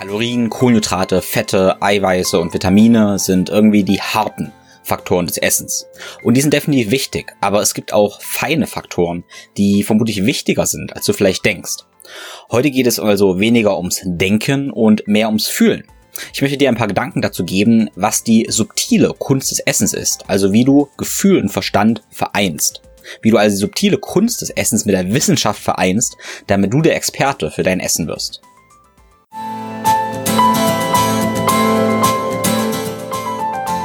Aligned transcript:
Kalorien, 0.00 0.50
Kohlenhydrate, 0.50 1.22
Fette, 1.22 1.80
Eiweiße 1.80 2.38
und 2.38 2.52
Vitamine 2.52 3.18
sind 3.18 3.48
irgendwie 3.48 3.84
die 3.84 4.00
harten 4.00 4.52
Faktoren 4.82 5.26
des 5.26 5.38
Essens. 5.38 5.86
Und 6.22 6.36
die 6.36 6.40
sind 6.40 6.52
definitiv 6.52 6.90
wichtig, 6.90 7.34
aber 7.40 7.62
es 7.62 7.74
gibt 7.74 7.92
auch 7.92 8.20
feine 8.20 8.66
Faktoren, 8.66 9.24
die 9.56 9.82
vermutlich 9.82 10.26
wichtiger 10.26 10.66
sind, 10.66 10.94
als 10.94 11.06
du 11.06 11.12
vielleicht 11.12 11.44
denkst. 11.44 11.84
Heute 12.50 12.70
geht 12.70 12.86
es 12.86 12.98
also 12.98 13.40
weniger 13.40 13.78
ums 13.78 14.02
Denken 14.04 14.70
und 14.70 15.08
mehr 15.08 15.28
ums 15.28 15.46
Fühlen. 15.46 15.84
Ich 16.32 16.42
möchte 16.42 16.58
dir 16.58 16.68
ein 16.68 16.76
paar 16.76 16.86
Gedanken 16.86 17.22
dazu 17.22 17.44
geben, 17.44 17.88
was 17.96 18.22
die 18.22 18.46
subtile 18.48 19.14
Kunst 19.18 19.50
des 19.50 19.60
Essens 19.60 19.94
ist, 19.94 20.28
also 20.28 20.52
wie 20.52 20.64
du 20.64 20.88
Gefühl 20.98 21.38
und 21.38 21.48
Verstand 21.48 22.02
vereinst. 22.10 22.82
Wie 23.22 23.30
du 23.30 23.38
also 23.38 23.54
die 23.54 23.60
subtile 23.60 23.98
Kunst 23.98 24.42
des 24.42 24.50
Essens 24.50 24.84
mit 24.84 24.94
der 24.94 25.12
Wissenschaft 25.12 25.62
vereinst, 25.62 26.16
damit 26.46 26.72
du 26.72 26.82
der 26.82 26.96
Experte 26.96 27.50
für 27.50 27.62
dein 27.62 27.80
Essen 27.80 28.06
wirst. 28.06 28.42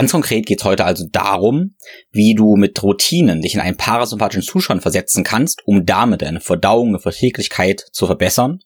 Ganz 0.00 0.12
konkret 0.12 0.46
geht 0.46 0.60
es 0.60 0.64
heute 0.64 0.86
also 0.86 1.04
darum, 1.12 1.74
wie 2.10 2.34
du 2.34 2.56
mit 2.56 2.82
Routinen 2.82 3.42
dich 3.42 3.52
in 3.52 3.60
einen 3.60 3.76
parasympathischen 3.76 4.42
Zustand 4.42 4.80
versetzen 4.80 5.24
kannst, 5.24 5.60
um 5.66 5.84
damit 5.84 6.22
deine 6.22 6.40
Verdauung 6.40 6.94
und 6.94 7.02
Verträglichkeit 7.02 7.84
zu 7.92 8.06
verbessern. 8.06 8.60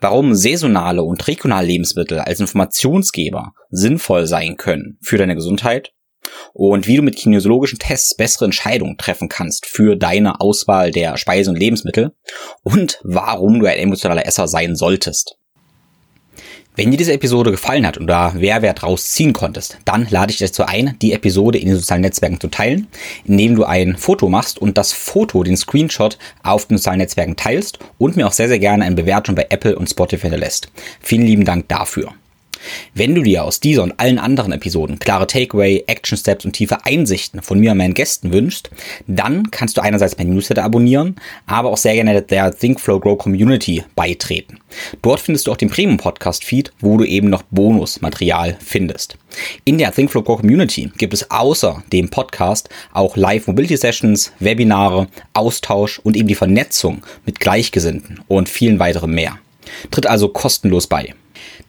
Warum 0.00 0.34
saisonale 0.34 1.04
und 1.04 1.28
regionale 1.28 1.68
Lebensmittel 1.68 2.18
als 2.18 2.40
Informationsgeber 2.40 3.52
sinnvoll 3.70 4.26
sein 4.26 4.56
können 4.56 4.98
für 5.00 5.16
deine 5.16 5.36
Gesundheit 5.36 5.92
und 6.52 6.88
wie 6.88 6.96
du 6.96 7.02
mit 7.02 7.14
kinesiologischen 7.14 7.78
Tests 7.78 8.16
bessere 8.16 8.46
Entscheidungen 8.46 8.98
treffen 8.98 9.28
kannst 9.28 9.66
für 9.66 9.94
deine 9.94 10.40
Auswahl 10.40 10.90
der 10.90 11.16
Speisen 11.18 11.54
und 11.54 11.60
Lebensmittel 11.60 12.16
und 12.64 12.98
warum 13.04 13.60
du 13.60 13.66
ein 13.66 13.78
emotionaler 13.78 14.26
Esser 14.26 14.48
sein 14.48 14.74
solltest. 14.74 15.36
Wenn 16.76 16.90
dir 16.90 16.96
diese 16.96 17.12
Episode 17.12 17.52
gefallen 17.52 17.86
hat 17.86 17.98
und 17.98 18.08
da 18.08 18.32
Mehrwert 18.32 18.82
rausziehen 18.82 19.32
konntest, 19.32 19.78
dann 19.84 20.08
lade 20.10 20.32
ich 20.32 20.38
dich 20.38 20.48
dazu 20.48 20.64
ein, 20.64 20.96
die 21.00 21.12
Episode 21.12 21.56
in 21.56 21.68
den 21.68 21.76
sozialen 21.76 22.02
Netzwerken 22.02 22.40
zu 22.40 22.48
teilen, 22.48 22.88
indem 23.24 23.54
du 23.54 23.64
ein 23.64 23.96
Foto 23.96 24.28
machst 24.28 24.58
und 24.58 24.76
das 24.76 24.92
Foto, 24.92 25.44
den 25.44 25.56
Screenshot 25.56 26.18
auf 26.42 26.66
den 26.66 26.78
sozialen 26.78 26.98
Netzwerken 26.98 27.36
teilst 27.36 27.78
und 27.98 28.16
mir 28.16 28.26
auch 28.26 28.32
sehr, 28.32 28.48
sehr 28.48 28.58
gerne 28.58 28.84
eine 28.84 28.96
Bewertung 28.96 29.36
bei 29.36 29.46
Apple 29.50 29.76
und 29.76 29.88
Spotify 29.88 30.22
hinterlässt. 30.22 30.68
Vielen 31.00 31.26
lieben 31.26 31.44
Dank 31.44 31.68
dafür. 31.68 32.12
Wenn 32.94 33.14
du 33.14 33.22
dir 33.22 33.44
aus 33.44 33.60
dieser 33.60 33.82
und 33.82 33.98
allen 33.98 34.18
anderen 34.18 34.52
Episoden 34.52 34.98
klare 34.98 35.26
Takeaway, 35.26 35.84
Action 35.86 36.16
Steps 36.16 36.44
und 36.44 36.52
tiefe 36.52 36.84
Einsichten 36.84 37.42
von 37.42 37.58
mir 37.58 37.72
und 37.72 37.78
meinen 37.78 37.94
Gästen 37.94 38.32
wünschst, 38.32 38.70
dann 39.06 39.50
kannst 39.50 39.76
du 39.76 39.82
einerseits 39.82 40.18
mein 40.18 40.30
Newsletter 40.30 40.64
abonnieren, 40.64 41.16
aber 41.46 41.70
auch 41.70 41.76
sehr 41.76 41.94
gerne 41.94 42.22
der 42.22 42.56
Think 42.56 42.80
Flow 42.80 43.00
Grow 43.00 43.18
Community 43.18 43.84
beitreten. 43.94 44.58
Dort 45.02 45.20
findest 45.20 45.46
du 45.46 45.52
auch 45.52 45.56
den 45.56 45.70
Premium 45.70 45.98
Podcast 45.98 46.44
Feed, 46.44 46.72
wo 46.80 46.96
du 46.96 47.04
eben 47.04 47.30
noch 47.30 47.42
Bonusmaterial 47.50 48.56
findest. 48.60 49.16
In 49.64 49.78
der 49.78 49.92
Think 49.92 50.10
Flow 50.10 50.22
Grow 50.22 50.40
Community 50.40 50.90
gibt 50.96 51.14
es 51.14 51.30
außer 51.30 51.82
dem 51.92 52.08
Podcast 52.08 52.68
auch 52.92 53.16
Live 53.16 53.46
Mobility 53.46 53.76
Sessions, 53.76 54.32
Webinare, 54.40 55.08
Austausch 55.32 55.98
und 55.98 56.16
eben 56.16 56.28
die 56.28 56.34
Vernetzung 56.34 57.02
mit 57.26 57.40
Gleichgesinnten 57.40 58.20
und 58.28 58.48
vielen 58.48 58.78
weiteren 58.78 59.10
mehr. 59.10 59.38
Tritt 59.90 60.06
also 60.06 60.28
kostenlos 60.28 60.86
bei. 60.86 61.14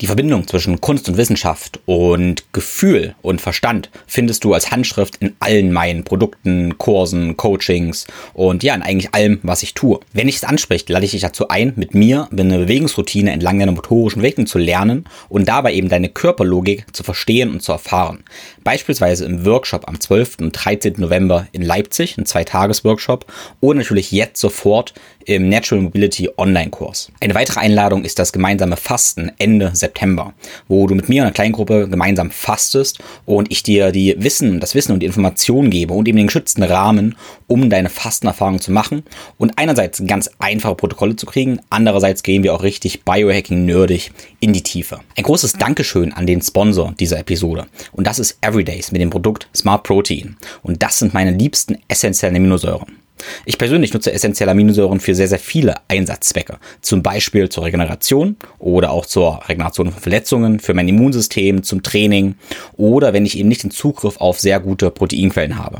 Die 0.01 0.07
Verbindung 0.07 0.47
zwischen 0.47 0.81
Kunst 0.81 1.07
und 1.07 1.17
Wissenschaft 1.17 1.79
und 1.85 2.43
Gefühl 2.53 3.15
und 3.21 3.41
Verstand 3.41 3.89
findest 4.07 4.43
du 4.43 4.53
als 4.53 4.71
Handschrift 4.71 5.17
in 5.17 5.35
allen 5.39 5.71
meinen 5.71 6.03
Produkten, 6.03 6.77
Kursen, 6.77 7.37
Coachings 7.37 8.07
und 8.33 8.63
ja, 8.63 8.75
in 8.75 8.81
eigentlich 8.81 9.13
allem, 9.13 9.39
was 9.43 9.63
ich 9.63 9.73
tue. 9.73 9.99
Wenn 10.13 10.27
dich 10.27 10.37
es 10.37 10.43
anspricht, 10.43 10.89
lade 10.89 11.05
ich 11.05 11.11
dich 11.11 11.21
dazu 11.21 11.47
ein, 11.47 11.73
mit 11.75 11.93
mir 11.93 12.27
eine 12.31 12.57
Bewegungsroutine 12.57 13.31
entlang 13.31 13.59
deiner 13.59 13.71
motorischen 13.71 14.19
Entwicklung 14.19 14.47
zu 14.47 14.57
lernen 14.57 15.05
und 15.29 15.47
dabei 15.47 15.73
eben 15.73 15.89
deine 15.89 16.09
Körperlogik 16.09 16.85
zu 16.93 17.03
verstehen 17.03 17.51
und 17.51 17.61
zu 17.61 17.71
erfahren. 17.71 18.23
Beispielsweise 18.63 19.25
im 19.25 19.45
Workshop 19.45 19.87
am 19.87 19.99
12. 19.99 20.37
und 20.41 20.51
13. 20.51 20.95
November 20.97 21.47
in 21.51 21.61
Leipzig, 21.61 22.17
ein 22.17 22.25
Zweitages-Workshop 22.25 23.25
oder 23.61 23.79
natürlich 23.79 24.11
jetzt 24.11 24.39
sofort 24.39 24.93
im 25.25 25.49
Natural 25.49 25.83
Mobility 25.83 26.29
Online-Kurs. 26.37 27.11
Eine 27.19 27.35
weitere 27.35 27.59
Einladung 27.59 28.03
ist 28.03 28.19
das 28.19 28.31
gemeinsame 28.31 28.77
Fasten 28.77 29.31
Ende 29.37 29.71
September, 29.73 30.33
wo 30.67 30.87
du 30.87 30.95
mit 30.95 31.09
mir 31.09 31.17
in 31.17 31.21
einer 31.23 31.33
kleinen 31.33 31.53
Gruppe 31.53 31.87
gemeinsam 31.89 32.31
fastest 32.31 32.99
und 33.25 33.51
ich 33.51 33.63
dir 33.63 33.91
die 33.91 34.15
Wissen, 34.17 34.59
das 34.59 34.75
Wissen 34.75 34.91
und 34.91 34.99
die 34.99 35.05
Informationen 35.05 35.69
gebe 35.69 35.93
und 35.93 36.07
eben 36.07 36.17
den 36.17 36.27
geschützten 36.27 36.63
Rahmen, 36.63 37.15
um 37.47 37.69
deine 37.69 37.89
Fastenerfahrung 37.89 38.61
zu 38.61 38.71
machen 38.71 39.03
und 39.37 39.57
einerseits 39.57 40.03
ganz 40.05 40.29
einfache 40.39 40.75
Protokolle 40.75 41.15
zu 41.15 41.25
kriegen, 41.25 41.59
andererseits 41.69 42.23
gehen 42.23 42.43
wir 42.43 42.53
auch 42.53 42.63
richtig 42.63 43.03
Biohacking-nerdig 43.03 44.11
in 44.39 44.53
die 44.53 44.63
Tiefe. 44.63 44.99
Ein 45.17 45.23
großes 45.23 45.53
Dankeschön 45.53 46.13
an 46.13 46.27
den 46.27 46.41
Sponsor 46.41 46.93
dieser 46.99 47.19
Episode 47.19 47.65
und 47.91 48.07
das 48.07 48.19
ist 48.19 48.37
Everydays 48.41 48.91
mit 48.91 49.01
dem 49.01 49.09
Produkt 49.09 49.47
Smart 49.55 49.83
Protein 49.83 50.37
und 50.61 50.83
das 50.83 50.99
sind 50.99 51.13
meine 51.13 51.31
liebsten 51.31 51.77
essentiellen 51.87 52.35
Aminosäuren. 52.35 53.04
Ich 53.45 53.57
persönlich 53.57 53.93
nutze 53.93 54.11
essentielle 54.11 54.51
Aminosäuren 54.51 54.99
für 54.99 55.15
sehr, 55.15 55.27
sehr 55.27 55.39
viele 55.39 55.75
Einsatzzwecke. 55.87 56.57
Zum 56.81 57.01
Beispiel 57.01 57.49
zur 57.49 57.65
Regeneration 57.65 58.35
oder 58.59 58.91
auch 58.91 59.05
zur 59.05 59.41
Regeneration 59.47 59.91
von 59.91 60.01
Verletzungen, 60.01 60.59
für 60.59 60.73
mein 60.73 60.87
Immunsystem, 60.87 61.63
zum 61.63 61.83
Training 61.83 62.35
oder 62.77 63.13
wenn 63.13 63.25
ich 63.25 63.37
eben 63.37 63.49
nicht 63.49 63.63
den 63.63 63.71
Zugriff 63.71 64.17
auf 64.17 64.39
sehr 64.39 64.59
gute 64.59 64.91
Proteinquellen 64.91 65.57
habe. 65.57 65.79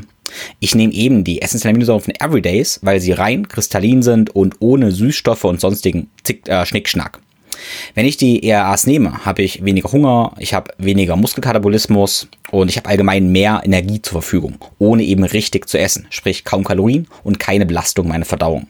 Ich 0.60 0.74
nehme 0.74 0.92
eben 0.92 1.24
die 1.24 1.42
essentiellen 1.42 1.76
Aminosäuren 1.76 2.02
von 2.02 2.14
Everydays, 2.18 2.80
weil 2.82 3.00
sie 3.00 3.12
rein 3.12 3.48
kristallin 3.48 4.02
sind 4.02 4.34
und 4.34 4.56
ohne 4.60 4.90
Süßstoffe 4.90 5.44
und 5.44 5.60
sonstigen 5.60 6.10
Zick, 6.24 6.48
äh, 6.48 6.66
Schnickschnack. 6.66 7.20
Wenn 7.94 8.06
ich 8.06 8.16
die 8.16 8.46
ERAs 8.46 8.86
nehme, 8.86 9.24
habe 9.24 9.42
ich 9.42 9.64
weniger 9.64 9.92
Hunger, 9.92 10.32
ich 10.38 10.54
habe 10.54 10.72
weniger 10.78 11.16
Muskelkatabolismus 11.16 12.28
und 12.50 12.68
ich 12.68 12.76
habe 12.76 12.88
allgemein 12.88 13.30
mehr 13.30 13.62
Energie 13.64 14.02
zur 14.02 14.22
Verfügung, 14.22 14.56
ohne 14.78 15.02
eben 15.02 15.24
richtig 15.24 15.68
zu 15.68 15.78
essen, 15.78 16.06
sprich 16.10 16.44
kaum 16.44 16.64
Kalorien 16.64 17.08
und 17.24 17.38
keine 17.38 17.66
Belastung 17.66 18.08
meiner 18.08 18.24
Verdauung. 18.24 18.66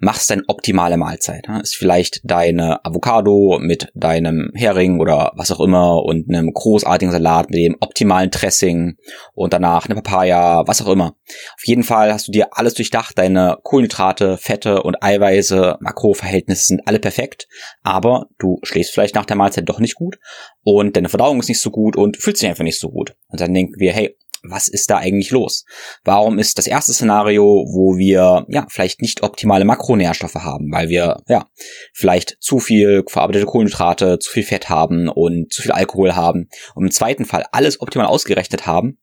machst 0.01 0.31
deine 0.31 0.43
optimale 0.49 0.97
Mahlzeit. 0.97 1.47
Ist 1.63 1.77
vielleicht 1.77 2.21
deine 2.25 2.85
Avocado 2.85 3.59
mit 3.61 3.89
deinem 3.95 4.51
Hering 4.55 4.99
oder 4.99 5.33
was 5.37 5.53
auch 5.53 5.61
immer 5.61 6.03
und 6.03 6.29
einem 6.29 6.53
großartigen 6.53 7.13
Salat 7.13 7.51
mit 7.51 7.61
dem 7.61 7.77
optimalen 7.81 8.31
Dressing 8.31 8.97
und 9.35 9.53
danach 9.53 9.87
eine 9.87 9.95
Papaya, 9.95 10.67
was 10.67 10.83
auch 10.83 10.89
immer. 10.89 11.17
Auf 11.27 11.67
jeden 11.67 11.83
Fall 11.83 12.13
hast 12.13 12.29
du 12.29 12.33
dir 12.33 12.49
alles 12.53 12.75
durchdacht, 12.75 13.19
deine 13.19 13.59
Kohlenhydrate, 13.63 14.39
Fette 14.39 14.83
und 14.83 15.03
Eiweiße, 15.03 15.77
Makroverhältnisse 15.81 16.65
sind 16.65 16.83
alle 16.87 16.99
perfekt, 16.99 17.47
aber 17.83 18.27
du 18.39 18.59
schläfst 18.63 18.93
vielleicht 18.93 19.15
nach 19.15 19.27
der 19.27 19.37
Mahlzeit 19.37 19.69
doch 19.69 19.81
nicht 19.81 19.95
gut 19.95 20.19
und 20.63 20.97
deine 20.97 21.11
Verdauung 21.11 21.41
ist 21.41 21.49
nicht 21.49 21.61
so 21.61 21.71
gut 21.71 21.97
und 21.97 22.17
fühlst 22.17 22.43
dich 22.43 22.49
einfach 22.49 22.65
nicht 22.65 22.81
so 22.81 22.91
gut. 22.91 23.15
Und 23.29 23.41
dann 23.41 23.53
denken 23.53 23.75
wir, 23.79 23.93
hey, 23.93 24.17
was 24.43 24.69
ist 24.69 24.91
da 24.91 24.99
eigentlich 24.99 25.31
los? 25.31 25.65
Warum 26.05 26.39
ist 26.39 26.59
das 26.59 26.67
erste 26.67 26.93
Szenario, 26.93 27.45
wo 27.45 27.97
wir 27.97 28.47
ja 28.49 28.67
vielleicht 28.71 29.03
nicht 29.03 29.23
optimale 29.23 29.65
Makronährstoffe 29.65 30.37
haben, 30.37 30.71
weil 30.73 30.89
wir 30.89 31.23
ja 31.29 31.47
vielleicht 31.93 32.37
zu 32.41 32.59
viel 32.59 33.05
verarbeitete 33.07 33.47
Kohlenhydrate, 33.47 34.19
zu 34.19 34.31
viel 34.31 34.45
Fett 34.45 34.69
haben 34.69 35.09
und 35.09 35.53
zu 35.53 35.63
viel 35.63 35.73
Alkohol 35.73 36.15
haben 36.15 36.49
und 36.75 36.85
im 36.85 36.91
zweiten 36.91 37.25
Fall 37.25 37.45
alles 37.53 37.81
optimal 37.81 38.07
ausgerechnet 38.07 38.67
haben. 38.67 38.99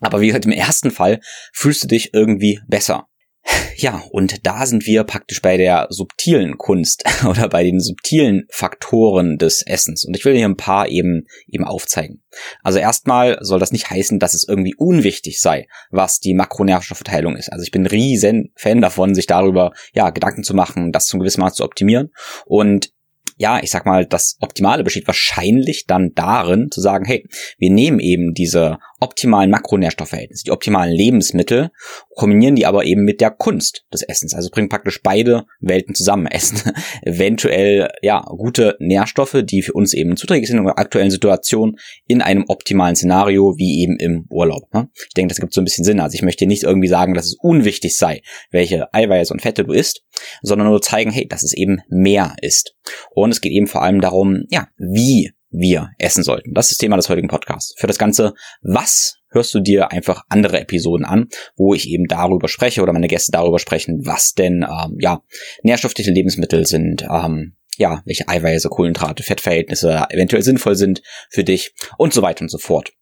Aber 0.00 0.20
wie 0.20 0.28
gesagt, 0.28 0.46
im 0.46 0.52
ersten 0.52 0.90
Fall 0.90 1.20
fühlst 1.52 1.82
du 1.84 1.88
dich 1.88 2.14
irgendwie 2.14 2.60
besser. 2.66 3.09
Ja, 3.76 4.02
und 4.10 4.46
da 4.46 4.66
sind 4.66 4.84
wir 4.84 5.04
praktisch 5.04 5.40
bei 5.40 5.56
der 5.56 5.86
subtilen 5.88 6.58
Kunst 6.58 7.04
oder 7.26 7.48
bei 7.48 7.64
den 7.64 7.80
subtilen 7.80 8.46
Faktoren 8.50 9.38
des 9.38 9.62
Essens. 9.66 10.04
Und 10.04 10.14
ich 10.14 10.24
will 10.26 10.36
hier 10.36 10.46
ein 10.46 10.56
paar 10.56 10.88
eben, 10.88 11.26
eben 11.48 11.64
aufzeigen. 11.64 12.22
Also 12.62 12.78
erstmal 12.78 13.38
soll 13.40 13.58
das 13.58 13.72
nicht 13.72 13.88
heißen, 13.88 14.18
dass 14.18 14.34
es 14.34 14.46
irgendwie 14.46 14.74
unwichtig 14.74 15.40
sei, 15.40 15.66
was 15.90 16.20
die 16.20 16.34
Makronährstoffverteilung 16.34 17.36
ist. 17.36 17.50
Also 17.50 17.62
ich 17.62 17.70
bin 17.70 17.86
riesen 17.86 18.52
Fan 18.54 18.82
davon, 18.82 19.14
sich 19.14 19.26
darüber, 19.26 19.72
ja, 19.94 20.10
Gedanken 20.10 20.42
zu 20.42 20.54
machen, 20.54 20.92
das 20.92 21.06
zum 21.06 21.20
gewissen 21.20 21.40
Maß 21.40 21.54
zu 21.54 21.64
optimieren. 21.64 22.10
Und 22.44 22.92
ja, 23.40 23.58
ich 23.62 23.70
sag 23.70 23.86
mal, 23.86 24.04
das 24.04 24.36
Optimale 24.40 24.84
besteht 24.84 25.06
wahrscheinlich 25.06 25.86
dann 25.86 26.12
darin, 26.14 26.70
zu 26.70 26.82
sagen, 26.82 27.06
hey, 27.06 27.26
wir 27.56 27.70
nehmen 27.70 27.98
eben 27.98 28.34
diese 28.34 28.76
optimalen 29.00 29.50
Makronährstoffverhältnisse, 29.50 30.44
die 30.44 30.50
optimalen 30.50 30.92
Lebensmittel, 30.92 31.70
kombinieren 32.14 32.54
die 32.54 32.66
aber 32.66 32.84
eben 32.84 33.02
mit 33.02 33.22
der 33.22 33.30
Kunst 33.30 33.86
des 33.94 34.02
Essens. 34.02 34.34
Also 34.34 34.50
bringen 34.50 34.68
praktisch 34.68 35.00
beide 35.02 35.46
Welten 35.60 35.94
zusammen. 35.94 36.26
Essen 36.30 36.72
eventuell, 37.00 37.88
ja, 38.02 38.20
gute 38.20 38.76
Nährstoffe, 38.78 39.38
die 39.42 39.62
für 39.62 39.72
uns 39.72 39.94
eben 39.94 40.18
zuträglich 40.18 40.48
sind 40.48 40.58
in 40.58 40.66
der 40.66 40.78
aktuellen 40.78 41.10
Situation 41.10 41.78
in 42.06 42.20
einem 42.20 42.44
optimalen 42.48 42.94
Szenario, 42.94 43.56
wie 43.56 43.80
eben 43.80 43.96
im 43.98 44.26
Urlaub. 44.28 44.72
Ne? 44.74 44.90
Ich 44.94 45.14
denke, 45.14 45.32
das 45.32 45.40
gibt 45.40 45.54
so 45.54 45.62
ein 45.62 45.64
bisschen 45.64 45.86
Sinn. 45.86 45.98
Also 45.98 46.14
ich 46.14 46.22
möchte 46.22 46.46
nicht 46.46 46.64
irgendwie 46.64 46.88
sagen, 46.88 47.14
dass 47.14 47.24
es 47.24 47.38
unwichtig 47.40 47.96
sei, 47.96 48.20
welche 48.50 48.92
Eiweiße 48.92 49.32
und 49.32 49.40
Fette 49.40 49.64
du 49.64 49.72
isst, 49.72 50.02
sondern 50.42 50.68
nur 50.68 50.82
zeigen, 50.82 51.10
hey, 51.10 51.26
dass 51.26 51.42
es 51.42 51.52
eben 51.52 51.80
mehr 51.88 52.34
ist. 52.42 52.74
Und 53.10 53.30
es 53.30 53.40
geht 53.40 53.52
eben 53.52 53.66
vor 53.66 53.82
allem 53.82 54.00
darum, 54.00 54.44
ja, 54.50 54.68
wie 54.76 55.32
wir 55.50 55.90
essen 55.98 56.22
sollten. 56.22 56.54
Das 56.54 56.66
ist 56.66 56.72
das 56.72 56.78
Thema 56.78 56.96
des 56.96 57.08
heutigen 57.08 57.28
Podcasts. 57.28 57.74
Für 57.76 57.86
das 57.86 57.98
Ganze, 57.98 58.34
was 58.62 59.16
hörst 59.30 59.52
du 59.54 59.60
dir 59.60 59.90
einfach 59.92 60.22
andere 60.28 60.60
Episoden 60.60 61.04
an, 61.04 61.28
wo 61.56 61.74
ich 61.74 61.88
eben 61.88 62.06
darüber 62.06 62.48
spreche 62.48 62.82
oder 62.82 62.92
meine 62.92 63.08
Gäste 63.08 63.32
darüber 63.32 63.58
sprechen, 63.58 64.00
was 64.04 64.34
denn 64.34 64.64
ähm, 64.64 64.96
ja 65.00 65.22
nährstoffliche 65.62 66.10
Lebensmittel 66.10 66.66
sind, 66.66 67.02
ähm, 67.02 67.56
ja, 67.76 68.02
welche 68.04 68.28
Eiweiße, 68.28 68.68
Kohlenhydrate, 68.68 69.22
Fettverhältnisse 69.22 70.06
eventuell 70.10 70.42
sinnvoll 70.42 70.76
sind 70.76 71.02
für 71.30 71.44
dich 71.44 71.74
und 71.98 72.12
so 72.12 72.22
weiter 72.22 72.42
und 72.42 72.50
so 72.50 72.58
fort. 72.58 72.92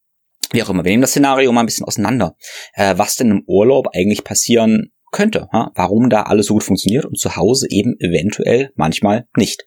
Wie 0.53 0.63
auch 0.63 0.71
immer, 0.71 0.85
wir 0.85 0.91
nehmen 0.91 1.03
das 1.03 1.11
Szenario 1.11 1.53
mal 1.53 1.61
ein 1.61 1.67
bisschen 1.67 1.87
auseinander. 1.87 2.37
Äh, 2.75 2.97
was 2.97 3.17
denn 3.17 3.31
im 3.31 3.45
Urlaub 3.47 3.89
eigentlich 3.95 4.25
passieren 4.25 4.93
könnte, 5.13 5.49
warum 5.75 6.11
da 6.11 6.23
alles 6.23 6.47
so 6.47 6.55
gut 6.55 6.65
funktioniert 6.65 7.05
und 7.05 7.19
zu 7.19 7.37
Hause 7.37 7.67
eben 7.71 7.97
eventuell 8.01 8.73
manchmal 8.75 9.27
nicht. 9.37 9.67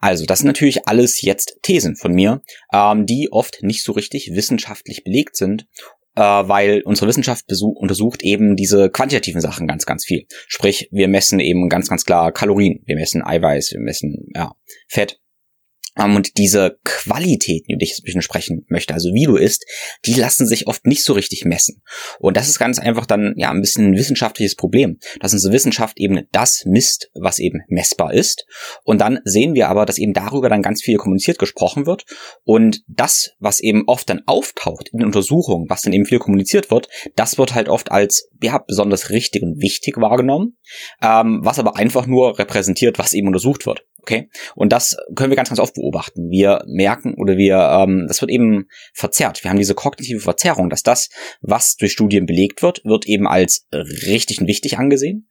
Also, 0.00 0.24
das 0.24 0.38
sind 0.38 0.46
natürlich 0.46 0.86
alles 0.86 1.20
jetzt 1.20 1.58
Thesen 1.62 1.96
von 1.96 2.12
mir, 2.12 2.42
ähm, 2.72 3.06
die 3.06 3.28
oft 3.32 3.62
nicht 3.62 3.82
so 3.82 3.92
richtig 3.92 4.30
wissenschaftlich 4.34 5.02
belegt 5.02 5.36
sind 5.36 5.66
äh, 6.14 6.20
weil 6.20 6.82
unsere 6.84 7.08
Wissenschaft 7.08 7.46
untersucht 7.62 8.22
eben 8.22 8.56
diese 8.56 8.90
quantitativen 8.90 9.40
Sachen 9.40 9.66
ganz, 9.66 9.86
ganz 9.86 10.04
viel. 10.04 10.26
Sprich, 10.46 10.88
wir 10.92 11.08
messen 11.08 11.40
eben 11.40 11.68
ganz, 11.68 11.88
ganz 11.88 12.04
klar 12.04 12.32
Kalorien, 12.32 12.82
wir 12.86 12.96
messen 12.96 13.22
Eiweiß, 13.24 13.72
wir 13.72 13.80
messen 13.80 14.28
ja, 14.34 14.52
Fett 14.88 15.20
und 15.96 16.38
diese 16.38 16.78
Qualitäten, 16.84 17.72
über 17.72 17.78
die 17.78 17.84
ich 17.84 17.98
ein 17.98 18.04
bisschen 18.04 18.22
sprechen 18.22 18.64
möchte, 18.68 18.94
also 18.94 19.12
wie 19.12 19.26
du 19.26 19.36
isst, 19.36 19.66
die 20.06 20.14
lassen 20.14 20.46
sich 20.46 20.66
oft 20.66 20.86
nicht 20.86 21.04
so 21.04 21.12
richtig 21.12 21.44
messen. 21.44 21.82
Und 22.18 22.36
das 22.36 22.48
ist 22.48 22.58
ganz 22.58 22.78
einfach 22.78 23.04
dann 23.04 23.34
ja 23.36 23.50
ein 23.50 23.60
bisschen 23.60 23.88
ein 23.88 23.96
wissenschaftliches 23.96 24.56
Problem, 24.56 24.98
dass 25.20 25.34
unsere 25.34 25.52
Wissenschaft 25.52 25.98
eben 25.98 26.22
das 26.32 26.64
misst, 26.64 27.10
was 27.14 27.38
eben 27.38 27.60
messbar 27.68 28.14
ist. 28.14 28.46
Und 28.84 29.00
dann 29.00 29.20
sehen 29.24 29.54
wir 29.54 29.68
aber, 29.68 29.84
dass 29.84 29.98
eben 29.98 30.14
darüber 30.14 30.48
dann 30.48 30.62
ganz 30.62 30.82
viel 30.82 30.96
kommuniziert 30.96 31.38
gesprochen 31.38 31.84
wird. 31.86 32.04
Und 32.44 32.82
das, 32.88 33.32
was 33.38 33.60
eben 33.60 33.84
oft 33.86 34.08
dann 34.08 34.22
auftaucht 34.26 34.88
in 34.92 35.04
Untersuchungen, 35.04 35.68
was 35.68 35.82
dann 35.82 35.92
eben 35.92 36.06
viel 36.06 36.18
kommuniziert 36.18 36.70
wird, 36.70 36.88
das 37.16 37.36
wird 37.36 37.54
halt 37.54 37.68
oft 37.68 37.90
als 37.90 38.30
ja, 38.42 38.58
besonders 38.58 39.10
richtig 39.10 39.42
und 39.42 39.60
wichtig 39.60 39.98
wahrgenommen, 39.98 40.56
ähm, 41.02 41.40
was 41.42 41.58
aber 41.58 41.76
einfach 41.76 42.06
nur 42.06 42.38
repräsentiert, 42.38 42.98
was 42.98 43.12
eben 43.12 43.26
untersucht 43.26 43.66
wird. 43.66 43.84
Okay? 44.02 44.28
Und 44.56 44.72
das 44.72 44.96
können 45.14 45.30
wir 45.30 45.36
ganz, 45.36 45.48
ganz 45.48 45.60
oft 45.60 45.74
beobachten. 45.74 46.28
Wir 46.28 46.64
merken 46.66 47.14
oder 47.14 47.36
wir, 47.36 47.56
ähm, 47.56 48.06
das 48.08 48.20
wird 48.20 48.30
eben 48.30 48.66
verzerrt. 48.92 49.42
Wir 49.44 49.50
haben 49.50 49.58
diese 49.58 49.74
kognitive 49.74 50.20
Verzerrung, 50.20 50.68
dass 50.70 50.82
das, 50.82 51.08
was 51.40 51.76
durch 51.76 51.92
Studien 51.92 52.26
belegt 52.26 52.62
wird, 52.62 52.84
wird 52.84 53.06
eben 53.06 53.28
als 53.28 53.68
richtig 53.72 54.40
und 54.40 54.48
wichtig 54.48 54.78
angesehen. 54.78 55.28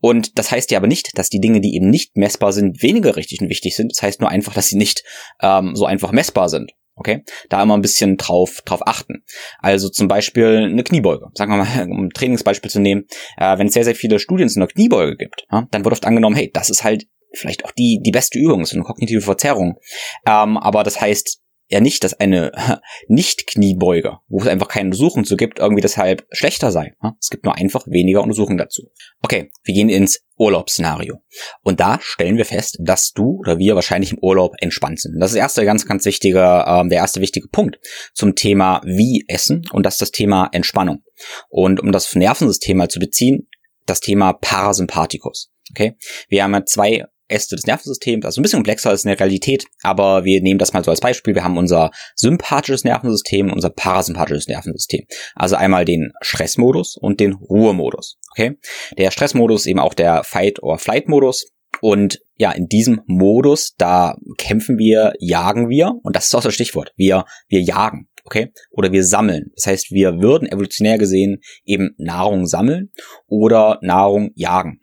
Und 0.00 0.38
das 0.38 0.50
heißt 0.50 0.70
ja 0.72 0.78
aber 0.78 0.88
nicht, 0.88 1.16
dass 1.16 1.30
die 1.30 1.40
Dinge, 1.40 1.60
die 1.60 1.76
eben 1.76 1.90
nicht 1.90 2.16
messbar 2.16 2.52
sind, 2.52 2.82
weniger 2.82 3.16
richtig 3.16 3.40
und 3.40 3.48
wichtig 3.48 3.76
sind. 3.76 3.92
Das 3.92 4.02
heißt 4.02 4.20
nur 4.20 4.30
einfach, 4.30 4.52
dass 4.52 4.68
sie 4.68 4.76
nicht 4.76 5.04
ähm, 5.40 5.76
so 5.76 5.86
einfach 5.86 6.10
messbar 6.10 6.48
sind. 6.48 6.72
Okay, 6.94 7.24
da 7.48 7.62
immer 7.62 7.74
ein 7.74 7.82
bisschen 7.82 8.18
drauf, 8.18 8.60
drauf 8.66 8.86
achten. 8.86 9.24
Also 9.60 9.88
zum 9.88 10.08
Beispiel 10.08 10.68
eine 10.70 10.84
Kniebeuge. 10.84 11.28
Sagen 11.34 11.50
wir 11.52 11.64
mal, 11.64 11.88
um 11.90 12.06
ein 12.06 12.10
Trainingsbeispiel 12.10 12.70
zu 12.70 12.80
nehmen, 12.80 13.06
äh, 13.38 13.56
wenn 13.58 13.68
es 13.68 13.74
sehr, 13.74 13.84
sehr 13.84 13.94
viele 13.94 14.18
Studien 14.18 14.48
zu 14.48 14.60
einer 14.60 14.66
Kniebeuge 14.66 15.16
gibt, 15.16 15.46
ja, 15.50 15.66
dann 15.70 15.84
wird 15.84 15.92
oft 15.92 16.04
angenommen, 16.04 16.36
hey, 16.36 16.50
das 16.52 16.68
ist 16.68 16.84
halt 16.84 17.06
vielleicht 17.34 17.64
auch 17.64 17.72
die, 17.72 18.00
die 18.02 18.10
beste 18.10 18.38
Übung, 18.38 18.64
so 18.64 18.76
eine 18.76 18.84
kognitive 18.84 19.20
Verzerrung. 19.20 19.78
Ähm, 20.26 20.56
aber 20.56 20.82
das 20.82 21.00
heißt 21.00 21.42
ja 21.72 21.80
nicht, 21.80 22.04
dass 22.04 22.14
eine 22.14 22.52
Nicht-Kniebeuge, 23.08 24.18
wo 24.28 24.40
es 24.40 24.46
einfach 24.46 24.68
keine 24.68 24.88
Untersuchung 24.88 25.24
zu 25.24 25.36
gibt, 25.36 25.58
irgendwie 25.58 25.80
deshalb 25.80 26.26
schlechter 26.30 26.70
sei. 26.70 26.92
Es 27.18 27.30
gibt 27.30 27.44
nur 27.44 27.56
einfach 27.56 27.86
weniger 27.86 28.22
Untersuchungen 28.22 28.58
dazu. 28.58 28.90
Okay, 29.22 29.50
wir 29.64 29.74
gehen 29.74 29.88
ins 29.88 30.20
Urlaubsszenario. 30.36 31.18
Und 31.62 31.80
da 31.80 31.98
stellen 32.02 32.36
wir 32.36 32.44
fest, 32.44 32.78
dass 32.80 33.12
du 33.12 33.38
oder 33.38 33.58
wir 33.58 33.74
wahrscheinlich 33.74 34.12
im 34.12 34.18
Urlaub 34.18 34.54
entspannt 34.60 35.00
sind. 35.00 35.18
Das 35.18 35.30
ist 35.30 35.34
der 35.34 35.42
erste 35.42 35.64
ganz, 35.64 35.86
ganz 35.86 36.04
wichtige, 36.04 36.64
ähm, 36.66 36.90
der 36.90 36.98
erste 36.98 37.20
wichtige 37.20 37.48
Punkt 37.48 37.78
zum 38.12 38.34
Thema 38.34 38.82
wie 38.84 39.24
essen 39.28 39.64
und 39.72 39.86
das 39.86 39.94
ist 39.94 40.02
das 40.02 40.10
Thema 40.10 40.50
Entspannung. 40.52 41.02
Und 41.48 41.80
um 41.80 41.90
das 41.90 42.14
Nervensystem 42.14 42.76
mal 42.76 42.88
zu 42.88 43.00
beziehen, 43.00 43.48
das 43.86 44.00
Thema 44.00 44.34
Parasympathikus. 44.34 45.50
Okay, 45.70 45.96
wir 46.28 46.44
haben 46.44 46.52
ja 46.52 46.64
zwei 46.66 47.04
Äste 47.32 47.56
des 47.56 47.66
Nervensystems, 47.66 48.24
also 48.24 48.40
ein 48.40 48.42
bisschen 48.42 48.58
komplexer 48.58 48.90
als 48.90 49.04
in 49.04 49.08
der 49.08 49.18
Realität, 49.18 49.64
aber 49.82 50.24
wir 50.24 50.42
nehmen 50.42 50.58
das 50.58 50.72
mal 50.72 50.84
so 50.84 50.90
als 50.90 51.00
Beispiel. 51.00 51.34
Wir 51.34 51.44
haben 51.44 51.58
unser 51.58 51.90
sympathisches 52.14 52.84
Nervensystem 52.84 53.52
unser 53.52 53.70
parasympathisches 53.70 54.48
Nervensystem. 54.48 55.04
Also 55.34 55.56
einmal 55.56 55.84
den 55.84 56.12
Stressmodus 56.20 56.96
und 56.96 57.20
den 57.20 57.34
Ruhemodus. 57.34 58.18
Okay? 58.32 58.58
Der 58.98 59.10
Stressmodus 59.10 59.62
ist 59.62 59.66
eben 59.66 59.78
auch 59.78 59.94
der 59.94 60.24
Fight- 60.24 60.62
or 60.62 60.78
Flight-Modus. 60.78 61.46
Und 61.80 62.20
ja, 62.36 62.52
in 62.52 62.66
diesem 62.66 63.00
Modus, 63.06 63.74
da 63.76 64.16
kämpfen 64.36 64.78
wir, 64.78 65.14
jagen 65.18 65.68
wir, 65.68 65.94
und 66.02 66.14
das 66.14 66.26
ist 66.26 66.34
auch 66.34 66.42
das 66.42 66.54
Stichwort. 66.54 66.92
Wir, 66.96 67.24
wir 67.48 67.60
jagen, 67.60 68.08
okay? 68.24 68.52
Oder 68.70 68.92
wir 68.92 69.04
sammeln. 69.04 69.50
Das 69.56 69.66
heißt, 69.66 69.90
wir 69.90 70.20
würden 70.20 70.48
evolutionär 70.48 70.98
gesehen 70.98 71.40
eben 71.64 71.90
Nahrung 71.98 72.46
sammeln 72.46 72.92
oder 73.26 73.78
Nahrung 73.82 74.30
jagen. 74.34 74.80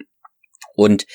Und 0.80 1.06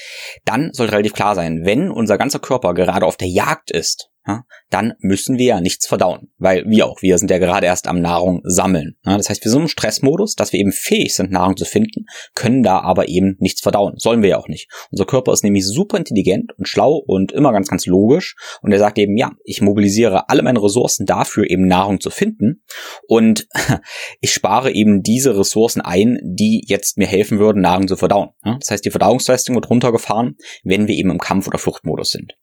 dann 0.45 0.75
sollte 0.75 0.93
relativ 0.93 1.15
klar 1.15 1.35
sein, 1.35 1.65
wenn 1.65 1.91
unser 1.91 2.19
ganzer 2.19 2.39
Körper 2.39 2.75
gerade 2.75 3.07
auf 3.07 3.17
der 3.17 3.29
Jagd 3.29 3.71
ist, 3.71 4.11
ja, 4.27 4.45
dann 4.71 4.95
müssen 5.01 5.39
wir 5.39 5.47
ja 5.47 5.61
nichts 5.61 5.87
verdauen, 5.87 6.31
weil 6.39 6.65
wir 6.67 6.87
auch, 6.87 7.03
wir 7.03 7.19
sind 7.19 7.31
ja 7.31 7.39
gerade 7.39 7.67
erst 7.67 7.87
am 7.87 8.01
Nahrung 8.01 8.41
sammeln. 8.45 8.97
Ja, 9.05 9.19
das 9.19 9.29
heißt, 9.29 9.45
wir 9.45 9.51
sind 9.51 9.63
im 9.63 9.69
Stressmodus, 9.69 10.35
dass 10.35 10.53
wir 10.53 10.61
eben 10.61 10.73
fähig 10.73 11.15
sind, 11.15 11.31
Nahrung 11.31 11.57
zu 11.57 11.67
finden, 11.67 12.07
können 12.35 12.63
da 12.63 12.81
aber 12.81 13.09
eben 13.09 13.37
nichts 13.39 13.61
verdauen. 13.61 13.95
Sollen 13.97 14.23
wir 14.23 14.31
ja 14.31 14.39
auch 14.39 14.49
nicht. 14.49 14.71
Unser 14.91 15.05
Körper 15.05 15.33
ist 15.33 15.45
nämlich 15.45 15.67
super 15.67 15.99
intelligent 15.99 16.53
und 16.57 16.69
schlau 16.69 17.03
und 17.07 17.33
immer 17.33 17.53
ganz, 17.53 17.69
ganz 17.69 17.85
logisch 17.85 18.35
und 18.63 18.73
er 18.73 18.79
sagt 18.79 18.99
eben, 18.99 19.17
ja, 19.17 19.33
ich 19.45 19.61
mobilisiere 19.61 20.29
alle 20.31 20.43
meine 20.43 20.63
Ressourcen 20.63 21.05
dafür, 21.05 21.51
eben 21.51 21.67
Nahrung 21.67 22.01
zu 22.01 22.11
finden 22.11 22.63
und 23.07 23.47
ich 24.21 24.33
spare 24.33 24.73
eben 24.73 25.03
diese 25.03 25.39
Ressourcen 25.39 25.83
ein, 25.83 26.19
die 26.23 26.65
jetzt 26.67 26.97
mir 26.97 27.07
helfen 27.07 27.39
würden, 27.39 27.61
Nahrung 27.61 27.89
zu 27.89 27.97
verdauen. 27.97 28.31
Ja, 28.45 28.57
das 28.59 28.71
heißt, 28.71 28.85
die 28.85 28.91
Verdauungsleistung 28.91 29.55
wird 29.55 29.69
runtergefahren, 29.69 30.37
wenn 30.63 30.89
wir 30.89 30.95
eben 30.95 31.11
im 31.11 31.19
Kampf- 31.19 31.47
oder 31.47 31.59
Fluchtmodus 31.59 32.11
sind. 32.11 32.35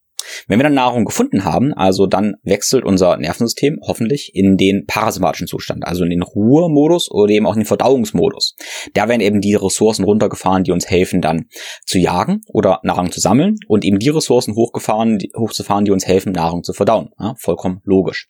Wenn 0.48 0.60
wir 0.60 0.64
dann 0.64 0.74
Nahrung 0.74 1.06
gefunden 1.06 1.44
haben, 1.44 1.74
also 1.74 2.08
dann 2.08 2.36
wechselt 2.44 2.84
unser 2.84 3.18
Nervensystem 3.18 3.80
hoffentlich 3.86 4.32
in 4.34 4.58
den 4.58 4.86
parasympathischen 4.86 5.48
Zustand, 5.48 5.86
also 5.86 6.04
in 6.04 6.10
den 6.10 6.22
Ruhemodus 6.22 7.10
oder 7.12 7.32
eben 7.32 7.46
auch 7.46 7.54
in 7.54 7.62
den 7.62 7.66
Verdauungsmodus. 7.66 8.56
Da 8.94 9.08
werden 9.08 9.22
eben 9.22 9.42
die 9.42 9.56
Ressourcen 9.56 10.04
runtergefahren, 10.04 10.64
die 10.64 10.72
uns 10.72 10.90
helfen 10.90 11.22
dann 11.22 11.46
zu 11.86 12.00
jagen 12.00 12.42
oder 12.48 12.80
Nahrung 12.84 13.12
zu 13.12 13.20
sammeln 13.20 13.56
und 13.68 13.86
eben 13.86 14.00
die 14.00 14.10
Ressourcen 14.10 14.56
hochgefahren, 14.56 15.20
hochzufahren, 15.38 15.86
die 15.86 15.92
uns 15.92 16.08
helfen, 16.08 16.32
Nahrung 16.32 16.64
zu 16.64 16.74
verdauen. 16.74 17.10
Ja, 17.20 17.36
vollkommen 17.38 17.82
logisch. 17.84 18.28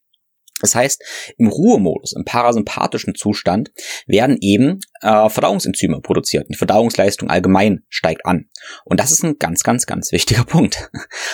Das 0.62 0.75
heißt, 0.75 1.34
im 1.38 1.48
Ruhemodus, 1.48 2.13
im 2.13 2.25
parasympathischen 2.25 3.15
Zustand, 3.15 3.72
werden 4.08 4.38
eben 4.41 4.80
äh, 5.01 5.30
Verdauungsenzyme 5.30 6.01
produziert. 6.01 6.48
Die 6.50 6.58
Verdauungsleistung 6.58 7.30
allgemein 7.30 7.84
steigt 7.89 8.25
an. 8.25 8.50
Und 8.86 9.00
das 9.00 9.12
ist 9.12 9.24
ein 9.24 9.38
ganz, 9.39 9.63
ganz, 9.63 9.86
ganz 9.86 10.12
wichtiger 10.12 10.44
Punkt. 10.48 10.89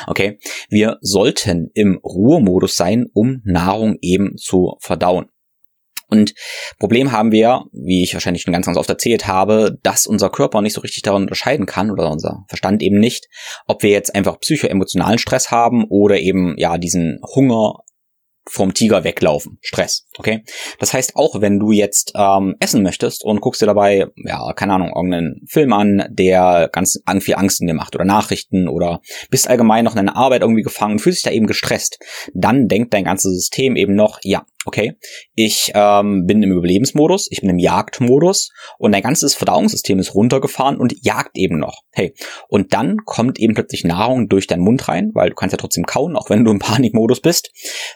Okay, 0.07 0.39
wir 0.69 0.97
sollten 1.01 1.69
im 1.73 1.99
Ruhemodus 2.03 2.75
sein, 2.75 3.05
um 3.13 3.41
Nahrung 3.43 3.97
eben 4.01 4.37
zu 4.37 4.77
verdauen. 4.79 5.29
Und 6.09 6.33
Problem 6.79 7.11
haben 7.11 7.31
wir, 7.31 7.65
wie 7.73 8.03
ich 8.03 8.13
wahrscheinlich 8.13 8.41
schon 8.41 8.53
ganz, 8.53 8.65
ganz 8.65 8.77
oft 8.77 8.89
erzählt 8.89 9.27
habe, 9.27 9.77
dass 9.83 10.07
unser 10.07 10.29
Körper 10.29 10.61
nicht 10.61 10.73
so 10.73 10.81
richtig 10.81 11.01
daran 11.01 11.23
unterscheiden 11.23 11.65
kann 11.65 11.91
oder 11.91 12.09
unser 12.09 12.45
Verstand 12.47 12.81
eben 12.81 12.99
nicht, 12.99 13.27
ob 13.67 13.83
wir 13.83 13.89
jetzt 13.89 14.15
einfach 14.15 14.39
psychoemotionalen 14.39 15.19
Stress 15.19 15.51
haben 15.51 15.85
oder 15.89 16.17
eben 16.17 16.55
ja 16.57 16.77
diesen 16.77 17.19
Hunger 17.35 17.83
vom 18.49 18.73
Tiger 18.73 19.03
weglaufen. 19.03 19.57
Stress. 19.61 20.07
Okay? 20.17 20.43
Das 20.79 20.93
heißt, 20.93 21.15
auch 21.15 21.41
wenn 21.41 21.59
du 21.59 21.71
jetzt 21.71 22.13
ähm, 22.15 22.55
essen 22.59 22.83
möchtest 22.83 23.23
und 23.23 23.41
guckst 23.41 23.61
dir 23.61 23.65
dabei, 23.65 24.07
ja, 24.15 24.53
keine 24.53 24.73
Ahnung, 24.73 24.91
irgendeinen 24.95 25.41
Film 25.47 25.73
an, 25.73 26.05
der 26.09 26.69
ganz 26.71 26.99
viel 27.19 27.35
Angst 27.35 27.61
in 27.61 27.67
dir 27.67 27.73
macht 27.73 27.95
oder 27.95 28.05
Nachrichten 28.05 28.67
oder 28.67 29.01
bist 29.29 29.49
allgemein 29.49 29.85
noch 29.85 29.93
in 29.93 30.05
deiner 30.05 30.15
Arbeit 30.15 30.41
irgendwie 30.41 30.63
gefangen, 30.63 30.99
fühlst 30.99 31.19
dich 31.19 31.31
da 31.31 31.35
eben 31.35 31.47
gestresst, 31.47 31.99
dann 32.33 32.67
denkt 32.67 32.93
dein 32.93 33.03
ganzes 33.03 33.33
System 33.33 33.75
eben 33.75 33.95
noch, 33.95 34.19
ja, 34.23 34.45
okay, 34.67 34.97
ich 35.33 35.71
ähm, 35.73 36.25
bin 36.25 36.43
im 36.43 36.51
Überlebensmodus, 36.51 37.29
ich 37.31 37.39
bin 37.39 37.49
im 37.49 37.57
Jagdmodus 37.57 38.51
und 38.77 38.91
dein 38.91 39.01
ganzes 39.01 39.33
Verdauungssystem 39.33 39.97
ist 39.97 40.13
runtergefahren 40.13 40.77
und 40.77 40.93
jagt 41.03 41.37
eben 41.37 41.57
noch. 41.57 41.83
Hey, 41.91 42.13
und 42.49 42.73
dann 42.73 42.97
kommt 43.05 43.39
eben 43.39 43.53
plötzlich 43.53 43.85
Nahrung 43.85 44.27
durch 44.27 44.45
deinen 44.45 44.63
Mund 44.63 44.87
rein, 44.89 45.11
weil 45.13 45.29
du 45.29 45.35
kannst 45.35 45.53
ja 45.53 45.57
trotzdem 45.57 45.85
kauen, 45.85 46.17
auch 46.17 46.29
wenn 46.29 46.43
du 46.43 46.51
im 46.51 46.59
Panikmodus 46.59 47.21
bist. 47.21 47.49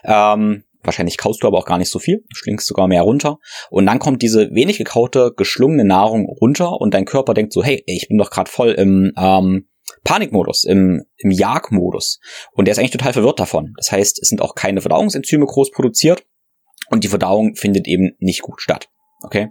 Ähm, 0.04 0.41
Wahrscheinlich 0.84 1.16
kaust 1.16 1.42
du 1.42 1.46
aber 1.46 1.58
auch 1.58 1.66
gar 1.66 1.78
nicht 1.78 1.90
so 1.90 1.98
viel, 1.98 2.24
schlingst 2.32 2.66
sogar 2.66 2.88
mehr 2.88 3.02
runter. 3.02 3.38
Und 3.70 3.86
dann 3.86 4.00
kommt 4.00 4.20
diese 4.20 4.50
wenig 4.50 4.78
gekaute, 4.78 5.32
geschlungene 5.36 5.84
Nahrung 5.84 6.26
runter 6.26 6.80
und 6.80 6.92
dein 6.92 7.04
Körper 7.04 7.34
denkt 7.34 7.52
so, 7.52 7.62
hey, 7.62 7.82
ich 7.86 8.08
bin 8.08 8.18
doch 8.18 8.30
gerade 8.30 8.50
voll 8.50 8.72
im 8.72 9.12
ähm, 9.16 9.68
Panikmodus, 10.04 10.64
im, 10.64 11.04
im 11.18 11.30
Jagdmodus. 11.30 12.18
Und 12.52 12.66
der 12.66 12.72
ist 12.72 12.78
eigentlich 12.78 12.90
total 12.90 13.12
verwirrt 13.12 13.38
davon. 13.38 13.74
Das 13.76 13.92
heißt, 13.92 14.20
es 14.20 14.28
sind 14.28 14.42
auch 14.42 14.54
keine 14.54 14.80
Verdauungsenzyme 14.80 15.46
groß 15.46 15.70
produziert 15.70 16.24
und 16.88 17.04
die 17.04 17.08
Verdauung 17.08 17.54
findet 17.54 17.86
eben 17.86 18.16
nicht 18.18 18.42
gut 18.42 18.60
statt. 18.60 18.88
Okay? 19.22 19.50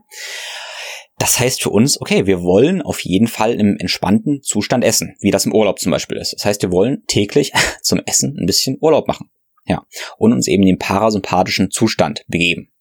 Das 1.17 1.39
heißt 1.39 1.61
für 1.61 1.69
uns, 1.69 2.01
okay, 2.01 2.25
wir 2.25 2.41
wollen 2.41 2.81
auf 2.81 2.99
jeden 3.01 3.27
Fall 3.27 3.53
im 3.59 3.77
entspannten 3.77 4.41
Zustand 4.41 4.83
essen, 4.83 5.15
wie 5.19 5.31
das 5.31 5.45
im 5.45 5.53
Urlaub 5.53 5.79
zum 5.79 5.91
Beispiel 5.91 6.17
ist. 6.17 6.33
Das 6.33 6.45
heißt, 6.45 6.61
wir 6.63 6.71
wollen 6.71 7.03
täglich 7.07 7.53
zum 7.83 8.01
Essen 8.05 8.35
ein 8.39 8.47
bisschen 8.47 8.77
Urlaub 8.81 9.07
machen. 9.07 9.29
Ja. 9.65 9.85
Und 10.17 10.33
uns 10.33 10.47
eben 10.47 10.65
den 10.65 10.79
parasympathischen 10.79 11.71
Zustand 11.71 12.23
begeben. 12.27 12.71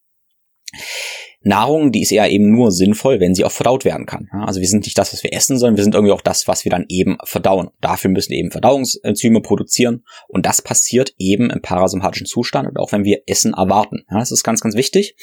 Nahrung, 1.43 1.91
die 1.91 2.03
ist 2.03 2.13
eher 2.13 2.31
eben 2.31 2.51
nur 2.51 2.71
sinnvoll, 2.71 3.19
wenn 3.19 3.35
sie 3.35 3.45
auch 3.45 3.53
verdaut 3.53 3.85
werden 3.85 4.05
kann. 4.05 4.29
Also 4.33 4.61
wir 4.61 4.69
sind 4.69 4.85
nicht 4.85 4.99
das, 4.99 5.13
was 5.13 5.23
wir 5.23 5.33
essen, 5.33 5.59
sondern 5.59 5.77
wir 5.77 5.85
sind 5.85 5.95
irgendwie 5.95 6.13
auch 6.13 6.21
das, 6.21 6.47
was 6.47 6.65
wir 6.65 6.71
dann 6.71 6.85
eben 6.89 7.17
verdauen. 7.25 7.71
Dafür 7.81 8.11
müssen 8.11 8.33
eben 8.33 8.51
Verdauungsenzyme 8.51 9.41
produzieren 9.41 10.05
und 10.29 10.45
das 10.45 10.61
passiert 10.61 11.15
eben 11.19 11.51
im 11.51 11.63
parasympathischen 11.63 12.27
Zustand 12.27 12.69
und 12.69 12.79
auch 12.79 12.93
wenn 12.93 13.05
wir 13.05 13.23
Essen 13.27 13.55
erwarten. 13.55 14.05
das 14.11 14.33
ist 14.33 14.45
ganz, 14.45 14.61
ganz 14.61 14.75
wichtig, 14.75 15.17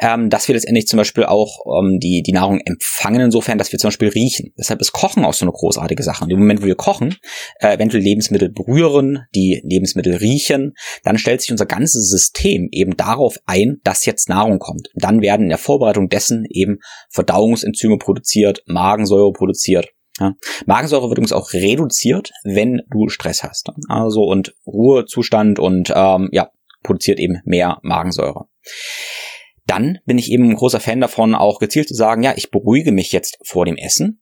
ähm, 0.00 0.30
dass 0.30 0.46
wir 0.46 0.54
letztendlich 0.54 0.86
zum 0.86 0.96
Beispiel 0.98 1.24
auch 1.24 1.64
ähm, 1.66 1.98
die, 1.98 2.22
die 2.22 2.32
Nahrung 2.32 2.60
empfangen 2.60 3.20
insofern, 3.20 3.58
dass 3.58 3.72
wir 3.72 3.78
zum 3.78 3.88
Beispiel 3.88 4.08
riechen. 4.08 4.52
Deshalb 4.56 4.80
ist 4.80 4.92
Kochen 4.92 5.24
auch 5.24 5.34
so 5.34 5.44
eine 5.44 5.52
großartige 5.52 6.02
Sache. 6.02 6.26
Dem 6.28 6.38
Moment, 6.38 6.62
wo 6.62 6.66
wir 6.66 6.76
kochen, 6.76 7.16
äh, 7.58 7.74
eventuell 7.74 8.02
Lebensmittel 8.02 8.48
berühren, 8.48 9.24
die 9.34 9.60
Lebensmittel 9.64 10.14
riechen, 10.16 10.74
dann 11.02 11.18
stellt 11.18 11.40
sich 11.40 11.50
unser 11.50 11.66
ganzes 11.66 12.08
System 12.08 12.68
eben 12.70 12.96
darauf 12.96 13.38
ein, 13.46 13.80
dass 13.82 14.06
jetzt 14.06 14.28
Nahrung 14.28 14.58
kommt. 14.60 14.88
Dann 14.94 15.20
werden 15.20 15.42
in 15.44 15.48
der 15.48 15.58
Vorbereitung 15.64 16.08
dessen 16.08 16.44
eben 16.48 16.78
Verdauungsenzyme 17.10 17.98
produziert, 17.98 18.62
Magensäure 18.66 19.32
produziert. 19.32 19.88
Ja. 20.20 20.34
Magensäure 20.66 21.08
wird 21.08 21.18
übrigens 21.18 21.32
auch 21.32 21.52
reduziert, 21.52 22.30
wenn 22.44 22.82
du 22.90 23.08
Stress 23.08 23.42
hast. 23.42 23.70
Also 23.88 24.22
und 24.22 24.54
Ruhezustand 24.66 25.58
und 25.58 25.92
ähm, 25.94 26.28
ja, 26.32 26.50
produziert 26.82 27.18
eben 27.18 27.40
mehr 27.44 27.78
Magensäure. 27.82 28.46
Dann 29.66 29.98
bin 30.04 30.18
ich 30.18 30.30
eben 30.30 30.50
ein 30.50 30.56
großer 30.56 30.78
Fan 30.78 31.00
davon, 31.00 31.34
auch 31.34 31.58
gezielt 31.58 31.88
zu 31.88 31.94
sagen, 31.94 32.22
ja, 32.22 32.34
ich 32.36 32.50
beruhige 32.50 32.92
mich 32.92 33.10
jetzt 33.12 33.38
vor 33.42 33.64
dem 33.64 33.76
Essen 33.76 34.20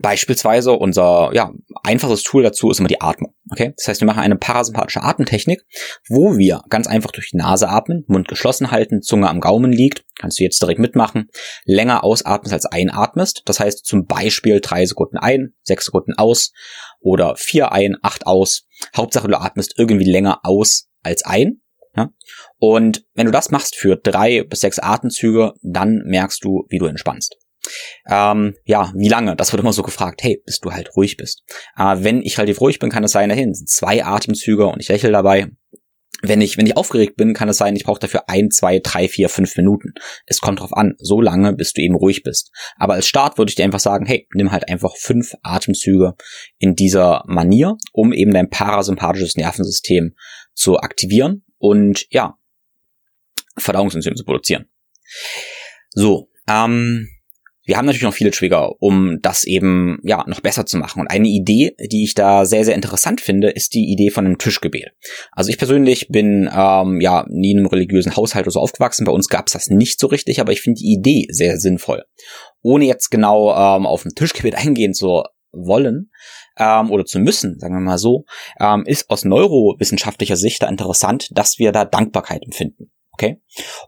Beispielsweise 0.00 0.72
unser 0.72 1.30
ja, 1.32 1.52
einfaches 1.82 2.22
Tool 2.22 2.42
dazu 2.42 2.70
ist 2.70 2.78
immer 2.78 2.88
die 2.88 3.00
Atmung. 3.00 3.34
Okay? 3.50 3.74
Das 3.76 3.88
heißt, 3.88 4.00
wir 4.00 4.06
machen 4.06 4.20
eine 4.20 4.36
parasympathische 4.36 5.02
Atemtechnik, 5.02 5.64
wo 6.08 6.36
wir 6.36 6.62
ganz 6.68 6.86
einfach 6.86 7.10
durch 7.10 7.30
die 7.30 7.36
Nase 7.36 7.68
atmen, 7.68 8.04
Mund 8.06 8.28
geschlossen 8.28 8.70
halten, 8.70 9.02
Zunge 9.02 9.28
am 9.28 9.40
Gaumen 9.40 9.72
liegt, 9.72 10.04
kannst 10.18 10.38
du 10.38 10.44
jetzt 10.44 10.60
direkt 10.60 10.80
mitmachen, 10.80 11.28
länger 11.64 12.04
ausatmest 12.04 12.52
als 12.52 12.66
einatmest. 12.66 13.42
Das 13.46 13.60
heißt 13.60 13.84
zum 13.84 14.06
Beispiel 14.06 14.60
drei 14.60 14.84
Sekunden 14.84 15.16
ein, 15.16 15.54
sechs 15.62 15.86
Sekunden 15.86 16.14
aus 16.14 16.52
oder 17.00 17.36
vier 17.36 17.72
ein, 17.72 17.96
acht 18.02 18.26
aus. 18.26 18.66
Hauptsache 18.96 19.28
du 19.28 19.40
atmest 19.40 19.74
irgendwie 19.76 20.10
länger 20.10 20.40
aus 20.42 20.88
als 21.02 21.24
ein. 21.24 21.60
Ja? 21.96 22.10
Und 22.58 23.04
wenn 23.14 23.26
du 23.26 23.32
das 23.32 23.50
machst 23.50 23.76
für 23.76 23.96
drei 23.96 24.42
bis 24.42 24.60
sechs 24.60 24.78
Atemzüge, 24.78 25.54
dann 25.62 26.02
merkst 26.04 26.44
du, 26.44 26.66
wie 26.68 26.78
du 26.78 26.86
entspannst. 26.86 27.36
Ähm, 28.08 28.54
ja, 28.64 28.92
wie 28.94 29.08
lange? 29.08 29.36
Das 29.36 29.52
wird 29.52 29.60
immer 29.60 29.72
so 29.72 29.82
gefragt. 29.82 30.22
Hey, 30.22 30.42
bis 30.44 30.60
du 30.60 30.72
halt 30.72 30.96
ruhig 30.96 31.16
bist. 31.16 31.42
Äh, 31.76 31.96
wenn 31.98 32.22
ich 32.22 32.38
relativ 32.38 32.60
ruhig 32.60 32.78
bin, 32.78 32.90
kann 32.90 33.04
es 33.04 33.12
sein, 33.12 33.28
dahin 33.28 33.54
sind 33.54 33.68
zwei 33.68 34.04
Atemzüge 34.04 34.66
und 34.66 34.80
ich 34.80 34.88
lächle 34.88 35.10
dabei. 35.10 35.48
Wenn 36.20 36.40
ich, 36.40 36.58
wenn 36.58 36.66
ich 36.66 36.76
aufgeregt 36.76 37.16
bin, 37.16 37.32
kann 37.32 37.48
es 37.48 37.58
sein, 37.58 37.76
ich 37.76 37.84
brauche 37.84 38.00
dafür 38.00 38.28
ein, 38.28 38.50
zwei, 38.50 38.80
drei, 38.80 39.08
vier, 39.08 39.28
fünf 39.28 39.56
Minuten. 39.56 39.92
Es 40.26 40.40
kommt 40.40 40.58
drauf 40.58 40.72
an, 40.72 40.94
so 40.98 41.20
lange, 41.20 41.52
bis 41.52 41.72
du 41.72 41.80
eben 41.80 41.94
ruhig 41.94 42.24
bist. 42.24 42.50
Aber 42.76 42.94
als 42.94 43.06
Start 43.06 43.38
würde 43.38 43.50
ich 43.50 43.54
dir 43.54 43.64
einfach 43.64 43.78
sagen, 43.78 44.04
hey, 44.04 44.26
nimm 44.34 44.50
halt 44.50 44.68
einfach 44.68 44.96
fünf 44.96 45.34
Atemzüge 45.42 46.14
in 46.58 46.74
dieser 46.74 47.22
Manier, 47.28 47.76
um 47.92 48.12
eben 48.12 48.32
dein 48.32 48.50
parasympathisches 48.50 49.36
Nervensystem 49.36 50.16
zu 50.54 50.78
aktivieren 50.78 51.44
und 51.58 52.06
ja, 52.10 52.36
Verdauungsenzyme 53.56 54.16
zu 54.16 54.24
produzieren. 54.24 54.68
So, 55.90 56.30
ähm, 56.48 57.08
wir 57.68 57.76
haben 57.76 57.84
natürlich 57.84 58.04
noch 58.04 58.14
viele 58.14 58.30
Trigger, 58.30 58.72
um 58.80 59.18
das 59.20 59.44
eben 59.44 59.98
ja 60.02 60.24
noch 60.26 60.40
besser 60.40 60.64
zu 60.64 60.78
machen. 60.78 61.00
Und 61.00 61.08
eine 61.08 61.28
Idee, 61.28 61.76
die 61.92 62.02
ich 62.04 62.14
da 62.14 62.46
sehr, 62.46 62.64
sehr 62.64 62.74
interessant 62.74 63.20
finde, 63.20 63.50
ist 63.50 63.74
die 63.74 63.92
Idee 63.92 64.08
von 64.08 64.24
einem 64.24 64.38
Tischgebet. 64.38 64.92
Also 65.32 65.50
ich 65.50 65.58
persönlich 65.58 66.08
bin 66.08 66.48
ähm, 66.50 67.02
ja 67.02 67.26
nie 67.28 67.50
in 67.50 67.58
einem 67.58 67.66
religiösen 67.66 68.16
Haushalt 68.16 68.46
oder 68.46 68.52
so 68.52 68.60
aufgewachsen. 68.60 69.04
Bei 69.04 69.12
uns 69.12 69.28
gab 69.28 69.48
es 69.48 69.52
das 69.52 69.68
nicht 69.68 70.00
so 70.00 70.06
richtig, 70.06 70.40
aber 70.40 70.50
ich 70.52 70.62
finde 70.62 70.78
die 70.80 70.94
Idee 70.94 71.26
sehr 71.28 71.58
sinnvoll. 71.58 72.04
Ohne 72.62 72.86
jetzt 72.86 73.10
genau 73.10 73.50
ähm, 73.50 73.84
auf 73.84 74.06
ein 74.06 74.14
Tischgebet 74.14 74.54
eingehen 74.54 74.94
zu 74.94 75.24
wollen 75.52 76.10
ähm, 76.56 76.90
oder 76.90 77.04
zu 77.04 77.18
müssen, 77.18 77.58
sagen 77.58 77.74
wir 77.74 77.80
mal 77.80 77.98
so, 77.98 78.24
ähm, 78.60 78.84
ist 78.86 79.10
aus 79.10 79.26
neurowissenschaftlicher 79.26 80.36
Sicht 80.36 80.62
da 80.62 80.68
interessant, 80.68 81.28
dass 81.32 81.58
wir 81.58 81.72
da 81.72 81.84
Dankbarkeit 81.84 82.42
empfinden. 82.44 82.90
Okay? 83.18 83.40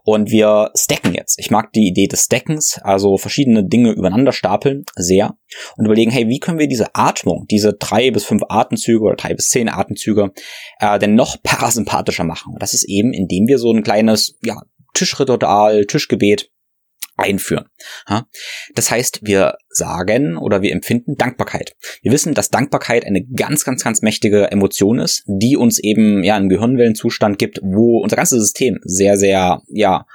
Und 0.03 0.29
wir 0.29 0.71
stacken 0.75 1.13
jetzt. 1.13 1.39
Ich 1.39 1.51
mag 1.51 1.71
die 1.71 1.87
Idee 1.87 2.07
des 2.07 2.25
Stackens, 2.25 2.79
also 2.83 3.17
verschiedene 3.17 3.65
Dinge 3.65 3.91
übereinander 3.91 4.33
stapeln, 4.33 4.83
sehr. 4.97 5.37
Und 5.77 5.85
überlegen, 5.85 6.11
hey, 6.11 6.27
wie 6.27 6.39
können 6.39 6.59
wir 6.59 6.67
diese 6.67 6.93
Atmung, 6.95 7.45
diese 7.49 7.71
drei 7.73 8.11
bis 8.11 8.25
fünf 8.25 8.43
Atemzüge 8.49 9.05
oder 9.05 9.15
drei 9.15 9.33
bis 9.33 9.47
zehn 9.47 9.69
Atemzüge, 9.69 10.31
äh, 10.81 10.99
denn 10.99 11.15
noch 11.15 11.37
parasympathischer 11.43 12.25
machen? 12.25 12.53
Und 12.53 12.61
das 12.61 12.73
ist 12.73 12.83
eben, 12.89 13.13
indem 13.13 13.47
wir 13.47 13.57
so 13.57 13.71
ein 13.71 13.83
kleines, 13.83 14.37
ja, 14.43 14.61
Tischritual, 14.93 15.85
Tischgebet 15.85 16.49
einführen. 17.21 17.65
Das 18.75 18.91
heißt, 18.91 19.19
wir 19.23 19.55
sagen 19.69 20.37
oder 20.37 20.61
wir 20.61 20.71
empfinden 20.71 21.15
Dankbarkeit. 21.15 21.75
Wir 22.01 22.11
wissen, 22.11 22.33
dass 22.33 22.49
Dankbarkeit 22.49 23.05
eine 23.05 23.25
ganz, 23.25 23.63
ganz, 23.63 23.83
ganz 23.83 24.01
mächtige 24.01 24.51
Emotion 24.51 24.99
ist, 24.99 25.23
die 25.27 25.55
uns 25.55 25.79
eben 25.79 26.23
ja 26.23 26.35
einen 26.35 26.49
Gehirnwellenzustand 26.49 27.37
gibt, 27.37 27.59
wo 27.63 28.01
unser 28.01 28.15
ganzes 28.15 28.39
System 28.39 28.79
sehr, 28.83 29.17
sehr 29.17 29.61
ja 29.67 30.05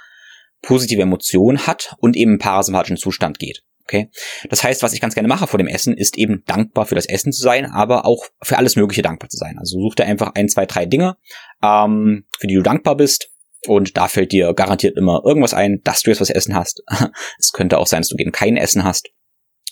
positive 0.63 1.03
Emotionen 1.03 1.67
hat 1.67 1.95
und 1.99 2.17
eben 2.17 2.33
im 2.33 2.39
parasympathischen 2.39 2.97
Zustand 2.97 3.39
geht. 3.39 3.63
Okay. 3.85 4.11
Das 4.51 4.65
heißt, 4.65 4.83
was 4.83 4.93
ich 4.95 5.01
ganz 5.01 5.15
gerne 5.15 5.29
mache 5.29 5.47
vor 5.47 5.59
dem 5.59 5.69
Essen, 5.69 5.97
ist 5.97 6.19
eben 6.19 6.43
dankbar 6.47 6.87
für 6.87 6.97
das 6.97 7.07
Essen 7.07 7.33
zu 7.33 7.41
sein, 7.41 7.67
aber 7.67 8.05
auch 8.05 8.27
für 8.43 8.59
alles 8.59 8.75
Mögliche 8.75 9.03
dankbar 9.03 9.29
zu 9.29 9.37
sein. 9.37 9.59
Also 9.59 9.79
such 9.81 9.95
dir 9.95 10.07
einfach 10.07 10.33
ein, 10.35 10.49
zwei, 10.49 10.67
drei 10.67 10.87
Dinge, 10.87 11.17
ähm, 11.63 12.25
für 12.37 12.49
die 12.49 12.57
du 12.57 12.63
dankbar 12.63 12.97
bist 12.97 13.31
und 13.69 13.97
da 13.97 14.09
fällt 14.09 14.33
dir 14.33 14.55
garantiert 14.55 14.97
immer 14.97 15.23
irgendwas 15.25 15.55
ein, 15.55 15.81
dass 15.85 16.03
du 16.03 16.11
jetzt 16.11 16.21
was 16.21 16.31
essen 16.31 16.55
hast. 16.55 16.83
es 17.39 17.53
könnte 17.53 17.79
auch 17.79 17.87
sein, 17.87 18.01
dass 18.01 18.09
du 18.09 18.17
eben 18.19 18.33
kein 18.33 18.57
Essen 18.57 18.85
hast. 18.85 19.09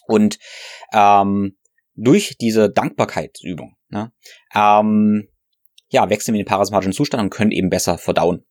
Und 0.07 0.39
ähm, 0.93 1.57
durch 1.95 2.37
diese 2.41 2.71
Dankbarkeitsübung, 2.71 3.77
ne, 3.89 4.13
ähm, 4.55 5.29
ja, 5.89 6.11
wechseln 6.11 6.35
wir 6.35 6.43
den 6.43 6.49
parasympathischen 6.49 6.93
Zustand 6.93 7.23
und 7.23 7.31
können 7.31 7.53
eben 7.53 7.71
besser 7.71 7.99
verdauen. 7.99 8.45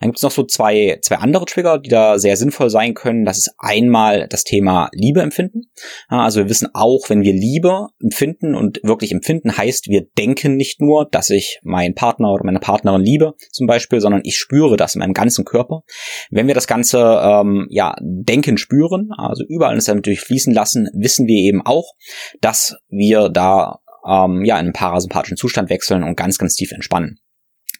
Dann 0.00 0.10
gibt 0.10 0.18
es 0.18 0.22
noch 0.22 0.30
so 0.30 0.44
zwei, 0.44 0.98
zwei 1.02 1.16
andere 1.16 1.44
Trigger, 1.44 1.78
die 1.78 1.90
da 1.90 2.18
sehr 2.18 2.36
sinnvoll 2.36 2.70
sein 2.70 2.94
können. 2.94 3.24
Das 3.24 3.38
ist 3.38 3.54
einmal 3.58 4.28
das 4.28 4.44
Thema 4.44 4.88
Liebe 4.92 5.20
empfinden. 5.20 5.62
Also 6.08 6.40
wir 6.40 6.48
wissen 6.48 6.68
auch, 6.74 7.08
wenn 7.08 7.22
wir 7.22 7.32
Liebe 7.32 7.88
empfinden 8.00 8.54
und 8.54 8.80
wirklich 8.82 9.12
empfinden, 9.12 9.56
heißt, 9.56 9.88
wir 9.88 10.06
denken 10.18 10.56
nicht 10.56 10.80
nur, 10.80 11.08
dass 11.10 11.30
ich 11.30 11.58
meinen 11.62 11.94
Partner 11.94 12.32
oder 12.32 12.44
meine 12.44 12.60
Partnerin 12.60 13.02
liebe, 13.02 13.34
zum 13.50 13.66
Beispiel, 13.66 14.00
sondern 14.00 14.22
ich 14.24 14.36
spüre 14.36 14.76
das 14.76 14.94
in 14.94 15.00
meinem 15.00 15.14
ganzen 15.14 15.44
Körper. 15.44 15.82
Wenn 16.30 16.46
wir 16.46 16.54
das 16.54 16.66
Ganze 16.66 16.98
ähm, 17.22 17.66
ja 17.70 17.94
denken, 18.00 18.56
spüren, 18.58 19.10
also 19.16 19.44
überall 19.48 19.74
das 19.74 19.88
natürlich 19.88 20.20
fließen 20.20 20.52
lassen, 20.52 20.88
wissen 20.94 21.26
wir 21.26 21.36
eben 21.36 21.62
auch, 21.64 21.92
dass 22.40 22.76
wir 22.88 23.28
da 23.28 23.80
ähm, 24.06 24.44
ja 24.44 24.56
in 24.56 24.66
einen 24.66 24.72
parasympathischen 24.72 25.36
Zustand 25.36 25.70
wechseln 25.70 26.02
und 26.02 26.16
ganz, 26.16 26.38
ganz 26.38 26.54
tief 26.54 26.72
entspannen. 26.72 27.18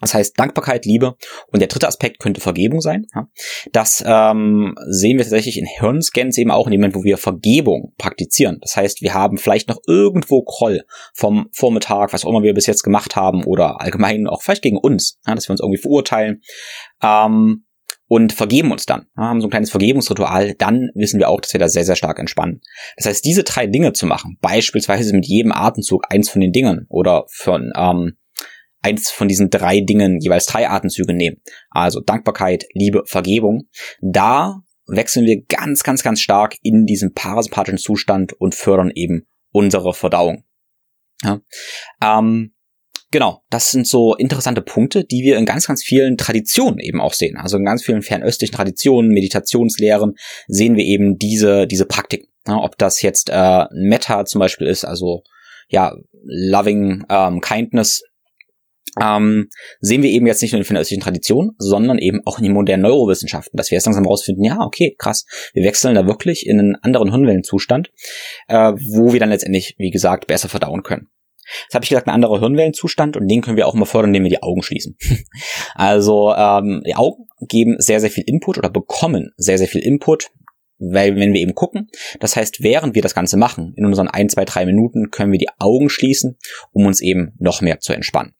Das 0.01 0.15
heißt 0.15 0.39
Dankbarkeit, 0.39 0.85
Liebe 0.85 1.17
und 1.49 1.61
der 1.61 1.69
dritte 1.69 1.89
Aspekt 1.89 2.19
könnte 2.19 2.41
Vergebung 2.41 2.81
sein. 2.81 3.07
Das 3.73 4.03
ähm, 4.07 4.75
sehen 4.89 5.19
wir 5.19 5.25
tatsächlich 5.25 5.59
in 5.59 5.67
Hirnscans 5.67 6.37
eben 6.39 6.51
auch 6.51 6.67
in 6.67 6.73
dem 6.73 6.81
Moment, 6.81 6.97
wo 6.97 7.05
wir 7.05 7.17
Vergebung 7.17 7.95
praktizieren. 7.97 8.59
Das 8.61 8.77
heißt, 8.77 9.03
wir 9.03 9.15
haben 9.15 9.39
vielleicht 9.39 9.69
noch 9.69 9.79
irgendwo 9.87 10.43
Kroll 10.43 10.83
vom 11.15 11.49
Vormittag, 11.53 12.13
was 12.13 12.25
auch 12.25 12.31
immer 12.31 12.43
wir 12.43 12.55
bis 12.55 12.67
jetzt 12.67 12.83
gemacht 12.83 13.17
haben 13.17 13.45
oder 13.45 13.81
allgemein 13.81 14.27
auch 14.27 14.43
vielleicht 14.43 14.63
gegen 14.63 14.79
uns, 14.79 15.19
ja, 15.27 15.35
dass 15.35 15.49
wir 15.49 15.53
uns 15.53 15.61
irgendwie 15.61 15.81
verurteilen. 15.81 16.43
Ähm, 17.03 17.65
und 18.07 18.33
vergeben 18.33 18.71
uns 18.71 18.85
dann, 18.85 19.07
ja, 19.17 19.25
haben 19.25 19.41
so 19.41 19.47
ein 19.47 19.51
kleines 19.51 19.71
Vergebungsritual, 19.71 20.55
dann 20.55 20.91
wissen 20.95 21.19
wir 21.19 21.29
auch, 21.29 21.41
dass 21.41 21.53
wir 21.53 21.59
da 21.59 21.69
sehr, 21.69 21.85
sehr 21.85 21.97
stark 21.97 22.19
entspannen. 22.19 22.61
Das 22.97 23.07
heißt, 23.07 23.25
diese 23.25 23.45
drei 23.45 23.67
Dinge 23.67 23.93
zu 23.93 24.07
machen, 24.07 24.37
beispielsweise 24.41 25.15
mit 25.15 25.27
jedem 25.27 25.53
Atemzug 25.53 26.05
eins 26.11 26.29
von 26.29 26.41
den 26.41 26.53
Dingen 26.53 26.87
oder 26.91 27.25
von 27.29 27.73
ähm, 27.75 28.17
eins 28.85 29.11
von 29.11 29.29
diesen 29.29 29.51
drei 29.51 29.81
Dingen, 29.81 30.21
jeweils 30.21 30.47
drei 30.47 30.69
Atemzüge 30.69 31.15
nehmen, 31.15 31.41
also 31.71 32.01
Dankbarkeit, 32.01 32.67
Liebe, 32.75 33.03
Vergebung, 33.07 33.69
da 34.01 34.61
wechseln 34.87 35.25
wir 35.25 35.43
ganz, 35.49 35.83
ganz, 35.83 36.03
ganz 36.03 36.21
stark 36.21 36.57
in 36.63 36.85
diesen 36.85 37.15
parasympathischen 37.15 37.79
Zustand 37.79 38.35
und 38.35 38.55
fördern 38.55 38.93
eben 38.95 39.27
unsere 39.51 39.95
Verdauung. 39.95 40.45
Ja. 41.23 41.41
Ähm, 42.03 42.53
genau, 43.11 43.43
das 43.49 43.71
sind 43.71 43.87
so 43.89 44.15
interessante 44.15 44.61
Punkte, 44.61 45.05
die 45.05 45.23
wir 45.23 45.39
in 45.39 45.47
ganz, 45.47 45.67
ganz 45.67 45.83
vielen 45.83 46.19
Traditionen 46.19 46.79
eben 46.81 47.01
auch 47.01 47.15
sehen. 47.15 47.39
Also 47.39 47.57
in 47.57 47.65
ganz 47.65 47.83
vielen 47.83 48.03
fernöstlichen 48.03 48.55
Traditionen, 48.55 49.11
Meditationslehren 49.13 50.17
sehen 50.47 50.77
wir 50.77 50.85
eben 50.85 51.17
diese, 51.17 51.67
diese 51.67 51.87
Praktiken. 51.87 52.29
Ja, 52.47 52.59
ob 52.59 52.77
das 52.77 53.01
jetzt 53.01 53.31
äh, 53.33 53.65
Metta 53.73 54.27
zum 54.27 54.41
Beispiel 54.41 54.67
ist, 54.67 54.85
also 54.85 55.23
ja, 55.69 55.95
Loving 56.27 57.05
ähm, 57.09 57.41
Kindness 57.41 58.03
ähm, 59.01 59.49
sehen 59.81 60.03
wir 60.03 60.11
eben 60.11 60.27
jetzt 60.27 60.41
nicht 60.43 60.53
nur 60.53 60.61
in 60.61 60.67
den 60.67 60.77
östlichen 60.77 61.03
Traditionen, 61.03 61.53
sondern 61.59 61.99
eben 61.99 62.21
auch 62.25 62.39
in 62.39 62.45
den 62.45 62.53
modernen 62.53 62.83
Neurowissenschaften, 62.83 63.57
dass 63.57 63.71
wir 63.71 63.77
jetzt 63.77 63.87
langsam 63.87 64.07
rausfinden, 64.07 64.45
ja, 64.45 64.61
okay, 64.61 64.95
krass, 64.99 65.27
wir 65.53 65.65
wechseln 65.65 65.95
da 65.95 66.07
wirklich 66.07 66.47
in 66.47 66.59
einen 66.59 66.77
anderen 66.77 67.11
Hirnwellenzustand, 67.11 67.91
äh, 68.49 68.73
wo 68.73 69.13
wir 69.13 69.21
dann 69.21 69.31
letztendlich, 69.31 69.75
wie 69.79 69.91
gesagt, 69.91 70.27
besser 70.27 70.49
verdauen 70.49 70.83
können. 70.83 71.09
Jetzt 71.65 71.75
habe 71.75 71.85
ich 71.85 71.91
gesagt, 71.91 72.07
ein 72.07 72.15
anderer 72.15 72.41
Hirnwellenzustand 72.41 73.17
und 73.17 73.29
den 73.29 73.43
können 73.43 73.57
wir 73.57 73.67
auch 73.67 73.75
mal 73.75 73.85
fördern, 73.85 74.11
indem 74.11 74.25
wir 74.25 74.31
die 74.31 74.43
Augen 74.43 74.63
schließen. 74.63 74.97
also 75.75 76.33
ähm, 76.35 76.83
die 76.87 76.95
Augen 76.95 77.27
geben 77.41 77.77
sehr, 77.79 78.01
sehr 78.01 78.11
viel 78.11 78.25
Input 78.27 78.59
oder 78.59 78.71
bekommen 78.71 79.33
sehr, 79.37 79.59
sehr 79.59 79.69
viel 79.69 79.83
Input, 79.83 80.31
weil 80.79 81.17
wenn 81.17 81.33
wir 81.33 81.41
eben 81.41 81.55
gucken, 81.55 81.89
das 82.21 82.37
heißt, 82.37 82.63
während 82.63 82.95
wir 82.95 83.03
das 83.03 83.15
Ganze 83.15 83.37
machen, 83.37 83.75
in 83.77 83.85
unseren 83.85 84.09
ein, 84.09 84.29
zwei, 84.29 84.45
drei 84.45 84.65
Minuten, 84.65 85.11
können 85.11 85.33
wir 85.33 85.39
die 85.39 85.51
Augen 85.59 85.89
schließen, 85.89 86.39
um 86.73 86.87
uns 86.87 87.01
eben 87.01 87.35
noch 87.39 87.61
mehr 87.61 87.81
zu 87.81 87.93
entspannen. 87.93 88.35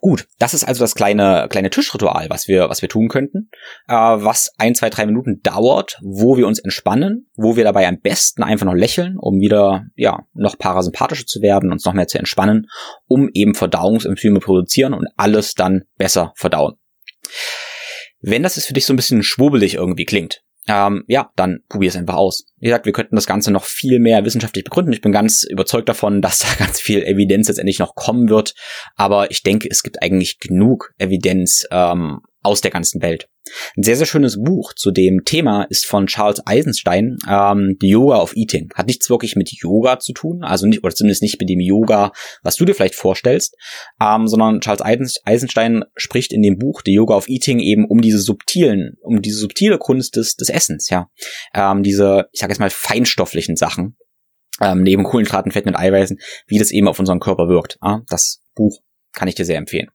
Gut, 0.00 0.26
das 0.38 0.54
ist 0.54 0.64
also 0.64 0.82
das 0.82 0.94
kleine, 0.94 1.46
kleine 1.50 1.70
Tischritual, 1.70 2.26
was 2.28 2.48
wir, 2.48 2.68
was 2.68 2.82
wir 2.82 2.88
tun 2.88 3.08
könnten, 3.08 3.50
äh, 3.88 3.94
was 3.94 4.52
ein, 4.58 4.74
zwei, 4.74 4.90
drei 4.90 5.06
Minuten 5.06 5.40
dauert, 5.42 5.98
wo 6.02 6.36
wir 6.36 6.46
uns 6.46 6.58
entspannen, 6.58 7.30
wo 7.34 7.56
wir 7.56 7.64
dabei 7.64 7.86
am 7.86 8.00
besten 8.00 8.42
einfach 8.42 8.66
noch 8.66 8.74
lächeln, 8.74 9.16
um 9.18 9.40
wieder, 9.40 9.84
ja, 9.96 10.20
noch 10.34 10.58
parasympathischer 10.58 11.26
zu 11.26 11.42
werden, 11.42 11.72
uns 11.72 11.84
noch 11.84 11.94
mehr 11.94 12.08
zu 12.08 12.18
entspannen, 12.18 12.68
um 13.06 13.28
eben 13.32 13.54
Verdauungsenzyme 13.54 14.40
produzieren 14.40 14.94
und 14.94 15.08
alles 15.16 15.54
dann 15.54 15.84
besser 15.96 16.32
verdauen. 16.36 16.74
Wenn 18.20 18.42
das 18.42 18.56
jetzt 18.56 18.66
für 18.66 18.74
dich 18.74 18.86
so 18.86 18.92
ein 18.92 18.96
bisschen 18.96 19.22
schwurbelig 19.22 19.74
irgendwie 19.74 20.04
klingt, 20.04 20.42
ähm, 20.68 21.04
ja, 21.08 21.30
dann 21.36 21.60
probier 21.68 21.88
es 21.88 21.96
einfach 21.96 22.14
aus. 22.14 22.44
Wie 22.58 22.66
gesagt, 22.66 22.86
wir 22.86 22.92
könnten 22.92 23.16
das 23.16 23.26
Ganze 23.26 23.50
noch 23.50 23.64
viel 23.64 23.98
mehr 23.98 24.24
wissenschaftlich 24.24 24.64
begründen. 24.64 24.92
Ich 24.92 25.00
bin 25.00 25.12
ganz 25.12 25.44
überzeugt 25.44 25.88
davon, 25.88 26.22
dass 26.22 26.38
da 26.58 26.64
ganz 26.64 26.80
viel 26.80 27.02
Evidenz 27.02 27.48
jetzt 27.48 27.58
endlich 27.58 27.78
noch 27.78 27.94
kommen 27.94 28.28
wird. 28.28 28.54
Aber 28.94 29.30
ich 29.30 29.42
denke, 29.42 29.68
es 29.70 29.82
gibt 29.82 30.02
eigentlich 30.02 30.38
genug 30.38 30.92
Evidenz 30.98 31.66
ähm, 31.70 32.20
aus 32.42 32.60
der 32.60 32.70
ganzen 32.70 33.02
Welt. 33.02 33.28
Ein 33.76 33.82
sehr, 33.82 33.96
sehr 33.96 34.06
schönes 34.06 34.40
Buch 34.42 34.72
zu 34.74 34.90
dem 34.90 35.24
Thema 35.24 35.64
ist 35.64 35.86
von 35.86 36.06
Charles 36.06 36.42
Eisenstein, 36.46 37.16
ähm, 37.28 37.76
The 37.80 37.88
Yoga 37.88 38.20
of 38.20 38.36
Eating. 38.36 38.70
Hat 38.74 38.86
nichts 38.86 39.10
wirklich 39.10 39.36
mit 39.36 39.50
Yoga 39.50 39.98
zu 39.98 40.12
tun, 40.12 40.44
also 40.44 40.66
nicht, 40.66 40.84
oder 40.84 40.94
zumindest 40.94 41.22
nicht 41.22 41.40
mit 41.40 41.48
dem 41.48 41.60
Yoga, 41.60 42.12
was 42.42 42.56
du 42.56 42.64
dir 42.64 42.74
vielleicht 42.74 42.94
vorstellst, 42.94 43.56
ähm, 44.00 44.28
sondern 44.28 44.60
Charles 44.60 44.82
Eisenstein 45.24 45.84
spricht 45.96 46.32
in 46.32 46.42
dem 46.42 46.58
Buch 46.58 46.82
The 46.84 46.92
Yoga 46.92 47.16
of 47.16 47.28
Eating 47.28 47.58
eben 47.58 47.86
um 47.86 48.00
diese 48.00 48.18
subtilen, 48.18 48.96
um 49.02 49.22
diese 49.22 49.38
subtile 49.38 49.78
Kunst 49.78 50.16
des, 50.16 50.36
des 50.36 50.48
Essens, 50.48 50.88
ja. 50.90 51.08
Ähm, 51.54 51.82
diese, 51.82 52.26
ich 52.32 52.40
sage 52.40 52.52
jetzt 52.52 52.60
mal, 52.60 52.70
feinstofflichen 52.70 53.56
Sachen, 53.56 53.96
ähm, 54.60 54.82
neben 54.82 55.04
Kohlenhydraten, 55.04 55.52
Fetten 55.52 55.70
und 55.70 55.76
Eiweißen, 55.76 56.18
wie 56.46 56.58
das 56.58 56.70
eben 56.70 56.88
auf 56.88 56.98
unseren 56.98 57.20
Körper 57.20 57.48
wirkt. 57.48 57.78
Ja? 57.82 58.02
Das 58.08 58.42
Buch 58.54 58.80
kann 59.12 59.28
ich 59.28 59.34
dir 59.34 59.44
sehr 59.44 59.58
empfehlen. 59.58 59.88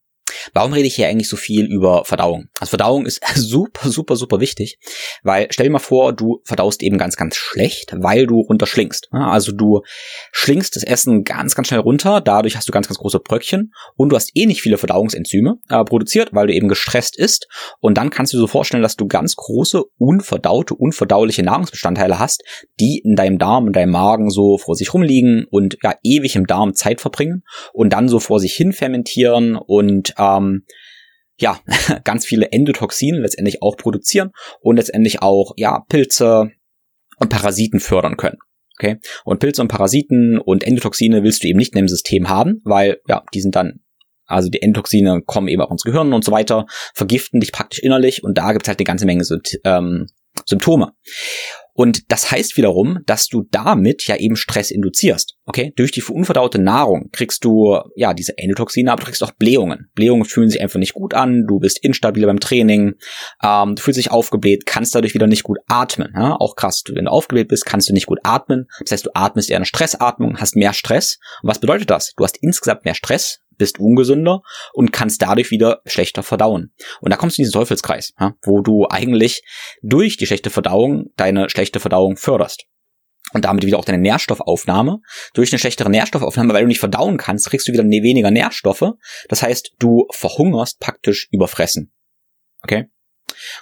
Warum 0.54 0.74
rede 0.74 0.88
ich 0.88 0.96
hier 0.96 1.08
eigentlich 1.08 1.30
so 1.30 1.38
viel 1.38 1.66
über 1.66 2.06
Verdauung? 2.06 2.50
Also 2.60 2.72
Verdauung 2.72 3.06
ist 3.06 3.22
super, 3.36 3.90
super, 3.90 4.16
super 4.16 4.40
wichtig, 4.40 4.78
weil 5.24 5.48
stell 5.52 5.66
dir 5.66 5.72
mal 5.72 5.80
vor, 5.80 6.14
du 6.14 6.42
verdaust 6.44 6.84
eben 6.84 6.98
ganz, 6.98 7.16
ganz 7.16 7.36
schlecht, 7.36 7.94
weil 7.98 8.28
du 8.28 8.42
runterschlingst. 8.42 9.10
Also 9.12 9.52
du 9.52 9.82
schlingst 10.32 10.76
das 10.76 10.84
Essen 10.84 11.24
ganz, 11.24 11.56
ganz 11.56 11.68
schnell 11.68 11.80
runter, 11.80 12.22
dadurch 12.22 12.56
hast 12.56 12.68
du 12.68 12.72
ganz, 12.72 12.88
ganz 12.88 12.98
große 12.98 13.20
Bröckchen 13.20 13.74
und 13.96 14.10
du 14.10 14.16
hast 14.16 14.32
eh 14.36 14.46
nicht 14.46 14.62
viele 14.62 14.78
Verdauungsenzyme 14.78 15.60
äh, 15.70 15.84
produziert, 15.84 16.30
weil 16.34 16.48
du 16.48 16.54
eben 16.54 16.68
gestresst 16.68 17.18
isst 17.18 17.48
und 17.80 17.98
dann 17.98 18.10
kannst 18.10 18.34
du 18.34 18.38
dir 18.38 18.42
so 18.42 18.48
vorstellen, 18.48 18.84
dass 18.84 18.96
du 18.96 19.08
ganz 19.08 19.36
große, 19.36 19.84
unverdaute, 19.98 20.74
unverdauliche 20.74 21.44
Nahrungsbestandteile 21.44 22.20
hast, 22.20 22.44
die 22.80 23.02
in 23.04 23.16
deinem 23.16 23.38
Darm, 23.38 23.68
in 23.68 23.74
deinem 23.74 23.92
Magen 23.92 24.30
so 24.30 24.58
vor 24.58 24.76
sich 24.76 24.94
rumliegen 24.94 25.46
und 25.50 25.78
ja 25.84 25.96
ewig 26.04 26.36
im 26.36 26.48
Darm 26.48 26.74
Zeit 26.74 27.02
verbringen 27.02 27.44
und 27.74 27.94
dann 27.94 28.10
so 28.10 28.20
vor 28.20 28.40
sich 28.40 28.54
hin 28.54 28.74
fermentieren 28.74 29.56
und 29.56 30.17
ähm, 30.18 30.66
ja, 31.40 31.60
ganz 32.04 32.26
viele 32.26 32.52
Endotoxine 32.52 33.20
letztendlich 33.20 33.62
auch 33.62 33.78
produzieren 33.78 34.32
und 34.60 34.78
letztendlich 34.78 35.22
auch, 35.22 35.54
ja, 35.58 35.84
Pilze 35.90 36.52
und 37.18 37.30
Parasiten 37.30 37.80
fördern 37.80 38.18
können. 38.18 38.38
Okay? 38.80 38.98
Und 39.26 39.40
Pilze 39.40 39.62
und 39.62 39.70
Parasiten 39.70 40.38
und 40.40 40.64
Endotoxine 40.64 41.24
willst 41.24 41.44
du 41.44 41.48
eben 41.48 41.58
nicht 41.58 41.74
in 41.74 41.82
dem 41.82 41.88
System 41.88 42.30
haben, 42.30 42.62
weil, 42.64 43.00
ja, 43.08 43.24
die 43.34 43.42
sind 43.42 43.56
dann 43.56 43.82
also 44.28 44.50
die 44.50 44.62
Endotoxine 44.62 45.22
kommen 45.26 45.48
eben 45.48 45.62
auch 45.62 45.72
ins 45.72 45.84
Gehirn 45.84 46.14
und 46.14 46.24
so 46.24 46.32
weiter, 46.34 46.66
vergiften 46.94 47.40
dich 47.40 47.54
praktisch 47.54 47.80
innerlich 47.80 48.24
und 48.24 48.38
da 48.38 48.52
gibt 48.52 48.66
es 48.66 48.68
halt 48.68 48.80
eine 48.80 48.86
ganze 48.86 49.06
Menge 49.06 49.24
ähm, 49.64 50.08
Symptome. 50.46 50.92
Und 51.78 52.12
das 52.12 52.32
heißt 52.32 52.58
wiederum, 52.58 53.02
dass 53.06 53.28
du 53.28 53.44
damit 53.52 54.08
ja 54.08 54.16
eben 54.16 54.36
Stress 54.36 54.72
induzierst. 54.72 55.36
Okay? 55.46 55.74
Durch 55.76 55.92
die 55.92 56.02
unverdaute 56.02 56.58
Nahrung 56.58 57.10
kriegst 57.12 57.46
du 57.46 57.80
ja 57.96 58.16
diese 58.16 58.36
Endotoxine, 58.36 58.92
aber 58.92 59.02
du 59.02 59.06
kriegst 59.06 59.24
auch 59.24 59.34
Blähungen. 59.34 59.92
Blähungen 59.94 60.26
fühlen 60.26 60.50
sich 60.50 60.60
einfach 60.60 60.80
nicht 60.80 60.96
gut 60.96 61.14
an, 61.14 61.46
du 61.48 61.60
bist 61.60 61.78
instabil 61.84 62.26
beim 62.26 62.40
Training, 62.40 62.96
ähm, 63.44 63.76
du 63.76 63.82
fühlst 63.84 64.00
dich 64.00 64.10
aufgebläht, 64.10 64.66
kannst 64.66 64.96
dadurch 64.96 65.14
wieder 65.14 65.28
nicht 65.28 65.44
gut 65.44 65.60
atmen. 65.68 66.12
Ja? 66.16 66.36
Auch 66.40 66.56
krass, 66.56 66.82
wenn 66.92 67.06
du 67.06 67.12
aufgebläht 67.12 67.48
bist, 67.48 67.68
kannst 67.68 67.88
du 67.90 67.94
nicht 67.94 68.08
gut 68.08 68.22
atmen. 68.24 68.66
Das 68.80 68.94
heißt, 68.94 69.06
du 69.06 69.12
atmest 69.14 69.52
eher 69.52 69.58
eine 69.58 69.66
Stressatmung, 69.66 70.40
hast 70.40 70.56
mehr 70.56 70.74
Stress. 70.74 71.20
Und 71.44 71.50
was 71.50 71.60
bedeutet 71.60 71.92
das? 71.92 72.14
Du 72.18 72.24
hast 72.24 72.38
insgesamt 72.42 72.86
mehr 72.86 72.96
Stress, 72.96 73.42
bist 73.58 73.80
ungesünder 73.80 74.42
und 74.74 74.92
kannst 74.94 75.22
dadurch 75.22 75.52
wieder 75.52 75.82
schlechter 75.86 76.24
verdauen. 76.24 76.74
Und 77.02 77.12
da 77.12 77.18
kommst 77.18 77.38
du 77.38 77.42
in 77.42 77.46
diesen 77.46 77.60
Teufelskreis, 77.60 78.14
ja, 78.20 78.34
wo 78.44 78.62
du 78.62 78.88
eigentlich 78.90 79.44
durch 79.82 80.18
die 80.18 80.26
schlechte 80.26 80.50
Verdauung 80.50 81.08
deine 81.16 81.50
schlechte 81.50 81.80
Verdauung 81.80 82.18
förderst. 82.18 82.66
Und 83.34 83.44
damit 83.44 83.66
wieder 83.66 83.78
auch 83.78 83.86
deine 83.86 83.98
Nährstoffaufnahme. 83.98 85.00
Durch 85.34 85.52
eine 85.52 85.60
schlechtere 85.60 85.90
Nährstoffaufnahme, 85.90 86.54
weil 86.54 86.62
du 86.62 86.68
nicht 86.68 86.80
verdauen 86.80 87.18
kannst, 87.18 87.50
kriegst 87.50 87.68
du 87.68 87.74
wieder 87.74 87.84
weniger 87.84 88.32
Nährstoffe. 88.32 88.94
Das 89.28 89.44
heißt, 89.44 89.74
du 89.80 90.08
verhungerst 90.12 90.80
praktisch 90.80 91.28
überfressen. 91.32 91.94
Okay? 92.64 92.86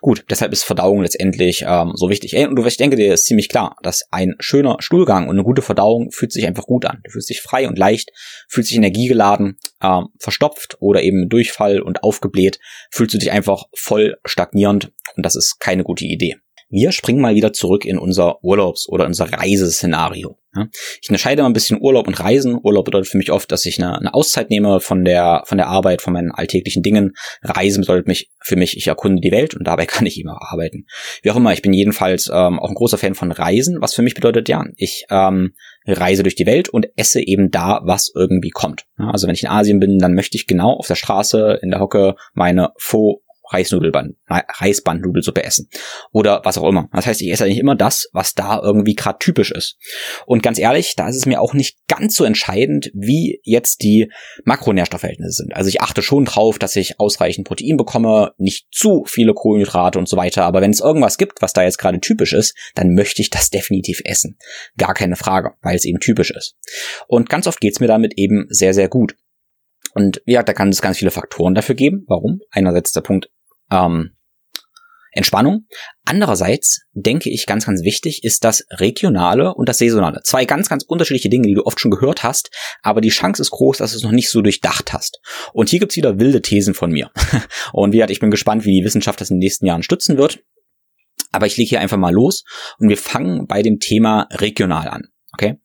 Gut, 0.01 0.25
deshalb 0.29 0.51
ist 0.53 0.63
Verdauung 0.63 1.01
letztendlich 1.01 1.63
ähm, 1.67 1.91
so 1.95 2.09
wichtig. 2.09 2.35
Und 2.35 2.65
ich 2.65 2.77
denke, 2.77 2.95
dir 2.95 3.13
ist 3.13 3.25
ziemlich 3.25 3.49
klar, 3.49 3.75
dass 3.81 4.03
ein 4.11 4.35
schöner 4.39 4.77
Stuhlgang 4.79 5.27
und 5.27 5.35
eine 5.35 5.43
gute 5.43 5.61
Verdauung 5.61 6.11
fühlt 6.11 6.31
sich 6.31 6.45
einfach 6.45 6.65
gut 6.65 6.85
an. 6.85 7.01
Du 7.03 7.11
fühlst 7.11 7.29
dich 7.29 7.41
frei 7.41 7.67
und 7.67 7.77
leicht, 7.77 8.11
fühlst 8.47 8.71
dich 8.71 8.77
energiegeladen, 8.77 9.57
ähm, 9.81 10.07
verstopft 10.19 10.77
oder 10.79 11.01
eben 11.01 11.29
Durchfall 11.29 11.81
und 11.81 12.03
aufgebläht, 12.03 12.59
fühlst 12.91 13.13
du 13.13 13.17
dich 13.17 13.31
einfach 13.31 13.63
voll 13.75 14.17
stagnierend 14.25 14.91
und 15.15 15.25
das 15.25 15.35
ist 15.35 15.59
keine 15.59 15.83
gute 15.83 16.05
Idee. 16.05 16.35
Wir 16.69 16.91
springen 16.91 17.21
mal 17.21 17.36
wieder 17.36 17.54
zurück 17.54 17.86
in 17.86 17.97
unser 17.97 18.43
Urlaubs- 18.43 18.88
oder 18.89 19.06
unser 19.06 19.32
Reiseszenario. 19.32 20.38
Ich 21.01 21.10
unterscheide 21.10 21.41
mal 21.41 21.49
ein 21.49 21.54
bisschen 21.54 21.80
Urlaub 21.82 22.08
und 22.08 22.19
Reisen. 22.19 22.58
Urlaub 22.62 22.86
bedeutet 22.86 23.10
für 23.10 23.17
mich 23.17 23.32
oft, 23.32 23.51
dass 23.51 23.65
ich 23.65 23.82
eine, 23.82 24.13
Auszeit 24.13 24.49
nehme 24.49 24.80
von 24.80 25.04
der, 25.04 25.43
von 25.45 25.58
der 25.58 25.67
Arbeit, 25.67 26.01
von 26.01 26.13
meinen 26.13 26.32
alltäglichen 26.32 26.82
Dingen. 26.82 27.13
Reisen 27.41 27.82
bedeutet 27.82 28.08
mich, 28.08 28.32
für 28.41 28.56
mich, 28.56 28.78
ich 28.78 28.88
erkunde 28.88 29.21
die 29.21 29.32
Welt 29.32 29.56
und 29.56 29.65
dabei 29.65 29.86
kann 29.86 30.06
ich 30.06 30.19
immer 30.19 30.38
arbeiten. 30.41 30.86
Wie 31.21 31.32
auch 31.32 31.36
immer, 31.36 31.54
ich 31.54 31.62
bin 31.62 31.73
jedenfalls 31.73 32.30
ähm, 32.34 32.60
auch 32.60 32.69
ein 32.69 32.75
großer 32.75 32.97
Fan 32.97 33.15
von 33.15 33.32
Reisen, 33.32 33.82
was 33.82 33.93
für 33.93 34.01
mich 34.01 34.15
bedeutet, 34.15 34.47
ja, 34.47 34.63
ich 34.78 35.06
ähm, 35.10 35.54
reise 35.86 36.23
durch 36.23 36.36
die 36.36 36.45
Welt 36.45 36.69
und 36.69 36.88
esse 36.95 37.21
eben 37.21 37.51
da, 37.51 37.82
was 37.84 38.12
irgendwie 38.15 38.49
kommt. 38.49 38.86
Also 38.97 39.28
wenn 39.28 39.36
ich 39.36 39.43
in 39.43 39.49
Asien 39.49 39.80
bin, 39.80 39.99
dann 39.99 40.13
möchte 40.13 40.38
ich 40.38 40.47
genau 40.47 40.71
auf 40.73 40.88
der 40.88 40.95
Straße 40.95 41.60
in 41.62 41.69
der 41.69 41.80
Hocke 41.80 42.15
meine 42.34 42.71
Faux 42.78 43.21
Reisbandnudelsuppe 44.27 45.43
essen 45.43 45.69
oder 46.11 46.41
was 46.43 46.57
auch 46.57 46.67
immer. 46.67 46.87
Das 46.91 47.05
heißt, 47.05 47.21
ich 47.21 47.31
esse 47.31 47.45
eigentlich 47.45 47.59
immer 47.59 47.75
das, 47.75 48.09
was 48.13 48.33
da 48.33 48.61
irgendwie 48.61 48.95
gerade 48.95 49.19
typisch 49.19 49.51
ist. 49.51 49.77
Und 50.25 50.43
ganz 50.43 50.59
ehrlich, 50.59 50.95
da 50.95 51.07
ist 51.07 51.15
es 51.15 51.25
mir 51.25 51.41
auch 51.41 51.53
nicht 51.53 51.77
ganz 51.87 52.15
so 52.15 52.23
entscheidend, 52.23 52.91
wie 52.93 53.39
jetzt 53.43 53.81
die 53.83 54.11
Makronährstoffverhältnisse 54.43 55.43
sind. 55.43 55.55
Also 55.55 55.69
ich 55.69 55.81
achte 55.81 56.01
schon 56.01 56.25
drauf, 56.25 56.59
dass 56.59 56.75
ich 56.75 56.99
ausreichend 56.99 57.47
Protein 57.47 57.77
bekomme, 57.77 58.33
nicht 58.37 58.67
zu 58.71 59.03
viele 59.05 59.33
Kohlenhydrate 59.33 59.99
und 59.99 60.09
so 60.09 60.17
weiter. 60.17 60.43
Aber 60.43 60.61
wenn 60.61 60.71
es 60.71 60.79
irgendwas 60.79 61.17
gibt, 61.17 61.41
was 61.41 61.53
da 61.53 61.63
jetzt 61.63 61.77
gerade 61.77 61.99
typisch 61.99 62.33
ist, 62.33 62.55
dann 62.75 62.93
möchte 62.93 63.21
ich 63.21 63.29
das 63.29 63.49
definitiv 63.49 64.01
essen. 64.05 64.37
Gar 64.77 64.93
keine 64.93 65.15
Frage, 65.15 65.53
weil 65.61 65.75
es 65.75 65.85
eben 65.85 65.99
typisch 65.99 66.31
ist. 66.31 66.55
Und 67.07 67.29
ganz 67.29 67.47
oft 67.47 67.59
geht's 67.59 67.79
mir 67.79 67.87
damit 67.87 68.13
eben 68.17 68.47
sehr, 68.49 68.73
sehr 68.73 68.89
gut. 68.89 69.15
Und 69.93 70.21
ja, 70.25 70.43
da 70.43 70.53
kann 70.53 70.69
es 70.69 70.81
ganz 70.81 70.97
viele 70.97 71.11
Faktoren 71.11 71.55
dafür 71.55 71.73
geben. 71.73 72.03
Warum? 72.07 72.41
Einerseits 72.51 72.91
der 72.91 73.01
Punkt 73.01 73.29
ähm, 73.71 74.15
Entspannung. 75.15 75.65
Andererseits 76.04 76.82
denke 76.91 77.30
ich 77.30 77.45
ganz, 77.45 77.65
ganz 77.65 77.84
wichtig 77.84 78.23
ist 78.23 78.43
das 78.43 78.65
Regionale 78.69 79.54
und 79.54 79.69
das 79.69 79.78
Saisonale. 79.78 80.19
Zwei 80.23 80.43
ganz, 80.43 80.67
ganz 80.67 80.84
unterschiedliche 80.84 81.30
Dinge, 81.30 81.47
die 81.47 81.54
du 81.54 81.65
oft 81.65 81.80
schon 81.80 81.89
gehört 81.89 82.23
hast, 82.23 82.51
aber 82.84 82.99
die 82.99 83.10
Chance 83.10 83.41
ist 83.41 83.51
groß, 83.51 83.78
dass 83.78 83.91
du 83.91 83.97
es 83.97 84.04
noch 84.04 84.12
nicht 84.12 84.30
so 84.30 84.41
durchdacht 84.41 84.91
hast. 84.91 85.19
Und 85.54 85.69
hier 85.69 85.80
gibt's 85.80 85.95
wieder 85.95 86.19
wilde 86.19 86.41
Thesen 86.41 86.73
von 86.73 86.91
mir. 86.91 87.12
Und 87.73 87.93
wie 87.93 87.97
gesagt, 87.97 88.12
ich 88.12 88.19
bin 88.19 88.30
gespannt, 88.30 88.65
wie 88.65 88.78
die 88.78 88.86
Wissenschaft 88.86 89.21
das 89.21 89.30
in 89.30 89.38
den 89.38 89.45
nächsten 89.45 89.65
Jahren 89.65 89.84
stützen 89.84 90.17
wird. 90.17 90.43
Aber 91.32 91.47
ich 91.47 91.58
lege 91.58 91.69
hier 91.69 91.80
einfach 91.82 91.97
mal 91.97 92.13
los 92.13 92.45
und 92.80 92.88
wir 92.88 92.97
fangen 92.97 93.45
bei 93.45 93.62
dem 93.62 93.80
Thema 93.80 94.28
regional 94.32 94.88
an. 94.88 95.10
Okay. 95.37 95.57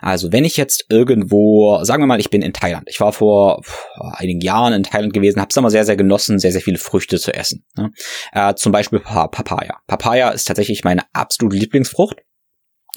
Also 0.00 0.30
wenn 0.30 0.44
ich 0.44 0.56
jetzt 0.56 0.86
irgendwo, 0.88 1.82
sagen 1.82 2.00
wir 2.00 2.06
mal, 2.06 2.20
ich 2.20 2.30
bin 2.30 2.42
in 2.42 2.52
Thailand. 2.52 2.84
Ich 2.88 3.00
war 3.00 3.12
vor 3.12 3.62
einigen 3.96 4.40
Jahren 4.40 4.72
in 4.72 4.84
Thailand 4.84 5.12
gewesen, 5.12 5.40
habe 5.40 5.48
es 5.50 5.56
immer 5.56 5.70
sehr, 5.70 5.84
sehr 5.84 5.96
genossen, 5.96 6.38
sehr, 6.38 6.52
sehr 6.52 6.60
viele 6.60 6.78
Früchte 6.78 7.18
zu 7.18 7.34
essen. 7.34 7.64
Ne? 7.76 7.90
Äh, 8.32 8.54
zum 8.54 8.70
Beispiel 8.70 9.00
Papaya. 9.00 9.80
Papaya 9.88 10.30
ist 10.30 10.46
tatsächlich 10.46 10.84
meine 10.84 11.02
absolute 11.12 11.56
Lieblingsfrucht. 11.56 12.22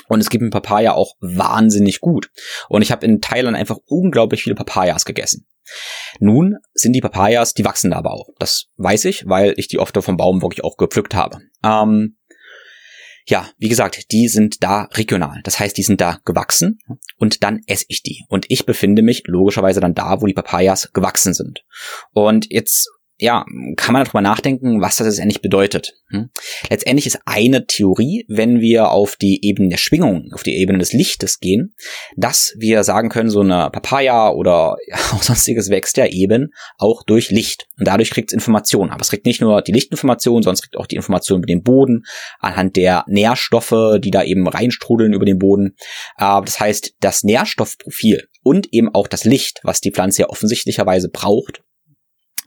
Und 0.07 0.21
es 0.21 0.29
gibt 0.29 0.43
in 0.43 0.49
Papaya 0.49 0.93
auch 0.93 1.15
wahnsinnig 1.19 1.99
gut. 1.99 2.31
Und 2.67 2.81
ich 2.81 2.91
habe 2.91 3.05
in 3.05 3.21
Thailand 3.21 3.55
einfach 3.55 3.77
unglaublich 3.85 4.43
viele 4.43 4.55
Papayas 4.55 5.05
gegessen. 5.05 5.47
Nun 6.19 6.55
sind 6.73 6.93
die 6.93 7.01
Papayas, 7.01 7.53
die 7.53 7.65
wachsen 7.65 7.91
da 7.91 7.97
aber 7.97 8.13
auch. 8.13 8.29
Das 8.39 8.65
weiß 8.77 9.05
ich, 9.05 9.27
weil 9.27 9.53
ich 9.57 9.67
die 9.67 9.77
oft 9.77 9.95
vom 10.01 10.17
Baum 10.17 10.41
wirklich 10.41 10.63
auch 10.63 10.77
gepflückt 10.77 11.13
habe. 11.13 11.39
Ähm, 11.63 12.17
ja, 13.29 13.49
wie 13.57 13.69
gesagt, 13.69 14.11
die 14.11 14.27
sind 14.27 14.63
da 14.63 14.83
regional. 14.93 15.41
Das 15.43 15.59
heißt, 15.59 15.77
die 15.77 15.83
sind 15.83 16.01
da 16.01 16.19
gewachsen 16.25 16.79
und 17.17 17.43
dann 17.43 17.61
esse 17.67 17.85
ich 17.87 18.03
die. 18.03 18.25
Und 18.27 18.45
ich 18.49 18.65
befinde 18.65 19.01
mich 19.01 19.23
logischerweise 19.25 19.79
dann 19.79 19.93
da, 19.93 20.21
wo 20.21 20.25
die 20.25 20.33
Papayas 20.33 20.91
gewachsen 20.93 21.33
sind. 21.33 21.63
Und 22.11 22.51
jetzt 22.51 22.89
ja, 23.21 23.45
kann 23.75 23.93
man 23.93 24.05
darüber 24.05 24.21
nachdenken, 24.21 24.79
was 24.81 24.95
das 24.95 25.07
letztendlich 25.07 25.41
bedeutet. 25.41 25.93
Hm? 26.09 26.29
Letztendlich 26.69 27.05
ist 27.05 27.19
eine 27.25 27.65
Theorie, 27.67 28.25
wenn 28.29 28.61
wir 28.61 28.91
auf 28.91 29.17
die 29.17 29.45
Ebene 29.45 29.69
der 29.69 29.77
Schwingung, 29.77 30.29
auf 30.33 30.43
die 30.43 30.55
Ebene 30.55 30.79
des 30.79 30.93
Lichtes 30.93 31.39
gehen, 31.39 31.73
dass 32.15 32.53
wir 32.57 32.83
sagen 32.85 33.09
können, 33.09 33.29
so 33.29 33.41
eine 33.41 33.69
Papaya 33.71 34.29
oder 34.29 34.77
auch 35.11 35.21
sonstiges 35.21 35.69
wächst 35.69 35.97
ja 35.97 36.05
eben 36.05 36.53
auch 36.77 37.03
durch 37.03 37.29
Licht. 37.29 37.67
Und 37.77 37.87
dadurch 37.87 38.09
kriegt 38.09 38.31
es 38.31 38.33
Informationen. 38.33 38.91
Aber 38.91 39.01
es 39.01 39.09
kriegt 39.09 39.25
nicht 39.25 39.41
nur 39.41 39.61
die 39.61 39.73
Lichtinformation, 39.73 40.41
sondern 40.41 40.53
es 40.55 40.61
kriegt 40.61 40.77
auch 40.77 40.87
die 40.87 40.95
Information 40.95 41.39
über 41.39 41.47
den 41.47 41.61
Boden, 41.61 42.03
anhand 42.39 42.77
der 42.77 43.03
Nährstoffe, 43.07 43.99
die 43.99 44.11
da 44.11 44.23
eben 44.23 44.47
reinstrudeln 44.47 45.11
über 45.11 45.25
den 45.25 45.39
Boden. 45.39 45.75
Das 46.17 46.59
heißt, 46.59 46.93
das 47.01 47.23
Nährstoffprofil 47.23 48.27
und 48.43 48.71
eben 48.71 48.93
auch 48.93 49.07
das 49.07 49.25
Licht, 49.25 49.59
was 49.63 49.81
die 49.81 49.91
Pflanze 49.91 50.21
ja 50.21 50.29
offensichtlicherweise 50.29 51.09
braucht, 51.09 51.61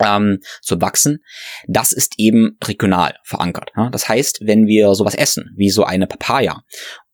ähm, 0.04 0.40
zu 0.60 0.80
wachsen, 0.80 1.22
das 1.66 1.92
ist 1.92 2.14
eben 2.18 2.56
regional 2.64 3.14
verankert. 3.24 3.70
Ja? 3.76 3.90
Das 3.90 4.08
heißt, 4.08 4.40
wenn 4.42 4.66
wir 4.66 4.94
sowas 4.94 5.14
essen, 5.14 5.50
wie 5.56 5.70
so 5.70 5.84
eine 5.84 6.06
Papaya 6.06 6.62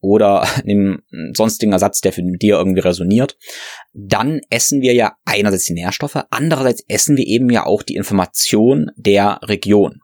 oder 0.01 0.43
einem 0.63 1.03
sonstigen 1.35 1.73
Ersatz, 1.73 2.01
der 2.01 2.13
für 2.13 2.23
dir 2.23 2.57
irgendwie 2.57 2.81
resoniert, 2.81 3.37
dann 3.93 4.41
essen 4.51 4.81
wir 4.81 4.95
ja 4.95 5.17
einerseits 5.25 5.65
die 5.65 5.75
Nährstoffe, 5.75 6.19
andererseits 6.31 6.85
essen 6.89 7.17
wir 7.17 7.27
eben 7.27 7.51
ja 7.51 7.67
auch 7.67 7.83
die 7.83 7.97
Information 7.97 8.91
der 8.97 9.41
Region. 9.43 10.01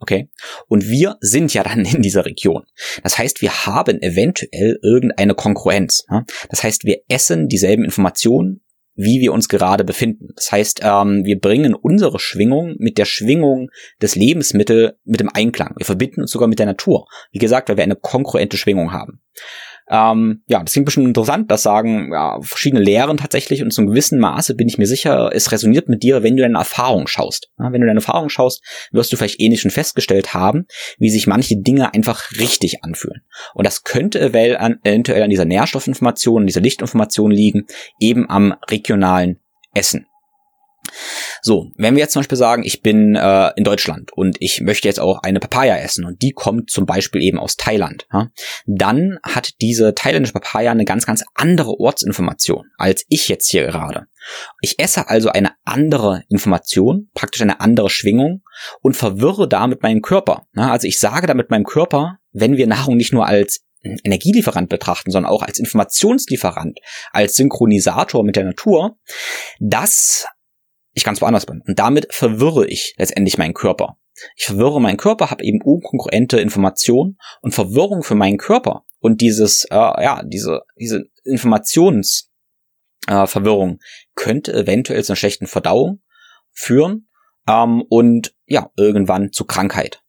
Okay? 0.00 0.28
Und 0.68 0.86
wir 0.88 1.16
sind 1.20 1.54
ja 1.54 1.62
dann 1.62 1.84
in 1.84 2.02
dieser 2.02 2.26
Region. 2.26 2.64
Das 3.02 3.16
heißt, 3.16 3.40
wir 3.40 3.66
haben 3.66 4.02
eventuell 4.02 4.78
irgendeine 4.82 5.34
Konkurrenz. 5.34 6.04
Das 6.50 6.62
heißt, 6.62 6.84
wir 6.84 6.98
essen 7.08 7.48
dieselben 7.48 7.84
Informationen, 7.84 8.60
wie 8.94 9.20
wir 9.20 9.32
uns 9.32 9.48
gerade 9.48 9.84
befinden. 9.84 10.28
Das 10.36 10.52
heißt, 10.52 10.80
ähm, 10.82 11.24
wir 11.24 11.38
bringen 11.38 11.74
unsere 11.74 12.18
Schwingung 12.18 12.76
mit 12.78 12.98
der 12.98 13.04
Schwingung 13.04 13.70
des 14.00 14.14
Lebensmittels 14.14 14.92
mit 15.04 15.20
dem 15.20 15.30
Einklang. 15.32 15.74
Wir 15.76 15.86
verbinden 15.86 16.22
uns 16.22 16.30
sogar 16.30 16.48
mit 16.48 16.58
der 16.58 16.66
Natur. 16.66 17.06
Wie 17.32 17.38
gesagt, 17.38 17.68
weil 17.68 17.76
wir 17.76 17.84
eine 17.84 17.96
konkurrente 17.96 18.56
Schwingung 18.56 18.92
haben. 18.92 19.20
Ähm, 19.88 20.42
ja, 20.48 20.62
das 20.62 20.72
klingt 20.72 20.86
bestimmt 20.86 21.08
interessant, 21.08 21.50
das 21.50 21.62
sagen 21.62 22.10
ja, 22.10 22.40
verschiedene 22.40 22.82
Lehren 22.82 23.18
tatsächlich 23.18 23.62
und 23.62 23.70
zum 23.70 23.86
gewissen 23.86 24.18
Maße 24.18 24.54
bin 24.54 24.66
ich 24.66 24.78
mir 24.78 24.86
sicher, 24.86 25.30
es 25.34 25.52
resoniert 25.52 25.90
mit 25.90 26.02
dir, 26.02 26.22
wenn 26.22 26.36
du 26.36 26.42
deine 26.42 26.56
Erfahrung 26.56 27.06
schaust. 27.06 27.50
Ja, 27.58 27.70
wenn 27.70 27.82
du 27.82 27.86
deine 27.86 27.98
Erfahrung 27.98 28.30
schaust, 28.30 28.62
wirst 28.92 29.12
du 29.12 29.16
vielleicht 29.16 29.40
ähnlich 29.40 29.60
schon 29.60 29.70
festgestellt 29.70 30.32
haben, 30.32 30.66
wie 30.98 31.10
sich 31.10 31.26
manche 31.26 31.56
Dinge 31.60 31.92
einfach 31.92 32.30
richtig 32.38 32.82
anfühlen. 32.82 33.22
Und 33.52 33.66
das 33.66 33.84
könnte 33.84 34.20
eventuell 34.20 35.22
an 35.22 35.30
dieser 35.30 35.44
Nährstoffinformation, 35.44 36.46
dieser 36.46 36.62
Lichtinformation 36.62 37.30
liegen, 37.30 37.66
eben 38.00 38.30
am 38.30 38.54
regionalen 38.70 39.38
Essen. 39.74 40.06
So, 41.46 41.72
wenn 41.76 41.94
wir 41.94 42.00
jetzt 42.00 42.14
zum 42.14 42.20
Beispiel 42.20 42.38
sagen, 42.38 42.62
ich 42.64 42.80
bin 42.80 43.16
äh, 43.16 43.50
in 43.56 43.64
Deutschland 43.64 44.10
und 44.14 44.38
ich 44.40 44.62
möchte 44.62 44.88
jetzt 44.88 44.98
auch 44.98 45.22
eine 45.22 45.40
Papaya 45.40 45.76
essen 45.76 46.06
und 46.06 46.22
die 46.22 46.32
kommt 46.32 46.70
zum 46.70 46.86
Beispiel 46.86 47.22
eben 47.22 47.38
aus 47.38 47.58
Thailand, 47.58 48.06
ja, 48.10 48.30
dann 48.64 49.18
hat 49.22 49.60
diese 49.60 49.94
thailändische 49.94 50.32
Papaya 50.32 50.70
eine 50.70 50.86
ganz, 50.86 51.04
ganz 51.04 51.22
andere 51.34 51.78
Ortsinformation 51.78 52.64
als 52.78 53.04
ich 53.10 53.28
jetzt 53.28 53.50
hier 53.50 53.66
gerade. 53.66 54.06
Ich 54.62 54.78
esse 54.78 55.10
also 55.10 55.28
eine 55.28 55.50
andere 55.66 56.22
Information, 56.30 57.10
praktisch 57.12 57.42
eine 57.42 57.60
andere 57.60 57.90
Schwingung 57.90 58.42
und 58.80 58.96
verwirre 58.96 59.46
damit 59.46 59.82
meinen 59.82 60.00
Körper. 60.00 60.46
Ja, 60.56 60.72
also 60.72 60.88
ich 60.88 60.98
sage 60.98 61.26
damit 61.26 61.50
meinem 61.50 61.64
Körper, 61.64 62.20
wenn 62.32 62.56
wir 62.56 62.66
Nahrung 62.66 62.96
nicht 62.96 63.12
nur 63.12 63.26
als 63.26 63.60
Energielieferant 63.82 64.70
betrachten, 64.70 65.10
sondern 65.10 65.30
auch 65.30 65.42
als 65.42 65.58
Informationslieferant, 65.58 66.78
als 67.12 67.34
Synchronisator 67.34 68.24
mit 68.24 68.36
der 68.36 68.44
Natur, 68.44 68.96
dass 69.60 70.26
ich 70.94 71.04
ganz 71.04 71.20
woanders 71.20 71.46
bin. 71.46 71.62
Und 71.66 71.78
damit 71.78 72.12
verwirre 72.12 72.66
ich 72.66 72.94
letztendlich 72.96 73.38
meinen 73.38 73.54
Körper. 73.54 73.98
Ich 74.36 74.46
verwirre 74.46 74.80
meinen 74.80 74.96
Körper, 74.96 75.30
habe 75.30 75.44
eben 75.44 75.60
unkongruente 75.60 76.38
Informationen 76.38 77.18
und 77.42 77.52
Verwirrung 77.52 78.04
für 78.04 78.14
meinen 78.14 78.38
Körper 78.38 78.84
und 79.00 79.20
dieses, 79.20 79.64
äh, 79.70 79.74
ja, 79.74 80.22
diese, 80.24 80.62
diese 80.78 81.06
Informationsverwirrung 81.24 83.72
äh, 83.72 83.78
könnte 84.14 84.52
eventuell 84.52 85.02
zu 85.02 85.10
einer 85.12 85.16
schlechten 85.16 85.48
Verdauung 85.48 86.00
führen 86.52 87.08
ähm, 87.48 87.82
und 87.88 88.36
ja, 88.46 88.70
irgendwann 88.76 89.32
zu 89.32 89.44
Krankheit. 89.44 90.04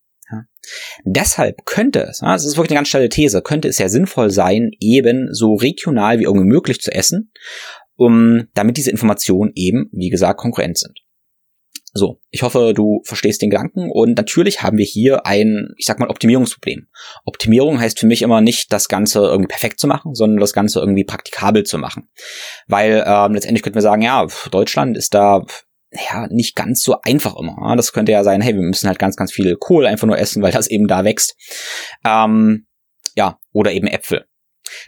Deshalb 1.03 1.65
könnte 1.65 2.03
es, 2.03 2.21
ja, 2.21 2.33
das 2.33 2.45
ist 2.45 2.57
wirklich 2.57 2.71
eine 2.71 2.79
ganz 2.79 2.89
schnelle 2.89 3.09
These, 3.09 3.41
könnte 3.41 3.67
es 3.67 3.77
ja 3.77 3.89
sinnvoll 3.89 4.31
sein, 4.31 4.71
eben 4.79 5.33
so 5.33 5.55
regional 5.55 6.19
wie 6.19 6.23
irgendwie 6.23 6.47
möglich 6.47 6.81
zu 6.81 6.91
essen, 6.91 7.31
um, 7.95 8.47
damit 8.53 8.77
diese 8.77 8.91
Informationen 8.91 9.51
eben, 9.55 9.89
wie 9.91 10.09
gesagt, 10.09 10.39
konkurrent 10.39 10.77
sind. 10.77 10.99
So, 11.97 12.19
ich 12.29 12.43
hoffe, 12.43 12.73
du 12.75 13.01
verstehst 13.05 13.41
den 13.41 13.49
Gedanken 13.49 13.89
und 13.89 14.17
natürlich 14.17 14.61
haben 14.61 14.77
wir 14.77 14.85
hier 14.85 15.25
ein, 15.25 15.69
ich 15.77 15.85
sag 15.85 15.97
mal, 15.97 16.09
Optimierungsproblem. 16.09 16.87
Optimierung 17.23 17.79
heißt 17.79 17.97
für 17.97 18.05
mich 18.05 18.21
immer 18.21 18.41
nicht, 18.41 18.73
das 18.73 18.89
Ganze 18.89 19.19
irgendwie 19.19 19.47
perfekt 19.47 19.79
zu 19.79 19.87
machen, 19.87 20.13
sondern 20.13 20.41
das 20.41 20.51
Ganze 20.51 20.81
irgendwie 20.81 21.05
praktikabel 21.05 21.63
zu 21.63 21.77
machen. 21.77 22.09
Weil 22.67 23.01
ähm, 23.07 23.33
letztendlich 23.33 23.63
könnten 23.63 23.77
wir 23.77 23.81
sagen, 23.81 24.01
ja, 24.01 24.27
Deutschland 24.51 24.97
ist 24.97 25.13
da 25.13 25.45
ja, 26.11 26.27
nicht 26.27 26.57
ganz 26.57 26.83
so 26.83 26.99
einfach 27.01 27.37
immer. 27.37 27.75
Das 27.77 27.93
könnte 27.93 28.11
ja 28.11 28.25
sein, 28.25 28.41
hey, 28.41 28.53
wir 28.55 28.61
müssen 28.61 28.87
halt 28.89 28.99
ganz, 28.99 29.15
ganz 29.15 29.31
viel 29.31 29.55
Kohl 29.55 29.85
einfach 29.85 30.07
nur 30.07 30.17
essen, 30.17 30.43
weil 30.43 30.51
das 30.51 30.67
eben 30.67 30.87
da 30.87 31.05
wächst. 31.05 31.35
Ähm, 32.05 32.67
ja, 33.15 33.39
oder 33.53 33.71
eben 33.71 33.87
Äpfel. 33.87 34.25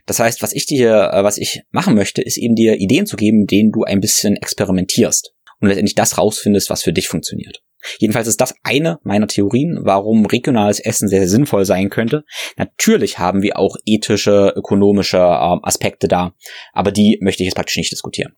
Das 0.05 0.19
heißt, 0.19 0.41
was 0.41 0.53
ich 0.53 0.65
dir, 0.65 1.11
äh, 1.13 1.23
was 1.23 1.37
ich 1.37 1.61
machen 1.71 1.95
möchte, 1.95 2.21
ist 2.21 2.37
eben 2.37 2.55
dir 2.55 2.75
Ideen 2.75 3.05
zu 3.05 3.17
geben, 3.17 3.47
denen 3.47 3.71
du 3.71 3.83
ein 3.83 3.99
bisschen 3.99 4.35
experimentierst. 4.35 5.33
und 5.59 5.69
letztendlich 5.69 5.95
das 5.95 6.19
rausfindest, 6.19 6.69
was 6.69 6.83
für 6.83 6.93
dich 6.93 7.07
funktioniert. 7.07 7.63
Jedenfalls 7.99 8.27
ist 8.27 8.41
das 8.41 8.53
eine 8.63 8.99
meiner 9.03 9.27
Theorien, 9.27 9.79
warum 9.81 10.25
regionales 10.25 10.79
Essen 10.79 11.07
sehr, 11.07 11.19
sehr 11.19 11.29
sinnvoll 11.29 11.65
sein 11.65 11.89
könnte. 11.89 12.23
Natürlich 12.57 13.19
haben 13.19 13.41
wir 13.41 13.57
auch 13.57 13.75
ethische, 13.85 14.53
ökonomische 14.55 15.17
äh, 15.17 15.57
Aspekte 15.63 16.07
da, 16.07 16.33
aber 16.73 16.91
die 16.91 17.17
möchte 17.21 17.43
ich 17.43 17.47
jetzt 17.47 17.55
praktisch 17.55 17.77
nicht 17.77 17.91
diskutieren. 17.91 18.35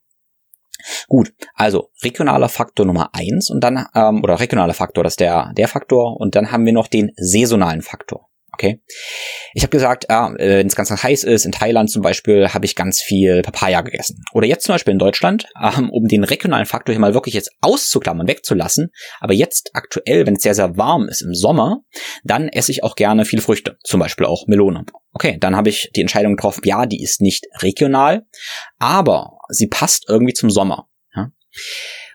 Gut, 1.08 1.34
also 1.56 1.90
regionaler 2.04 2.48
Faktor 2.48 2.86
Nummer 2.86 3.10
eins 3.14 3.50
und 3.50 3.62
dann, 3.62 3.86
ähm, 3.96 4.24
oder 4.24 4.40
regionaler 4.40 4.74
Faktor, 4.74 5.04
das 5.04 5.14
ist 5.14 5.20
der, 5.20 5.52
der 5.58 5.68
Faktor, 5.68 6.18
und 6.20 6.36
dann 6.36 6.52
haben 6.52 6.66
wir 6.66 6.74
noch 6.74 6.88
den 6.88 7.12
saisonalen 7.18 7.82
Faktor. 7.82 8.29
Okay. 8.60 8.82
Ich 9.54 9.64
habe 9.64 9.72
gesagt, 9.72 10.10
ah, 10.10 10.34
wenn 10.38 10.68
es 10.68 10.76
ganz, 10.76 10.92
heiß 10.92 11.24
ist, 11.24 11.46
in 11.46 11.54
Thailand 11.54 11.90
zum 11.90 12.02
Beispiel, 12.02 12.50
habe 12.50 12.66
ich 12.66 12.76
ganz 12.76 13.00
viel 13.00 13.42
Papaya 13.42 13.80
gegessen. 13.80 14.22
Oder 14.34 14.48
jetzt 14.48 14.66
zum 14.66 14.74
Beispiel 14.76 14.92
in 14.92 15.00
Deutschland, 15.00 15.46
ähm, 15.64 15.90
um 15.90 16.10
den 16.10 16.26
regionalen 16.26 16.66
Faktor 16.66 16.92
hier 16.92 17.00
mal 17.00 17.14
wirklich 17.14 17.36
jetzt 17.36 17.52
auszuklammern, 17.62 18.28
wegzulassen. 18.28 18.90
Aber 19.22 19.34
jetzt 19.34 19.70
aktuell, 19.76 20.28
wenn 20.28 20.36
es 20.36 20.44
sehr, 20.44 20.56
sehr 20.56 20.76
warm 20.76 21.08
ist 21.08 21.22
im 21.22 21.34
Sommer, 21.34 21.84
dann 22.26 22.50
esse 22.50 22.74
ich 22.74 22.84
auch 22.84 22.96
gerne 22.96 23.24
viele 23.24 23.42
Früchte. 23.42 23.78
Zum 23.86 24.02
Beispiel 24.02 24.26
auch 24.26 24.46
Melone. 24.48 24.84
Okay, 25.14 25.38
dann 25.40 25.56
habe 25.56 25.70
ich 25.70 25.92
die 25.96 26.02
Entscheidung 26.02 26.36
getroffen, 26.36 26.64
ja, 26.66 26.86
die 26.86 27.02
ist 27.02 27.22
nicht 27.22 27.48
regional, 27.62 28.26
aber 28.78 29.38
sie 29.48 29.68
passt 29.68 30.04
irgendwie 30.10 30.34
zum 30.34 30.50
Sommer. 30.50 30.90
Ja? 31.16 31.32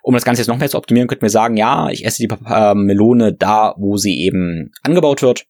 Um 0.02 0.12
das 0.12 0.26
Ganze 0.26 0.42
jetzt 0.42 0.48
noch 0.48 0.58
mehr 0.58 0.68
zu 0.68 0.76
optimieren, 0.76 1.08
könnten 1.08 1.22
wir 1.22 1.30
sagen, 1.30 1.56
ja, 1.56 1.88
ich 1.88 2.04
esse 2.04 2.18
die 2.18 2.28
äh, 2.46 2.74
Melone 2.74 3.32
da, 3.32 3.74
wo 3.78 3.96
sie 3.96 4.20
eben 4.20 4.70
angebaut 4.82 5.22
wird 5.22 5.46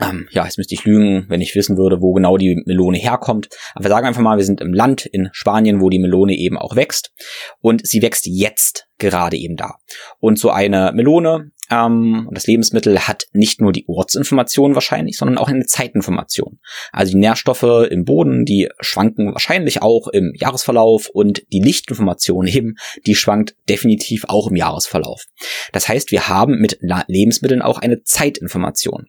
ähm, 0.00 0.26
ja, 0.30 0.44
jetzt 0.44 0.58
müsste 0.58 0.74
ich 0.74 0.84
lügen, 0.84 1.26
wenn 1.28 1.40
ich 1.40 1.54
wissen 1.54 1.76
würde, 1.76 2.00
wo 2.00 2.12
genau 2.12 2.36
die 2.36 2.60
Melone 2.66 2.98
herkommt. 2.98 3.48
Aber 3.74 3.84
wir 3.84 3.90
sagen 3.90 4.06
einfach 4.06 4.22
mal, 4.22 4.38
wir 4.38 4.44
sind 4.44 4.60
im 4.60 4.72
Land 4.72 5.06
in 5.06 5.28
Spanien, 5.32 5.80
wo 5.80 5.88
die 5.88 5.98
Melone 5.98 6.34
eben 6.34 6.58
auch 6.58 6.74
wächst. 6.74 7.12
Und 7.60 7.86
sie 7.86 8.02
wächst 8.02 8.26
jetzt 8.26 8.86
gerade 8.98 9.36
eben 9.36 9.56
da. 9.56 9.74
Und 10.18 10.38
so 10.38 10.50
eine 10.50 10.92
Melone, 10.94 11.52
ähm, 11.70 12.28
das 12.32 12.46
Lebensmittel 12.46 13.00
hat 13.00 13.26
nicht 13.32 13.60
nur 13.60 13.72
die 13.72 13.84
Ortsinformation 13.88 14.74
wahrscheinlich, 14.74 15.16
sondern 15.16 15.38
auch 15.38 15.48
eine 15.48 15.66
Zeitinformation. 15.66 16.58
Also 16.92 17.12
die 17.12 17.18
Nährstoffe 17.18 17.88
im 17.90 18.04
Boden, 18.04 18.44
die 18.44 18.68
schwanken 18.80 19.32
wahrscheinlich 19.32 19.82
auch 19.82 20.08
im 20.08 20.32
Jahresverlauf 20.34 21.08
und 21.08 21.42
die 21.52 21.60
Lichtinformation 21.60 22.46
eben, 22.46 22.74
die 23.06 23.14
schwankt 23.14 23.56
definitiv 23.68 24.24
auch 24.28 24.48
im 24.48 24.56
Jahresverlauf. 24.56 25.24
Das 25.72 25.88
heißt, 25.88 26.10
wir 26.10 26.28
haben 26.28 26.58
mit 26.58 26.78
Lebensmitteln 27.06 27.62
auch 27.62 27.78
eine 27.78 28.02
Zeitinformation. 28.02 29.08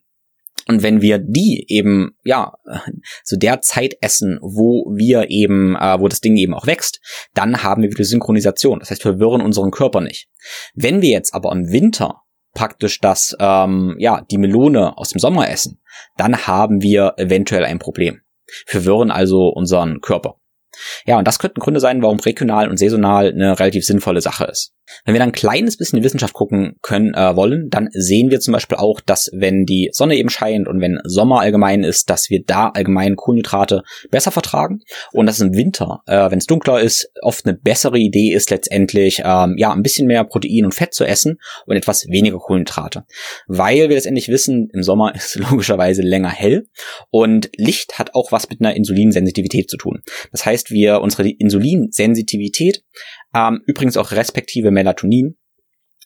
Und 0.67 0.82
wenn 0.82 1.01
wir 1.01 1.19
die 1.19 1.65
eben, 1.67 2.17
ja, 2.23 2.54
zu 3.23 3.38
der 3.38 3.62
Zeit 3.62 3.95
essen, 4.01 4.39
wo 4.41 4.91
wir 4.95 5.30
eben, 5.30 5.75
äh, 5.75 5.99
wo 5.99 6.08
das 6.08 6.21
Ding 6.21 6.36
eben 6.38 6.54
auch 6.54 6.65
wächst, 6.65 6.99
dann 7.34 7.62
haben 7.62 7.84
wir 7.84 7.91
wieder 7.91 8.04
Synchronisation. 8.04 8.80
Das 8.80 8.89
heißt, 8.89 9.06
wir 9.06 9.19
wirren 9.19 9.41
unseren 9.41 9.71
Körper 9.71 10.01
nicht. 10.01 10.28
Wenn 10.73 11.01
wir 11.01 11.10
jetzt 11.10 11.34
aber 11.34 11.51
im 11.51 11.71
Winter 11.71 12.21
praktisch 12.54 12.99
das, 12.99 13.36
ähm, 13.39 13.95
ja, 13.99 14.21
die 14.32 14.38
Melone 14.38 14.97
aus 14.97 15.10
dem 15.10 15.19
Sommer 15.19 15.49
essen, 15.49 15.82
dann 16.17 16.47
haben 16.47 16.82
wir 16.82 17.13
eventuell 17.17 17.65
ein 17.65 17.80
Problem. 17.80 18.21
Wir 18.67 18.86
wirren 18.86 19.12
also 19.12 19.49
unseren 19.49 20.01
Körper. 20.01 20.39
Ja, 21.06 21.17
und 21.17 21.28
das 21.28 21.39
könnten 21.39 21.60
Gründe 21.60 21.80
sein, 21.80 22.01
warum 22.01 22.19
regional 22.19 22.69
und 22.69 22.78
saisonal 22.78 23.30
eine 23.30 23.60
relativ 23.60 23.86
sinnvolle 23.86 24.21
Sache 24.21 24.45
ist. 24.45 24.75
Wenn 25.04 25.13
wir 25.13 25.19
dann 25.19 25.30
ein 25.30 25.34
kleines 25.34 25.78
bisschen 25.78 25.98
in 25.98 26.04
Wissenschaft 26.04 26.34
gucken 26.34 26.76
können 26.82 27.13
äh, 27.13 27.36
wollen, 27.36 27.69
dann 27.69 27.89
sehen 27.91 28.32
wir 28.32 28.39
zum 28.39 28.54
Beispiel 28.54 28.78
auch, 28.78 29.02
dass 29.02 29.30
wenn 29.34 29.65
die 29.65 29.89
Sonne 29.91 30.15
eben 30.15 30.30
scheint 30.30 30.67
und 30.67 30.82
wenn 30.82 31.00
Sommer 31.04 31.41
allgemein 31.41 31.84
ist, 31.84 32.10
dass 32.10 32.30
wir 32.30 32.43
da 32.45 32.69
allgemein 32.69 33.15
Kohlenhydrate 33.15 33.84
besser 34.12 34.32
vertragen 34.32 34.82
und 35.12 35.26
dass 35.26 35.39
im 35.39 35.56
Winter, 35.56 36.02
äh, 36.06 36.30
wenn 36.32 36.39
es 36.39 36.45
dunkler 36.45 36.82
ist, 36.82 37.12
oft 37.21 37.45
eine 37.45 37.56
bessere 37.56 37.98
Idee 37.98 38.34
ist 38.34 38.50
letztendlich 38.50 39.21
ähm, 39.24 39.56
ja 39.58 39.71
ein 39.71 39.84
bisschen 39.84 40.08
mehr 40.08 40.24
Protein 40.24 40.65
und 40.65 40.74
Fett 40.74 40.93
zu 40.93 41.06
essen 41.06 41.38
und 41.65 41.76
etwas 41.76 42.08
weniger 42.08 42.38
Kohlenhydrate, 42.38 43.06
weil 43.48 43.89
wir 43.89 43.95
letztendlich 43.95 44.30
wissen, 44.30 44.69
im 44.74 44.84
Sommer 44.84 45.15
ist 45.15 45.36
logischerweise 45.36 46.02
länger 46.02 46.30
hell 46.30 46.67
und 47.10 47.50
Licht 47.58 47.98
hat 48.00 48.13
auch 48.13 48.32
was 48.32 48.50
mit 48.50 48.62
einer 48.62 48.76
Insulinsensitivität 48.76 49.69
zu 49.69 49.78
tun. 49.78 50.02
Das 50.32 50.45
heißt, 50.45 50.71
wir 50.71 51.02
unsere 51.02 51.30
Insulinsensitivität 51.30 52.84
ähm, 53.36 53.62
übrigens 53.65 53.98
auch 53.98 54.12
respektive 54.12 54.71
Melatonin, 54.71 55.38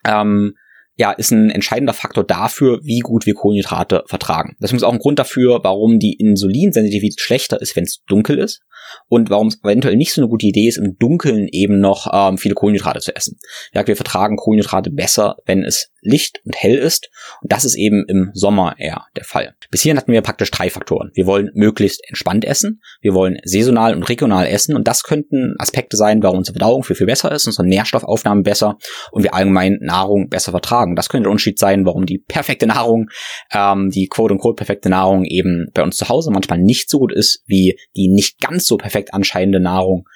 ähm, 0.05 0.55
ja, 0.99 1.11
ist 1.13 1.31
ein 1.31 1.49
entscheidender 1.49 1.93
Faktor 1.93 2.25
dafür, 2.25 2.81
wie 2.83 2.99
gut 2.99 3.25
wir 3.25 3.33
Kohlenhydrate 3.33 4.03
vertragen. 4.07 4.57
Das 4.59 4.73
ist 4.73 4.83
auch 4.83 4.91
ein 4.91 4.99
Grund 4.99 5.17
dafür, 5.17 5.61
warum 5.63 5.97
die 5.97 6.15
Insulinsensitivität 6.15 7.21
schlechter 7.21 7.61
ist, 7.61 7.77
wenn 7.77 7.85
es 7.85 8.03
dunkel 8.05 8.37
ist 8.37 8.59
und 9.07 9.29
warum 9.29 9.47
es 9.47 9.63
eventuell 9.63 9.95
nicht 9.95 10.11
so 10.11 10.21
eine 10.21 10.29
gute 10.29 10.47
Idee 10.47 10.67
ist, 10.67 10.77
im 10.77 10.97
Dunkeln 10.97 11.47
eben 11.53 11.79
noch 11.79 12.07
ähm, 12.11 12.37
viele 12.37 12.53
Kohlenhydrate 12.53 12.99
zu 12.99 13.15
essen. 13.15 13.39
Ja, 13.73 13.87
wir 13.87 13.95
vertragen 13.95 14.35
Kohlenhydrate 14.35 14.89
besser, 14.89 15.37
wenn 15.45 15.63
es 15.63 15.89
Licht 16.01 16.41
und 16.45 16.55
hell 16.55 16.75
ist. 16.75 17.09
Und 17.41 17.51
das 17.51 17.65
ist 17.65 17.75
eben 17.75 18.05
im 18.07 18.31
Sommer 18.33 18.75
eher 18.77 19.05
der 19.15 19.23
Fall. 19.23 19.55
Bis 19.71 19.81
hierhin 19.81 19.97
hatten 19.97 20.11
wir 20.11 20.21
praktisch 20.21 20.51
drei 20.51 20.69
Faktoren. 20.69 21.11
Wir 21.13 21.25
wollen 21.25 21.51
möglichst 21.53 22.01
entspannt 22.07 22.45
essen, 22.45 22.81
wir 23.01 23.13
wollen 23.13 23.39
saisonal 23.43 23.95
und 23.95 24.03
regional 24.03 24.47
essen 24.47 24.75
und 24.75 24.87
das 24.87 25.03
könnten 25.03 25.55
Aspekte 25.57 25.97
sein, 25.97 26.23
warum 26.23 26.39
unsere 26.39 26.57
Verdauung 26.57 26.83
viel, 26.83 26.95
viel 26.95 27.07
besser 27.07 27.31
ist, 27.31 27.47
unsere 27.47 27.67
Nährstoffaufnahme 27.67 28.43
besser 28.43 28.77
und 29.11 29.23
wir 29.23 29.33
allgemein 29.33 29.77
Nahrung 29.81 30.29
besser 30.29 30.51
vertragen. 30.51 30.95
Das 30.95 31.09
könnte 31.09 31.23
der 31.23 31.31
Unterschied 31.31 31.59
sein, 31.59 31.85
warum 31.85 32.05
die 32.05 32.19
perfekte 32.19 32.67
Nahrung, 32.67 33.09
ähm, 33.51 33.89
die 33.89 34.07
quote-unquote 34.07 34.55
perfekte 34.55 34.89
Nahrung 34.89 35.25
eben 35.25 35.67
bei 35.73 35.83
uns 35.83 35.97
zu 35.97 36.09
Hause 36.09 36.31
manchmal 36.31 36.59
nicht 36.59 36.89
so 36.89 36.99
gut 36.99 37.13
ist, 37.13 37.43
wie 37.45 37.77
die 37.95 38.09
nicht 38.09 38.39
ganz 38.39 38.65
so 38.65 38.77
perfekt 38.77 39.13
anscheinende 39.13 39.59
Nahrung 39.59 40.07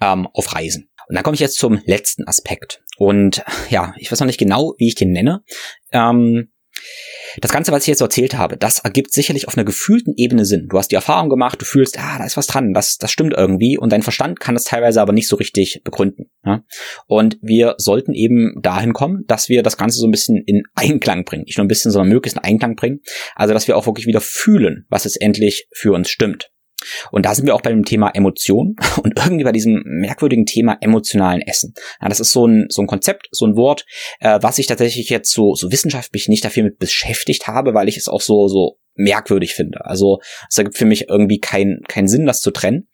ähm, 0.00 0.28
auf 0.32 0.54
Reisen. 0.54 0.88
Und 1.08 1.14
dann 1.14 1.24
komme 1.24 1.34
ich 1.34 1.40
jetzt 1.40 1.58
zum 1.58 1.80
letzten 1.84 2.26
Aspekt. 2.26 2.82
Und 2.96 3.44
ja, 3.70 3.94
ich 3.98 4.10
weiß 4.10 4.20
noch 4.20 4.26
nicht 4.26 4.38
genau, 4.38 4.74
wie 4.78 4.88
ich 4.88 4.94
den 4.94 5.12
nenne. 5.12 5.42
Ähm, 5.92 6.50
das 7.40 7.52
Ganze, 7.52 7.72
was 7.72 7.82
ich 7.82 7.88
jetzt 7.88 8.00
erzählt 8.00 8.34
habe, 8.34 8.56
das 8.56 8.80
ergibt 8.80 9.12
sicherlich 9.12 9.48
auf 9.48 9.56
einer 9.56 9.64
gefühlten 9.64 10.14
Ebene 10.16 10.44
Sinn. 10.44 10.68
Du 10.68 10.78
hast 10.78 10.90
die 10.90 10.96
Erfahrung 10.96 11.28
gemacht, 11.28 11.60
du 11.60 11.64
fühlst, 11.64 11.98
ah, 11.98 12.18
da 12.18 12.24
ist 12.24 12.36
was 12.36 12.46
dran, 12.46 12.72
das, 12.72 12.96
das 12.96 13.10
stimmt 13.10 13.34
irgendwie 13.36 13.78
und 13.78 13.90
dein 13.92 14.02
Verstand 14.02 14.40
kann 14.40 14.54
das 14.54 14.64
teilweise 14.64 15.00
aber 15.00 15.12
nicht 15.12 15.28
so 15.28 15.36
richtig 15.36 15.80
begründen. 15.84 16.30
Ja? 16.44 16.64
Und 17.06 17.38
wir 17.42 17.74
sollten 17.78 18.12
eben 18.12 18.60
dahin 18.62 18.92
kommen, 18.92 19.24
dass 19.26 19.48
wir 19.48 19.62
das 19.62 19.76
Ganze 19.76 19.98
so 19.98 20.06
ein 20.06 20.12
bisschen 20.12 20.42
in 20.46 20.62
Einklang 20.74 21.24
bringen. 21.24 21.44
Nicht 21.44 21.58
nur 21.58 21.64
ein 21.64 21.68
bisschen, 21.68 21.90
sondern 21.90 22.08
möglichst 22.08 22.36
in 22.38 22.44
Einklang 22.44 22.76
bringen. 22.76 23.00
Also, 23.34 23.54
dass 23.54 23.66
wir 23.66 23.76
auch 23.76 23.86
wirklich 23.86 24.06
wieder 24.06 24.20
fühlen, 24.20 24.86
was 24.88 25.04
es 25.04 25.16
endlich 25.16 25.68
für 25.72 25.92
uns 25.92 26.10
stimmt. 26.10 26.50
Und 27.10 27.24
da 27.26 27.34
sind 27.34 27.46
wir 27.46 27.54
auch 27.54 27.60
bei 27.60 27.70
dem 27.70 27.84
Thema 27.84 28.10
Emotion 28.10 28.76
und 29.02 29.14
irgendwie 29.16 29.44
bei 29.44 29.52
diesem 29.52 29.82
merkwürdigen 29.84 30.46
Thema 30.46 30.76
emotionalen 30.80 31.42
Essen. 31.42 31.74
Ja, 32.00 32.08
das 32.08 32.20
ist 32.20 32.32
so 32.32 32.46
ein, 32.46 32.66
so 32.68 32.82
ein 32.82 32.86
Konzept, 32.86 33.28
so 33.30 33.46
ein 33.46 33.56
Wort, 33.56 33.84
äh, 34.20 34.38
was 34.42 34.58
ich 34.58 34.66
tatsächlich 34.66 35.08
jetzt 35.08 35.32
so, 35.32 35.54
so 35.54 35.70
wissenschaftlich 35.72 36.28
nicht 36.28 36.44
dafür 36.44 36.64
mit 36.64 36.78
beschäftigt 36.78 37.46
habe, 37.46 37.74
weil 37.74 37.88
ich 37.88 37.96
es 37.96 38.08
auch 38.08 38.20
so, 38.20 38.48
so 38.48 38.78
merkwürdig 38.96 39.54
finde. 39.54 39.84
Also 39.84 40.20
es 40.48 40.56
ergibt 40.56 40.78
für 40.78 40.84
mich 40.84 41.08
irgendwie 41.08 41.38
keinen 41.38 41.82
keinen 41.88 42.08
Sinn, 42.08 42.26
das 42.26 42.40
zu 42.40 42.50
trennen, 42.50 42.88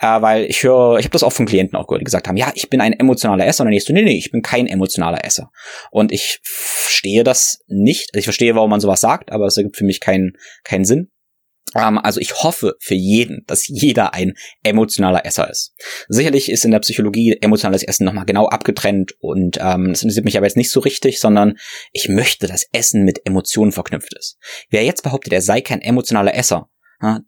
äh, 0.00 0.20
weil 0.20 0.44
ich 0.44 0.62
höre, 0.62 0.98
ich 0.98 1.06
habe 1.06 1.12
das 1.12 1.22
auch 1.22 1.32
von 1.32 1.46
Klienten 1.46 1.76
auch 1.76 1.86
gehört, 1.86 2.02
die 2.02 2.04
gesagt 2.04 2.28
haben, 2.28 2.36
ja, 2.36 2.52
ich 2.54 2.68
bin 2.68 2.80
ein 2.80 2.92
emotionaler 2.92 3.46
Esser, 3.46 3.64
und 3.64 3.70
dann 3.70 3.80
du, 3.86 3.92
nee, 3.92 4.02
nee, 4.02 4.18
ich 4.18 4.30
bin 4.30 4.42
kein 4.42 4.66
emotionaler 4.66 5.24
Esser. 5.24 5.50
Und 5.90 6.12
ich 6.12 6.40
verstehe 6.42 7.24
das 7.24 7.60
nicht. 7.66 8.10
Also 8.12 8.18
ich 8.20 8.26
verstehe, 8.26 8.54
warum 8.54 8.70
man 8.70 8.80
sowas 8.80 9.00
sagt, 9.00 9.32
aber 9.32 9.46
es 9.46 9.56
ergibt 9.56 9.76
für 9.76 9.84
mich 9.84 10.00
keinen 10.00 10.32
keinen 10.64 10.84
Sinn. 10.84 11.10
Ähm, 11.74 11.98
also 11.98 12.20
ich 12.20 12.42
hoffe 12.42 12.74
für 12.80 12.94
jeden, 12.94 13.44
dass 13.46 13.66
jeder 13.66 14.14
ein 14.14 14.34
emotionaler 14.62 15.24
Esser 15.26 15.50
ist. 15.50 15.74
Sicherlich 16.08 16.50
ist 16.50 16.64
in 16.64 16.70
der 16.70 16.80
Psychologie 16.80 17.36
emotionales 17.40 17.82
Essen 17.82 18.04
nochmal 18.04 18.26
genau 18.26 18.46
abgetrennt 18.46 19.12
und 19.18 19.58
ähm, 19.60 19.88
das 19.90 20.02
interessiert 20.02 20.24
mich 20.24 20.36
aber 20.36 20.46
jetzt 20.46 20.56
nicht 20.56 20.70
so 20.70 20.80
richtig, 20.80 21.20
sondern 21.20 21.56
ich 21.92 22.08
möchte, 22.08 22.46
dass 22.46 22.66
Essen 22.72 23.04
mit 23.04 23.26
Emotionen 23.26 23.72
verknüpft 23.72 24.14
ist. 24.18 24.38
Wer 24.70 24.84
jetzt 24.84 25.02
behauptet, 25.02 25.32
er 25.32 25.42
sei 25.42 25.60
kein 25.60 25.80
emotionaler 25.80 26.34
Esser, 26.34 26.68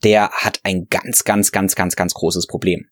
der 0.03 0.31
hat 0.31 0.61
ein 0.63 0.87
ganz, 0.89 1.25
ganz, 1.25 1.53
ganz, 1.53 1.75
ganz, 1.75 1.95
ganz 1.95 2.15
großes 2.15 2.47
Problem. 2.47 2.89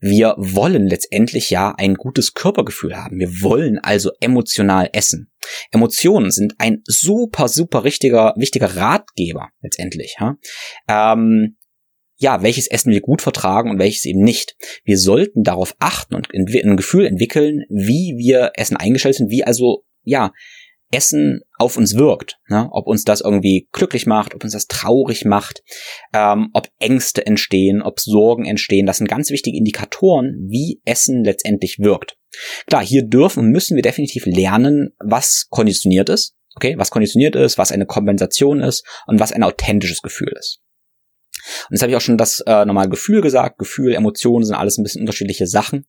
Wir 0.00 0.34
wollen 0.38 0.88
letztendlich 0.88 1.50
ja 1.50 1.74
ein 1.76 1.94
gutes 1.94 2.34
Körpergefühl 2.34 2.96
haben. 2.96 3.18
Wir 3.18 3.42
wollen 3.42 3.78
also 3.78 4.10
emotional 4.20 4.90
essen. 4.92 5.30
Emotionen 5.70 6.30
sind 6.30 6.54
ein 6.58 6.82
super, 6.86 7.48
super 7.48 7.84
richtiger, 7.84 8.34
wichtiger 8.36 8.76
Ratgeber 8.76 9.50
letztendlich. 9.60 10.16
Ja? 10.20 10.36
Ähm, 10.88 11.56
ja, 12.18 12.42
welches 12.42 12.66
Essen 12.66 12.92
wir 12.92 13.00
gut 13.00 13.20
vertragen 13.20 13.70
und 13.70 13.78
welches 13.78 14.06
eben 14.06 14.20
nicht. 14.22 14.56
Wir 14.84 14.98
sollten 14.98 15.42
darauf 15.42 15.76
achten 15.78 16.14
und 16.14 16.32
ein 16.32 16.76
Gefühl 16.76 17.06
entwickeln, 17.06 17.64
wie 17.68 18.14
wir 18.16 18.52
Essen 18.54 18.76
eingestellt 18.76 19.16
sind, 19.16 19.30
wie 19.30 19.44
also, 19.44 19.84
ja, 20.02 20.32
Essen 20.92 21.40
auf 21.58 21.76
uns 21.76 21.96
wirkt. 21.96 22.38
Ne? 22.48 22.68
Ob 22.70 22.86
uns 22.86 23.04
das 23.04 23.20
irgendwie 23.20 23.68
glücklich 23.72 24.06
macht, 24.06 24.34
ob 24.34 24.44
uns 24.44 24.52
das 24.52 24.66
traurig 24.66 25.24
macht, 25.24 25.62
ähm, 26.12 26.50
ob 26.52 26.68
Ängste 26.78 27.26
entstehen, 27.26 27.82
ob 27.82 28.00
Sorgen 28.00 28.44
entstehen. 28.44 28.86
Das 28.86 28.98
sind 28.98 29.08
ganz 29.08 29.30
wichtige 29.30 29.56
Indikatoren, 29.56 30.46
wie 30.48 30.80
Essen 30.84 31.24
letztendlich 31.24 31.78
wirkt. 31.78 32.16
Klar, 32.66 32.84
hier 32.84 33.02
dürfen 33.02 33.40
und 33.40 33.50
müssen 33.50 33.76
wir 33.76 33.82
definitiv 33.82 34.26
lernen, 34.26 34.94
was 34.98 35.46
konditioniert 35.50 36.08
ist. 36.08 36.34
Okay, 36.54 36.74
was 36.78 36.90
konditioniert 36.90 37.36
ist, 37.36 37.58
was 37.58 37.72
eine 37.72 37.84
Kompensation 37.84 38.60
ist 38.60 38.86
und 39.06 39.20
was 39.20 39.32
ein 39.32 39.42
authentisches 39.42 40.00
Gefühl 40.00 40.32
ist. 40.38 40.60
Und 41.68 41.74
jetzt 41.74 41.82
habe 41.82 41.90
ich 41.90 41.96
auch 41.96 42.00
schon 42.02 42.18
das 42.18 42.40
äh, 42.46 42.64
normale 42.64 42.88
Gefühl 42.88 43.20
gesagt. 43.20 43.58
Gefühl, 43.58 43.94
Emotionen 43.94 44.44
sind 44.44 44.56
alles 44.56 44.78
ein 44.78 44.82
bisschen 44.82 45.02
unterschiedliche 45.02 45.46
Sachen. 45.46 45.86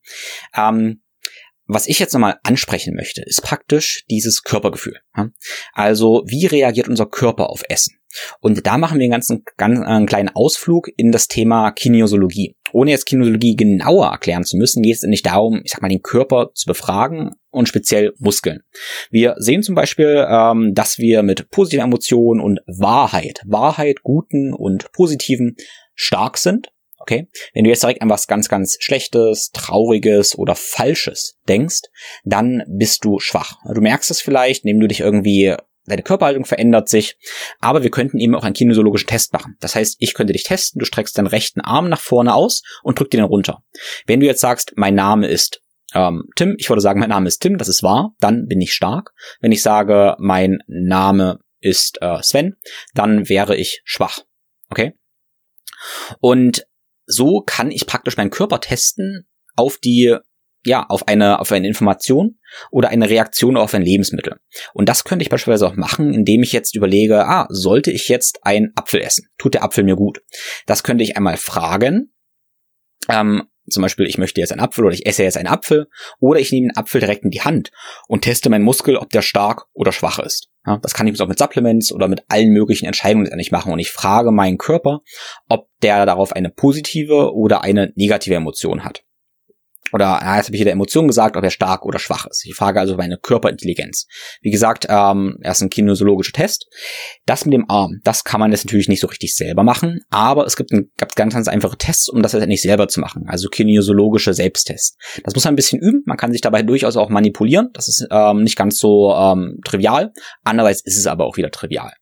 Ähm, 0.56 1.02
was 1.68 1.88
ich 1.88 2.00
jetzt 2.00 2.14
nochmal 2.14 2.40
ansprechen 2.44 2.96
möchte, 2.96 3.22
ist 3.22 3.44
praktisch 3.44 4.06
dieses 4.10 4.44
Körpergefühl. 4.44 5.00
Also 5.74 6.24
wie 6.26 6.46
reagiert 6.46 6.88
unser 6.88 7.06
Körper 7.06 7.50
auf 7.50 7.64
Essen? 7.68 7.98
Und 8.40 8.66
da 8.66 8.78
machen 8.78 9.00
wir 9.00 9.04
einen 9.04 9.12
ganzen 9.12 9.44
ganz, 9.58 9.80
äh, 9.80 9.84
einen 9.84 10.06
kleinen 10.06 10.30
Ausflug 10.30 10.90
in 10.96 11.12
das 11.12 11.28
Thema 11.28 11.72
Kinesiologie. 11.72 12.56
Ohne 12.72 12.92
jetzt 12.92 13.06
Kinesiologie 13.06 13.56
genauer 13.56 14.08
erklären 14.08 14.44
zu 14.44 14.58
müssen, 14.58 14.82
geht 14.82 14.96
es 14.96 15.04
nicht 15.04 15.26
darum, 15.26 15.62
ich 15.64 15.72
sag 15.72 15.82
mal, 15.82 15.90
den 15.90 16.02
Körper 16.02 16.52
zu 16.54 16.66
befragen 16.66 17.32
und 17.50 17.68
speziell 17.68 18.14
Muskeln. 18.18 18.62
Wir 19.12 19.36
sehen 19.38 19.62
zum 19.62 19.76
Beispiel, 19.76 20.26
ähm, 20.30 20.74
dass 20.74 20.98
wir 20.98 21.22
mit 21.22 21.50
positiven 21.50 21.86
Emotionen 21.86 22.42
und 22.42 22.60
Wahrheit, 22.66 23.42
Wahrheit, 23.46 24.04
guten 24.04 24.54
und 24.54 24.92
positiven 24.94 25.56
stark 25.96 26.38
sind 26.38 26.70
Okay? 27.08 27.30
Wenn 27.54 27.64
du 27.64 27.70
jetzt 27.70 27.84
direkt 27.84 28.02
an 28.02 28.10
was 28.10 28.28
ganz, 28.28 28.50
ganz 28.50 28.76
Schlechtes, 28.82 29.52
Trauriges 29.52 30.38
oder 30.38 30.56
Falsches 30.56 31.38
denkst, 31.48 31.84
dann 32.26 32.64
bist 32.68 33.06
du 33.06 33.20
schwach. 33.20 33.60
Du 33.74 33.80
merkst 33.80 34.12
es 34.12 34.20
vielleicht, 34.20 34.66
indem 34.66 34.82
du 34.82 34.90
dich 34.90 35.00
irgendwie 35.00 35.56
deine 35.86 36.04
Körperhaltung 36.04 36.44
verändert 36.44 36.90
sich, 36.90 37.16
aber 37.62 37.82
wir 37.82 37.92
könnten 37.92 38.20
eben 38.20 38.36
auch 38.36 38.44
einen 38.44 38.54
kinesiologischen 38.54 39.08
Test 39.08 39.32
machen. 39.32 39.56
Das 39.62 39.74
heißt, 39.74 39.96
ich 40.00 40.16
könnte 40.16 40.34
dich 40.34 40.44
testen, 40.44 40.80
du 40.80 40.86
streckst 40.86 41.18
deinen 41.18 41.28
rechten 41.28 41.62
Arm 41.62 41.88
nach 41.88 42.02
vorne 42.02 42.34
aus 42.34 42.62
und 42.84 43.00
drück 43.00 43.10
den 43.10 43.22
dann 43.22 43.30
runter. 43.30 43.64
Wenn 44.06 44.20
du 44.20 44.26
jetzt 44.26 44.42
sagst, 44.42 44.74
mein 44.76 44.96
Name 44.96 45.28
ist 45.28 45.62
ähm, 45.94 46.26
Tim, 46.36 46.56
ich 46.58 46.68
würde 46.68 46.82
sagen, 46.82 47.00
mein 47.00 47.08
Name 47.08 47.30
ist 47.30 47.40
Tim, 47.40 47.58
das 47.58 47.70
ist 47.70 47.84
wahr, 47.84 48.12
dann 48.20 48.48
bin 48.48 48.60
ich 48.60 48.74
stark. 48.74 49.14
Wenn 49.40 49.54
ich 49.54 49.62
sage, 49.62 50.18
mein 50.20 50.60
Name 50.68 51.40
ist 51.62 52.02
äh, 52.02 52.22
Sven, 52.22 52.58
dann 52.94 53.30
wäre 53.30 53.56
ich 53.56 53.82
schwach. 53.86 54.20
Okay? 54.70 54.94
Und 56.20 56.66
so 57.08 57.42
kann 57.42 57.72
ich 57.72 57.88
praktisch 57.88 58.18
meinen 58.18 58.30
Körper 58.30 58.60
testen 58.60 59.28
auf 59.56 59.78
die 59.78 60.18
ja, 60.66 60.86
auf 60.90 61.08
eine, 61.08 61.40
auf 61.40 61.52
eine 61.52 61.68
Information 61.68 62.40
oder 62.72 62.90
eine 62.90 63.10
Reaktion 63.10 63.56
auf 63.56 63.74
ein 63.74 63.84
Lebensmittel. 63.84 64.36
Und 64.74 64.90
das 64.90 65.06
könnte 65.06 65.24
ich 65.24 65.30
beispielsweise 65.30 65.66
auch 65.66 65.76
machen, 65.76 66.14
indem 66.14 66.44
ich 66.44 66.52
jetzt 66.52 66.76
überlege, 66.76 67.26
ah, 67.26 67.48
sollte 67.50 67.92
ich 67.92 68.10
jetzt 68.10 68.40
einen 68.44 68.74
Apfel 68.76 69.02
essen? 69.02 69.30
Tut 69.38 69.54
der 69.54 69.64
Apfel 69.64 69.86
mir 69.86 69.96
gut? 69.96 70.22
Das 70.66 70.84
könnte 70.84 71.06
ich 71.06 71.16
einmal 71.16 71.38
fragen. 71.38 72.12
Ähm, 73.08 73.44
zum 73.70 73.82
Beispiel, 73.82 74.06
ich 74.08 74.18
möchte 74.18 74.42
jetzt 74.42 74.52
einen 74.52 74.62
Apfel 74.62 74.86
oder 74.86 74.94
ich 74.94 75.06
esse 75.06 75.24
jetzt 75.24 75.38
einen 75.38 75.48
Apfel 75.48 75.88
oder 76.20 76.40
ich 76.40 76.52
nehme 76.52 76.68
den 76.68 76.78
Apfel 76.78 77.00
direkt 77.00 77.24
in 77.24 77.32
die 77.32 77.42
Hand 77.42 77.72
und 78.08 78.22
teste 78.22 78.50
meinen 78.50 78.64
Muskel, 78.64 78.98
ob 78.98 79.10
der 79.10 79.22
stark 79.22 79.66
oder 79.74 79.92
schwach 79.92 80.20
ist. 80.20 80.50
Ja, 80.66 80.78
das 80.78 80.94
kann 80.94 81.08
ich 81.08 81.20
auch 81.22 81.28
mit 81.28 81.40
Supplements 81.40 81.94
oder 81.94 82.08
mit 82.08 82.24
allen 82.28 82.50
möglichen 82.50 82.86
Entscheidungen 82.86 83.24
letztendlich 83.24 83.52
machen. 83.52 83.72
Und 83.72 83.80
ich 83.80 83.92
frage 83.92 84.32
meinen 84.32 84.58
Körper, 84.58 85.00
ob 85.48 85.68
der 85.82 86.06
darauf 86.06 86.34
eine 86.34 86.50
positive 86.50 87.34
oder 87.34 87.64
eine 87.64 87.94
negative 87.96 88.36
Emotion 88.36 88.84
hat 88.84 89.04
oder 89.94 90.20
ja, 90.22 90.38
jetzt 90.38 90.48
habe 90.48 90.56
ich 90.56 90.60
hier 90.60 90.66
der 90.66 90.74
Emotion 90.74 91.08
gesagt, 91.08 91.38
ob 91.38 91.44
er 91.44 91.50
stark 91.50 91.86
oder 91.86 92.00
schwach 92.00 92.26
ist. 92.26 92.46
Ich 92.46 92.56
frage 92.56 92.80
also 92.80 92.96
meine 92.96 93.18
Körperintelligenz. 93.18 94.08
Wie 94.42 94.52
gesagt, 94.52 94.88
ähm, 94.90 95.38
er 95.42 95.52
ist 95.52 95.62
ein 95.62 95.70
kinesiologischer 95.70 96.34
Test. 96.34 96.68
Das 97.26 97.46
mit 97.46 97.54
dem 97.54 97.70
Arm, 97.70 98.00
das 98.04 98.24
kann 98.24 98.40
man 98.40 98.52
jetzt 98.52 98.66
natürlich 98.66 98.88
nicht 98.88 99.02
so 99.02 99.08
richtig 99.08 99.36
selber 99.36 99.64
machen, 99.64 100.02
aber 100.10 100.46
es 100.46 100.56
gibt, 100.56 100.72
ein, 100.72 100.92
gibt 100.98 101.16
ganz, 101.16 101.34
ganz 101.34 101.48
einfache 101.48 101.78
Tests, 101.78 102.10
um 102.10 102.22
das 102.22 102.34
letztendlich 102.34 102.62
selber 102.62 102.88
zu 102.88 103.00
machen. 103.00 103.26
Also 103.28 103.50
kinesiologische 103.50 104.34
Selbsttests. 104.34 104.98
Das 105.24 105.34
muss 105.34 105.44
man 105.44 105.54
ein 105.54 105.58
bisschen 105.58 105.80
üben. 105.80 106.04
Man 106.06 106.18
kann 106.18 106.32
sich 106.32 106.42
dabei 106.42 106.64
durchaus 106.64 106.98
auch 106.98 107.10
manipulieren. 107.10 107.70
Das 107.74 107.88
ist 107.88 108.08
ähm, 108.12 108.44
nicht 108.44 108.58
ganz 108.58 108.80
so 108.80 109.14
ähm, 109.14 109.60
trivial. 109.64 110.12
Andererseits 110.44 110.82
ist 110.82 110.98
es 110.98 111.08
aber 111.08 111.26
auch 111.26 111.38
wieder 111.38 111.52
trivial. 111.52 111.94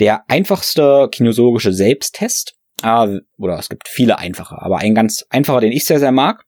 Der 0.00 0.28
einfachste 0.28 1.08
kinesiologische 1.10 1.72
Selbsttest 1.72 2.57
äh, 2.82 3.20
oder 3.36 3.58
es 3.58 3.68
gibt 3.68 3.88
viele 3.88 4.18
einfache, 4.18 4.56
aber 4.60 4.78
ein 4.78 4.94
ganz 4.94 5.24
einfacher, 5.30 5.60
den 5.60 5.72
ich 5.72 5.84
sehr, 5.84 5.98
sehr 5.98 6.12
mag, 6.12 6.44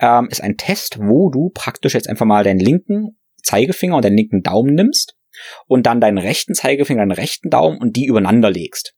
ähm, 0.00 0.28
ist 0.30 0.42
ein 0.42 0.56
Test, 0.56 0.98
wo 1.00 1.30
du 1.30 1.50
praktisch 1.50 1.94
jetzt 1.94 2.08
einfach 2.08 2.26
mal 2.26 2.44
deinen 2.44 2.60
linken 2.60 3.18
Zeigefinger 3.42 3.96
und 3.96 4.04
deinen 4.04 4.16
linken 4.16 4.42
Daumen 4.42 4.74
nimmst 4.74 5.16
und 5.66 5.86
dann 5.86 6.00
deinen 6.00 6.18
rechten 6.18 6.54
Zeigefinger, 6.54 7.02
deinen 7.02 7.12
rechten 7.12 7.50
Daumen 7.50 7.78
und 7.78 7.96
die 7.96 8.06
übereinander 8.06 8.50
legst. 8.50 8.94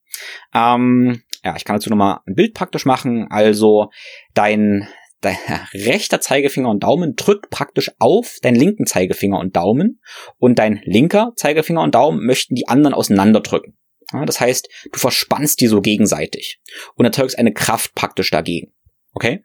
Ähm, 0.55 1.23
ja, 1.45 1.55
ich 1.57 1.64
kann 1.64 1.77
dazu 1.77 1.91
nochmal 1.91 2.21
ein 2.27 2.35
Bild 2.35 2.55
praktisch 2.55 2.85
machen. 2.85 3.27
Also 3.31 3.91
dein, 4.35 4.88
dein 5.21 5.37
rechter 5.75 6.21
Zeigefinger 6.21 6.71
und 6.71 6.83
Daumen 6.83 7.14
drückt 7.17 7.51
praktisch 7.51 7.91
auf 7.99 8.38
deinen 8.43 8.57
linken 8.57 8.87
Zeigefinger 8.87 9.38
und 9.38 9.57
Daumen 9.57 10.01
und 10.38 10.59
dein 10.59 10.81
linker 10.85 11.33
Zeigefinger 11.37 11.83
und 11.83 11.95
Daumen 11.95 12.25
möchten 12.25 12.55
die 12.55 12.69
anderen 12.69 12.95
auseinanderdrücken. 12.95 13.77
Ja, 14.12 14.25
das 14.25 14.40
heißt, 14.40 14.68
du 14.92 14.99
verspannst 14.99 15.61
die 15.61 15.66
so 15.66 15.81
gegenseitig 15.81 16.61
und 16.94 17.05
erzeugst 17.05 17.38
eine 17.38 17.53
Kraft 17.53 17.94
praktisch 17.94 18.31
dagegen. 18.31 18.73
Okay? 19.12 19.42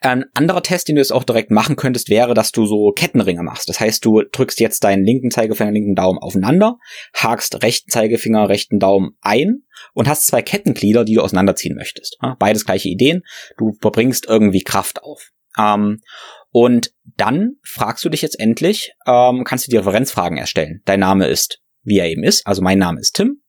Ein 0.00 0.24
anderer 0.34 0.62
Test, 0.62 0.88
den 0.88 0.96
du 0.96 1.00
jetzt 1.00 1.12
auch 1.12 1.24
direkt 1.24 1.50
machen 1.50 1.76
könntest, 1.76 2.08
wäre, 2.08 2.34
dass 2.34 2.50
du 2.52 2.66
so 2.66 2.92
Kettenringe 2.92 3.42
machst. 3.42 3.68
Das 3.68 3.78
heißt, 3.78 4.04
du 4.04 4.22
drückst 4.22 4.58
jetzt 4.60 4.84
deinen 4.84 5.04
linken 5.04 5.30
Zeigefinger, 5.30 5.70
linken 5.70 5.94
Daumen 5.94 6.18
aufeinander, 6.18 6.78
hakst 7.14 7.62
rechten 7.62 7.90
Zeigefinger, 7.90 8.48
rechten 8.48 8.78
Daumen 8.78 9.16
ein 9.20 9.62
und 9.92 10.08
hast 10.08 10.26
zwei 10.26 10.42
Kettenglieder, 10.42 11.04
die 11.04 11.14
du 11.14 11.22
auseinanderziehen 11.22 11.76
möchtest. 11.76 12.18
Beides 12.38 12.64
gleiche 12.64 12.88
Ideen. 12.88 13.22
Du 13.58 13.72
verbringst 13.80 14.26
irgendwie 14.26 14.62
Kraft 14.62 15.02
auf. 15.02 15.30
Ähm, 15.58 16.00
und 16.50 16.92
dann 17.16 17.56
fragst 17.64 18.04
du 18.04 18.08
dich 18.08 18.22
jetzt 18.22 18.40
endlich, 18.40 18.92
ähm, 19.06 19.44
kannst 19.44 19.66
du 19.66 19.70
die 19.70 19.76
Referenzfragen 19.76 20.38
erstellen. 20.38 20.82
Dein 20.84 21.00
Name 21.00 21.26
ist 21.26 21.60
wie 21.84 21.98
er 21.98 22.08
eben 22.08 22.24
ist. 22.24 22.46
Also 22.46 22.62
mein 22.62 22.78
Name 22.78 23.00
ist 23.00 23.12
Tim. 23.12 23.42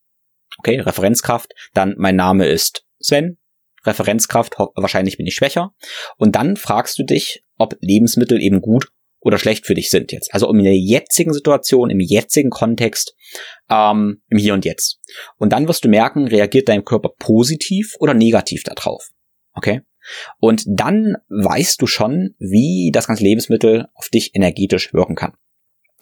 Okay, 0.58 0.80
Referenzkraft. 0.80 1.54
Dann 1.74 1.96
mein 1.98 2.16
Name 2.16 2.48
ist 2.48 2.86
Sven. 3.00 3.38
Referenzkraft, 3.86 4.56
wahrscheinlich 4.76 5.18
bin 5.18 5.28
ich 5.28 5.36
schwächer. 5.36 5.74
Und 6.18 6.36
dann 6.36 6.58
fragst 6.58 6.98
du 6.98 7.04
dich, 7.04 7.44
ob 7.58 7.78
Lebensmittel 7.82 8.42
eben 8.42 8.62
gut 8.62 8.88
oder 9.20 9.38
schlecht 9.38 9.66
für 9.66 9.74
dich 9.74 9.90
sind 9.90 10.12
jetzt. 10.12 10.34
Also 10.34 10.52
in 10.52 10.64
der 10.64 10.78
jetzigen 10.78 11.34
Situation, 11.34 11.90
im 11.90 12.00
jetzigen 12.00 12.50
Kontext, 12.50 13.16
ähm, 13.70 14.22
im 14.30 14.38
Hier 14.38 14.54
und 14.54 14.66
Jetzt. 14.66 15.00
Und 15.38 15.52
dann 15.52 15.68
wirst 15.68 15.84
du 15.84 15.90
merken, 15.90 16.28
reagiert 16.28 16.70
dein 16.70 16.86
Körper 16.86 17.10
positiv 17.18 17.96
oder 18.00 18.14
negativ 18.14 18.64
darauf. 18.64 19.10
Okay? 19.54 19.82
Und 20.40 20.64
dann 20.68 21.16
weißt 21.30 21.82
du 21.82 21.88
schon, 21.88 22.36
wie 22.38 22.92
das 22.94 23.08
ganze 23.08 23.24
Lebensmittel 23.24 23.88
auf 23.96 24.10
dich 24.10 24.36
energetisch 24.36 24.94
wirken 24.94 25.16
kann. 25.16 25.34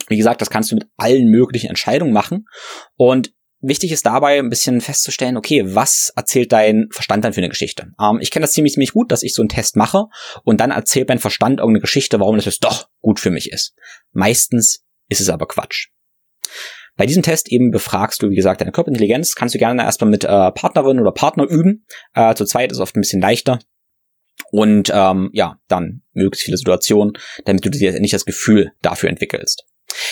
Wie 0.07 0.17
gesagt, 0.17 0.41
das 0.41 0.49
kannst 0.49 0.71
du 0.71 0.75
mit 0.75 0.87
allen 0.97 1.29
möglichen 1.29 1.69
Entscheidungen 1.69 2.13
machen. 2.13 2.45
Und 2.95 3.33
wichtig 3.61 3.91
ist 3.91 4.05
dabei 4.05 4.39
ein 4.39 4.49
bisschen 4.49 4.81
festzustellen, 4.81 5.37
okay, 5.37 5.63
was 5.65 6.11
erzählt 6.15 6.51
dein 6.51 6.87
Verstand 6.91 7.23
dann 7.23 7.33
für 7.33 7.41
eine 7.41 7.49
Geschichte? 7.49 7.91
Ähm, 7.99 8.19
ich 8.21 8.31
kenne 8.31 8.43
das 8.43 8.53
ziemlich, 8.53 8.73
ziemlich 8.73 8.93
gut, 8.93 9.11
dass 9.11 9.23
ich 9.23 9.33
so 9.33 9.41
einen 9.41 9.49
Test 9.49 9.75
mache 9.75 10.05
und 10.43 10.59
dann 10.59 10.71
erzählt 10.71 11.09
mein 11.09 11.19
Verstand 11.19 11.59
irgendeine 11.59 11.81
Geschichte, 11.81 12.19
warum 12.19 12.35
das 12.35 12.45
jetzt 12.45 12.63
doch 12.63 12.89
gut 13.01 13.19
für 13.19 13.31
mich 13.31 13.51
ist. 13.51 13.73
Meistens 14.11 14.83
ist 15.09 15.21
es 15.21 15.29
aber 15.29 15.47
Quatsch. 15.47 15.87
Bei 16.95 17.05
diesem 17.05 17.23
Test 17.23 17.51
eben 17.51 17.71
befragst 17.71 18.21
du, 18.21 18.29
wie 18.29 18.35
gesagt, 18.35 18.61
deine 18.61 18.71
Körperintelligenz. 18.71 19.33
Kannst 19.33 19.55
du 19.55 19.59
gerne 19.59 19.83
erstmal 19.83 20.11
mit 20.11 20.25
äh, 20.25 20.51
Partnerin 20.51 20.99
oder 20.99 21.11
Partner 21.11 21.45
üben. 21.45 21.85
Äh, 22.13 22.35
zu 22.35 22.45
zweit 22.45 22.71
ist 22.71 22.77
es 22.77 22.81
oft 22.81 22.95
ein 22.95 23.01
bisschen 23.01 23.21
leichter. 23.21 23.59
Und 24.51 24.91
ähm, 24.93 25.29
ja, 25.33 25.59
dann 25.67 26.03
möglichst 26.13 26.45
viele 26.45 26.57
Situationen, 26.57 27.13
damit 27.45 27.65
du 27.65 27.69
dir 27.69 27.99
nicht 27.99 28.13
das 28.13 28.25
Gefühl 28.25 28.71
dafür 28.81 29.09
entwickelst. 29.09 29.65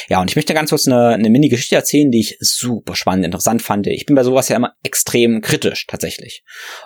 Ja, 0.09 0.21
und 0.21 0.29
ich 0.29 0.35
möchte 0.35 0.53
ganz 0.53 0.69
kurz 0.69 0.87
eine, 0.87 1.09
eine 1.09 1.29
Mini-Geschichte 1.29 1.75
erzählen, 1.75 2.11
die 2.11 2.19
ich 2.19 2.37
super 2.39 2.95
spannend, 2.95 3.25
interessant 3.25 3.61
fand. 3.61 3.87
Ich 3.87 4.05
bin 4.05 4.15
bei 4.15 4.23
sowas 4.23 4.49
ja 4.49 4.55
immer 4.55 4.73
extrem 4.83 5.41
kritisch, 5.41 5.87
tatsächlich. 5.87 6.43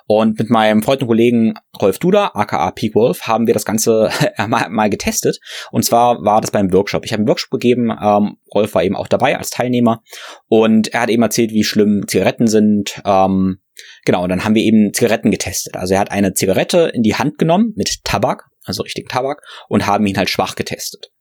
Und 0.07 0.39
mit 0.39 0.49
meinem 0.49 0.83
Freund 0.83 1.01
und 1.01 1.07
Kollegen 1.07 1.53
Rolf 1.81 1.99
Duda, 1.99 2.31
aka 2.33 2.71
Peak 2.71 2.95
Wolf, 2.95 3.23
haben 3.23 3.47
wir 3.47 3.53
das 3.53 3.65
Ganze 3.65 4.09
mal, 4.47 4.69
mal 4.69 4.89
getestet. 4.89 5.39
Und 5.71 5.83
zwar 5.83 6.23
war 6.23 6.41
das 6.41 6.51
beim 6.51 6.71
Workshop. 6.71 7.05
Ich 7.05 7.11
habe 7.11 7.21
einen 7.21 7.27
Workshop 7.27 7.51
gegeben, 7.51 7.91
ähm, 7.91 8.37
Rolf 8.53 8.73
war 8.75 8.83
eben 8.83 8.95
auch 8.95 9.07
dabei 9.07 9.37
als 9.37 9.49
Teilnehmer. 9.49 10.01
Und 10.47 10.93
er 10.93 11.01
hat 11.01 11.09
eben 11.09 11.23
erzählt, 11.23 11.51
wie 11.51 11.63
schlimm 11.63 12.03
Zigaretten 12.07 12.47
sind, 12.47 13.01
ähm, 13.05 13.59
Genau, 14.05 14.23
und 14.23 14.29
dann 14.29 14.45
haben 14.45 14.55
wir 14.55 14.63
eben 14.63 14.93
Zigaretten 14.93 15.31
getestet. 15.31 15.75
Also 15.75 15.95
er 15.95 15.99
hat 15.99 16.11
eine 16.11 16.33
Zigarette 16.33 16.91
in 16.93 17.01
die 17.01 17.15
Hand 17.15 17.37
genommen 17.37 17.73
mit 17.75 18.03
Tabak, 18.03 18.45
also 18.63 18.83
richtigen 18.83 19.09
Tabak, 19.09 19.41
und 19.67 19.85
haben 19.85 20.05
ihn 20.05 20.17
halt 20.17 20.29
schwach 20.29 20.55
getestet. 20.55 21.11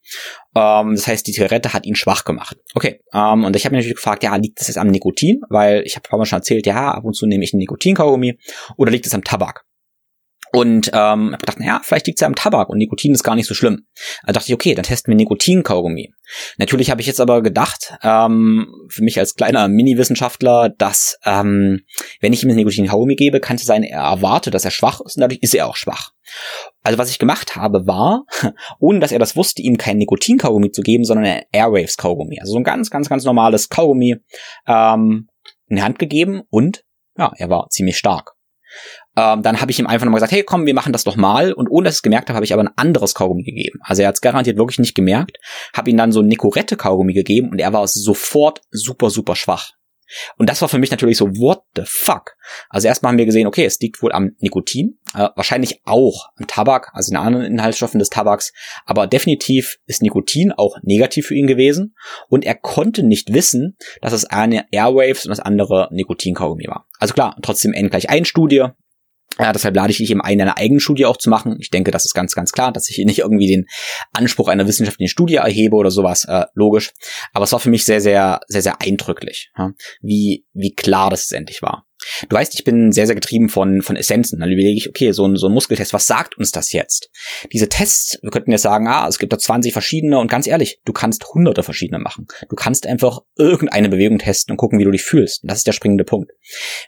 Ähm, 0.55 0.95
das 0.95 1.07
heißt, 1.07 1.27
die 1.27 1.33
Zigarette 1.33 1.73
hat 1.73 1.87
ihn 1.87 1.97
schwach 1.97 2.25
gemacht. 2.25 2.57
Okay, 2.75 3.01
ähm, 3.13 3.45
und 3.45 3.57
ich 3.57 3.65
habe 3.65 3.75
mich 3.75 3.85
natürlich 3.85 3.97
gefragt, 3.97 4.23
ja, 4.23 4.35
liegt 4.37 4.61
das 4.61 4.69
jetzt 4.69 4.79
am 4.79 4.89
Nikotin? 4.89 5.41
Weil 5.49 5.83
ich 5.85 5.97
habe 5.97 6.09
vorhin 6.09 6.27
schon 6.27 6.39
erzählt, 6.39 6.67
ja, 6.67 6.93
ab 6.93 7.05
und 7.05 7.15
zu 7.15 7.27
nehme 7.27 7.45
ich 7.45 7.53
einen 7.53 7.61
Nikotinkaugummi. 7.61 8.39
Oder 8.77 8.91
liegt 8.91 9.07
es 9.07 9.15
am 9.15 9.25
Tabak? 9.25 9.65
Und 10.55 10.89
ähm, 10.95 11.35
gedacht, 11.37 11.59
naja, 11.59 11.81
vielleicht 11.83 12.07
liegt 12.07 12.19
es 12.19 12.21
ja 12.21 12.29
am 12.29 12.37
Tabak 12.37 12.69
und 12.69 12.79
Nikotin 12.79 13.13
ist 13.13 13.25
gar 13.25 13.35
nicht 13.35 13.49
so 13.49 13.55
schlimm. 13.55 13.89
Da 14.25 14.33
dachte 14.33 14.47
ich, 14.47 14.55
okay, 14.55 14.77
dann 14.77 14.85
testen 14.85 15.11
wir 15.11 15.17
Nikotin-Kaugummi. 15.17 16.13
Natürlich 16.59 16.93
habe 16.93 17.01
ich 17.01 17.09
jetzt 17.09 17.21
aber 17.21 17.43
gedacht, 17.43 17.95
ähm, 18.05 18.69
für 18.89 19.03
mich 19.03 19.19
als 19.19 19.35
kleiner 19.35 19.67
Mini-Wissenschaftler, 19.67 20.69
dass 20.69 21.19
ähm, 21.25 21.81
wenn 22.21 22.33
ich 22.33 22.45
ihm 22.45 22.51
ein 22.51 22.57
Nikotin-Kaugummi 22.57 23.17
gebe, 23.17 23.41
kann 23.41 23.57
es 23.57 23.65
sein, 23.65 23.83
er 23.83 24.03
erwartet, 24.03 24.55
dass 24.55 24.65
er 24.65 24.71
schwach 24.71 25.01
ist 25.01 25.17
und 25.17 25.23
dadurch 25.23 25.41
ist 25.43 25.57
er 25.57 25.67
auch 25.67 25.75
schwach. 25.75 26.13
Also 26.85 26.99
was 26.99 27.11
ich 27.11 27.19
gemacht 27.19 27.57
habe, 27.57 27.89
war, 27.89 28.25
ohne 28.79 29.01
dass 29.01 29.11
er 29.11 29.19
das 29.19 29.35
wusste, 29.35 29.61
ihm 29.61 29.77
kein 29.77 29.99
Nikotin-Kaugummi 29.99 30.71
zu 30.71 30.83
geben, 30.83 31.05
sondern 31.05 31.27
ein 31.27 31.43
Airwaves-Kaugummi. 31.51 32.39
Also 32.39 32.53
so 32.53 32.59
ein 32.59 32.65
ganz, 32.65 32.91
ganz, 32.91 33.09
ganz 33.09 33.25
normales 33.25 33.71
Kaugummi 33.71 34.19
ähm, 34.69 35.27
in 35.67 35.77
die 35.77 35.83
Hand 35.83 35.99
gegeben 35.99 36.43
und 36.49 36.85
ja, 37.19 37.33
er 37.37 37.51
war 37.51 37.69
ziemlich 37.71 37.99
stark. 37.99 38.34
Ähm, 39.17 39.43
dann 39.43 39.61
habe 39.61 39.71
ich 39.71 39.79
ihm 39.79 39.87
einfach 39.87 40.05
nochmal 40.05 40.19
gesagt, 40.19 40.33
hey, 40.33 40.43
komm, 40.43 40.67
wir 40.67 40.75
machen 40.75 40.93
das 40.93 41.05
doch 41.05 41.17
mal. 41.17 41.53
Und 41.53 41.69
ohne 41.69 41.85
dass 41.85 41.95
ich 41.95 41.99
es 41.99 42.03
gemerkt 42.03 42.29
habe, 42.29 42.37
habe 42.37 42.45
ich 42.45 42.53
aber 42.53 42.63
ein 42.63 42.77
anderes 42.77 43.15
Kaugummi 43.15 43.43
gegeben. 43.43 43.79
Also 43.83 44.03
er 44.03 44.09
hat 44.09 44.17
es 44.17 44.21
garantiert 44.21 44.57
wirklich 44.57 44.79
nicht 44.79 44.95
gemerkt. 44.95 45.39
Habe 45.73 45.91
ihm 45.91 45.97
dann 45.97 46.13
so 46.13 46.21
ein 46.21 46.27
Nicorette-Kaugummi 46.27 47.13
gegeben 47.13 47.51
und 47.51 47.61
er 47.61 47.73
war 47.73 47.87
sofort 47.87 48.63
super, 48.71 49.11
super 49.11 49.37
schwach. 49.37 49.73
Und 50.37 50.49
das 50.49 50.61
war 50.61 50.69
für 50.69 50.79
mich 50.79 50.91
natürlich 50.91 51.17
so, 51.17 51.27
what 51.27 51.63
the 51.77 51.83
fuck? 51.85 52.37
Also 52.69 52.89
erstmal 52.89 53.11
haben 53.11 53.19
wir 53.19 53.27
gesehen, 53.27 53.47
okay, 53.47 53.65
es 53.65 53.81
liegt 53.81 54.03
wohl 54.03 54.13
am 54.13 54.33
Nikotin, 54.39 54.99
äh, 55.15 55.29
wahrscheinlich 55.35 55.81
auch 55.85 56.29
am 56.37 56.47
Tabak, 56.47 56.91
also 56.93 57.11
in 57.11 57.17
anderen 57.17 57.47
Inhaltsstoffen 57.47 57.99
des 57.99 58.11
Tabaks, 58.11 58.53
aber 58.85 59.07
definitiv 59.07 59.79
ist 59.87 60.03
Nikotin 60.03 60.53
auch 60.53 60.77
negativ 60.83 61.29
für 61.29 61.35
ihn 61.35 61.47
gewesen 61.47 61.97
und 62.29 62.45
er 62.45 62.55
konnte 62.55 63.03
nicht 63.03 63.33
wissen, 63.33 63.77
dass 64.03 64.13
es 64.13 64.25
eine 64.25 64.67
Airwaves 64.71 65.25
und 65.25 65.31
das 65.31 65.41
andere 65.41 65.89
Nikotinkaugummi 65.91 66.67
war. 66.67 66.87
Also 66.99 67.15
klar, 67.15 67.37
trotzdem 67.43 67.73
N 67.73 67.89
gleich 67.89 68.11
ein 68.11 68.25
Studie, 68.25 68.67
ja, 69.39 69.53
deshalb 69.53 69.75
lade 69.75 69.91
ich 69.91 69.99
dich 69.99 70.11
eben 70.11 70.21
ein, 70.21 70.41
eine 70.41 70.57
eigene 70.57 70.81
Studie 70.81 71.07
auch 71.07 71.17
zu 71.17 71.31
machen. 71.31 71.57
Ich 71.61 71.71
denke, 71.71 71.91
das 71.91 72.05
ist 72.05 72.15
ganz, 72.15 72.35
ganz 72.35 72.53
klar, 72.53 72.73
dass 72.73 72.89
ich 72.89 72.97
hier 72.97 73.07
nicht 73.07 73.19
irgendwie 73.19 73.49
den 73.49 73.67
Anspruch 74.13 74.49
einer 74.49 74.67
wissenschaftlichen 74.69 75.11
Studie 75.11 75.37
erhebe 75.37 75.77
oder 75.77 75.91
sowas, 75.91 76.25
äh, 76.25 76.45
logisch. 76.55 76.93
Aber 77.33 77.45
es 77.45 77.53
war 77.53 77.61
für 77.61 77.71
mich 77.71 77.85
sehr, 77.85 78.01
sehr, 78.01 78.41
sehr, 78.47 78.63
sehr 78.63 78.81
eindrücklich, 78.81 79.51
ja, 79.57 79.73
wie, 80.01 80.47
wie 80.53 80.73
klar 80.73 81.11
das 81.11 81.33
endlich 81.33 81.63
war. 81.63 81.87
Du 82.29 82.37
weißt, 82.37 82.55
ich 82.55 82.65
bin 82.65 82.93
sehr, 82.93 83.07
sehr 83.07 83.15
getrieben 83.15 83.49
von, 83.49 83.83
von 83.83 83.97
Essenzen. 83.97 84.41
Dann 84.41 84.51
überlege 84.51 84.77
ich, 84.77 84.89
okay, 84.89 85.13
so 85.13 85.27
ein, 85.27 85.37
so 85.37 85.47
ein 85.47 85.53
Muskeltest, 85.53 85.93
was 85.93 86.07
sagt 86.07 86.37
uns 86.37 86.53
das 86.53 86.73
jetzt? 86.73 87.11
Diese 87.53 87.69
Tests, 87.69 88.19
wir 88.23 88.31
könnten 88.31 88.51
jetzt 88.51 88.63
sagen, 88.63 88.87
ah, 88.89 89.07
es 89.09 89.19
gibt 89.19 89.33
da 89.33 89.39
20 89.39 89.73
verschiedene 89.73 90.19
und 90.19 90.31
ganz 90.31 90.47
ehrlich, 90.47 90.81
du 90.85 90.93
kannst 90.93 91.25
hunderte 91.33 91.63
verschiedene 91.63 91.99
machen. 91.99 92.27
Du 92.49 92.57
kannst 92.57 92.87
einfach 92.87 93.21
irgendeine 93.37 93.89
Bewegung 93.89 94.19
testen 94.19 94.53
und 94.53 94.57
gucken, 94.59 94.79
wie 94.79 94.85
du 94.85 94.91
dich 94.91 95.03
fühlst. 95.03 95.45
Und 95.45 95.51
das 95.51 95.59
ist 95.59 95.67
der 95.67 95.73
springende 95.73 96.05
Punkt. 96.05 96.33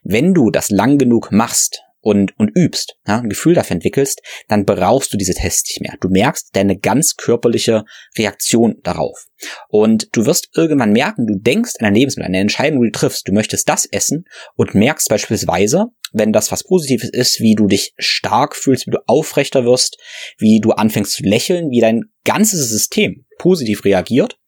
Wenn 0.03 0.35
du 0.35 0.51
das 0.51 0.71
lang 0.71 0.99
genug 0.99 1.33
machst, 1.33 1.83
und, 2.07 2.39
und 2.39 2.53
übst, 2.55 2.95
ja, 3.05 3.19
ein 3.19 3.29
Gefühl 3.29 3.55
dafür 3.55 3.75
entwickelst, 3.75 4.23
dann 4.47 4.65
brauchst 4.65 5.13
du 5.13 5.17
diese 5.17 5.35
Tests 5.35 5.69
nicht 5.69 5.81
mehr. 5.81 5.99
Du 6.01 6.09
merkst 6.09 6.51
deine 6.55 6.79
ganz 6.79 7.17
körperliche 7.17 7.83
Reaktion 8.17 8.77
darauf. 8.85 9.27
Und 9.69 10.07
du 10.13 10.25
wirst 10.25 10.51
irgendwann 10.55 10.93
merken, 10.93 11.27
du 11.27 11.35
denkst 11.37 11.73
an 11.81 11.87
ein 11.87 11.97
Lebensmittel, 11.97 12.27
an 12.27 12.35
eine 12.35 12.43
Entscheidung, 12.43 12.81
die 12.81 12.93
du 12.93 12.99
triffst, 12.99 13.27
du 13.27 13.33
möchtest 13.33 13.69
das 13.69 13.87
essen 13.87 14.25
und 14.55 14.77
merkst 14.77 15.09
beispielsweise, 15.09 15.87
wenn 16.13 16.33
das 16.33 16.53
was 16.53 16.63
Positives 16.63 17.11
ist, 17.11 17.41
wie 17.41 17.57
du 17.57 17.67
dich 17.67 17.93
stark 17.99 18.55
fühlst, 18.55 18.87
wie 18.87 18.93
du 18.93 19.03
aufrechter 19.09 19.65
wirst, 19.65 19.99
wie 20.39 20.61
du 20.61 20.71
anfängst 20.71 21.11
zu 21.11 21.25
lächeln, 21.25 21.71
wie 21.71 21.81
dein 21.81 22.03
ganzes 22.25 22.71
System 22.71 23.27
positiv 23.39 23.85
reagiert. 23.85 24.39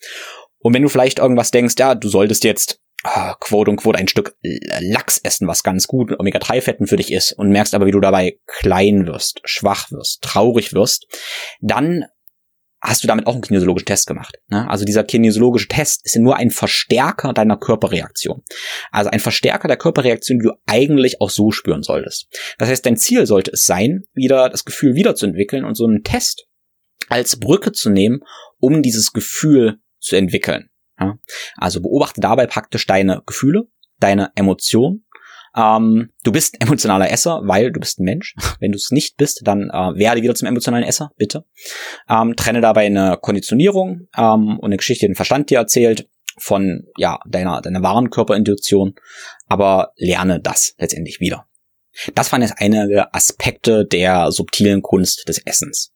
Und 0.58 0.74
wenn 0.74 0.82
du 0.82 0.88
vielleicht 0.88 1.18
irgendwas 1.18 1.50
denkst, 1.50 1.74
ja, 1.76 1.96
du 1.96 2.08
solltest 2.08 2.44
jetzt 2.44 2.78
ah, 3.04 3.36
quote 3.40 3.70
unquote 3.70 3.98
ein 3.98 4.08
Stück 4.08 4.36
Lachs 4.42 5.18
essen, 5.18 5.48
was 5.48 5.62
ganz 5.62 5.86
gut 5.86 6.10
mit 6.10 6.20
Omega-3-Fetten 6.20 6.86
für 6.86 6.96
dich 6.96 7.12
ist 7.12 7.32
und 7.32 7.50
merkst 7.50 7.74
aber, 7.74 7.86
wie 7.86 7.92
du 7.92 8.00
dabei 8.00 8.38
klein 8.46 9.06
wirst, 9.06 9.40
schwach 9.44 9.90
wirst, 9.90 10.22
traurig 10.22 10.74
wirst, 10.74 11.06
dann 11.60 12.04
hast 12.80 13.02
du 13.02 13.08
damit 13.08 13.26
auch 13.26 13.32
einen 13.32 13.42
kinesiologischen 13.42 13.86
Test 13.86 14.06
gemacht. 14.06 14.38
Ne? 14.48 14.68
Also 14.68 14.84
dieser 14.84 15.02
kinesiologische 15.02 15.68
Test 15.68 16.04
ist 16.04 16.16
nur 16.16 16.36
ein 16.36 16.50
Verstärker 16.50 17.32
deiner 17.32 17.56
Körperreaktion. 17.56 18.42
Also 18.92 19.10
ein 19.10 19.20
Verstärker 19.20 19.68
der 19.68 19.76
Körperreaktion, 19.76 20.38
die 20.38 20.46
du 20.46 20.52
eigentlich 20.66 21.20
auch 21.20 21.30
so 21.30 21.50
spüren 21.50 21.82
solltest. 21.82 22.28
Das 22.58 22.68
heißt, 22.68 22.86
dein 22.86 22.96
Ziel 22.96 23.26
sollte 23.26 23.52
es 23.52 23.64
sein, 23.64 24.04
wieder 24.14 24.48
das 24.48 24.64
Gefühl 24.64 24.94
wiederzuentwickeln 24.94 25.64
und 25.64 25.74
so 25.74 25.86
einen 25.86 26.04
Test 26.04 26.46
als 27.08 27.38
Brücke 27.38 27.72
zu 27.72 27.90
nehmen, 27.90 28.20
um 28.58 28.82
dieses 28.82 29.12
Gefühl 29.12 29.78
zu 29.98 30.16
entwickeln. 30.16 30.70
Ja? 30.98 31.18
Also 31.56 31.80
beobachte 31.80 32.20
dabei 32.20 32.46
praktisch 32.46 32.86
deine 32.86 33.22
Gefühle, 33.26 33.68
deine 34.00 34.30
Emotionen. 34.34 35.04
Ähm, 35.56 36.10
du 36.24 36.32
bist 36.32 36.54
ein 36.54 36.66
emotionaler 36.66 37.10
Esser, 37.10 37.40
weil 37.44 37.72
du 37.72 37.80
bist 37.80 37.98
ein 37.98 38.04
Mensch. 38.04 38.34
Wenn 38.60 38.72
du 38.72 38.76
es 38.76 38.90
nicht 38.90 39.16
bist, 39.16 39.42
dann 39.44 39.70
äh, 39.70 39.98
werde 39.98 40.22
wieder 40.22 40.34
zum 40.34 40.48
emotionalen 40.48 40.84
Esser, 40.86 41.10
bitte. 41.16 41.44
Ähm, 42.08 42.36
trenne 42.36 42.60
dabei 42.60 42.86
eine 42.86 43.18
Konditionierung 43.20 44.08
ähm, 44.16 44.58
und 44.58 44.64
eine 44.64 44.76
Geschichte, 44.76 45.06
den 45.06 45.16
Verstand 45.16 45.50
dir 45.50 45.58
erzählt 45.58 46.08
von 46.40 46.84
ja 46.96 47.18
deiner 47.26 47.60
deiner 47.60 47.82
wahren 47.82 48.10
Körperintuition, 48.10 48.94
aber 49.48 49.92
lerne 49.96 50.40
das 50.40 50.74
letztendlich 50.78 51.18
wieder. 51.18 51.46
Das 52.14 52.30
waren 52.30 52.42
jetzt 52.42 52.54
einige 52.58 53.12
Aspekte 53.12 53.84
der 53.84 54.30
subtilen 54.30 54.82
Kunst 54.82 55.28
des 55.28 55.38
Essens. 55.38 55.92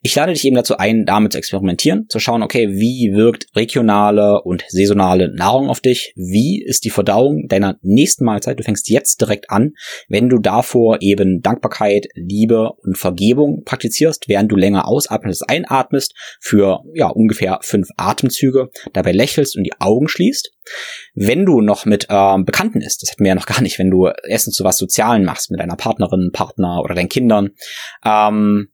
Ich 0.00 0.14
lade 0.14 0.32
dich 0.32 0.44
eben 0.44 0.56
dazu 0.56 0.76
ein, 0.76 1.04
damit 1.04 1.32
zu 1.32 1.38
experimentieren, 1.38 2.06
zu 2.08 2.18
schauen, 2.18 2.42
okay, 2.42 2.70
wie 2.70 3.12
wirkt 3.14 3.46
regionale 3.54 4.42
und 4.42 4.64
saisonale 4.68 5.32
Nahrung 5.34 5.68
auf 5.68 5.80
dich? 5.80 6.12
Wie 6.16 6.62
ist 6.62 6.84
die 6.84 6.90
Verdauung 6.90 7.46
deiner 7.48 7.78
nächsten 7.82 8.24
Mahlzeit? 8.24 8.58
Du 8.58 8.64
fängst 8.64 8.88
jetzt 8.88 9.20
direkt 9.20 9.50
an, 9.50 9.72
wenn 10.08 10.28
du 10.28 10.38
davor 10.38 10.98
eben 11.00 11.40
Dankbarkeit, 11.40 12.06
Liebe 12.14 12.70
und 12.82 12.98
Vergebung 12.98 13.62
praktizierst, 13.64 14.28
während 14.28 14.50
du 14.50 14.56
länger 14.56 14.88
ausatmest, 14.88 15.48
einatmest 15.48 16.14
für 16.40 16.80
ja 16.94 17.08
ungefähr 17.08 17.60
fünf 17.62 17.88
Atemzüge, 17.96 18.70
dabei 18.92 19.12
lächelst 19.12 19.56
und 19.56 19.64
die 19.64 19.80
Augen 19.80 20.08
schließt. 20.08 20.52
Wenn 21.14 21.44
du 21.44 21.60
noch 21.60 21.86
mit 21.86 22.06
ähm, 22.08 22.44
Bekannten 22.44 22.80
isst, 22.80 23.02
das 23.02 23.10
hätten 23.10 23.24
wir 23.24 23.30
ja 23.30 23.34
noch 23.34 23.46
gar 23.52 23.60
nicht, 23.60 23.78
wenn 23.78 23.90
du 23.90 24.06
Essen 24.24 24.52
zu 24.52 24.64
was 24.64 24.78
Sozialen 24.78 25.24
machst 25.24 25.50
mit 25.50 25.60
deiner 25.60 25.76
Partnerin, 25.76 26.30
Partner 26.32 26.80
oder 26.82 26.94
deinen 26.94 27.08
Kindern, 27.08 27.50
ähm, 28.04 28.68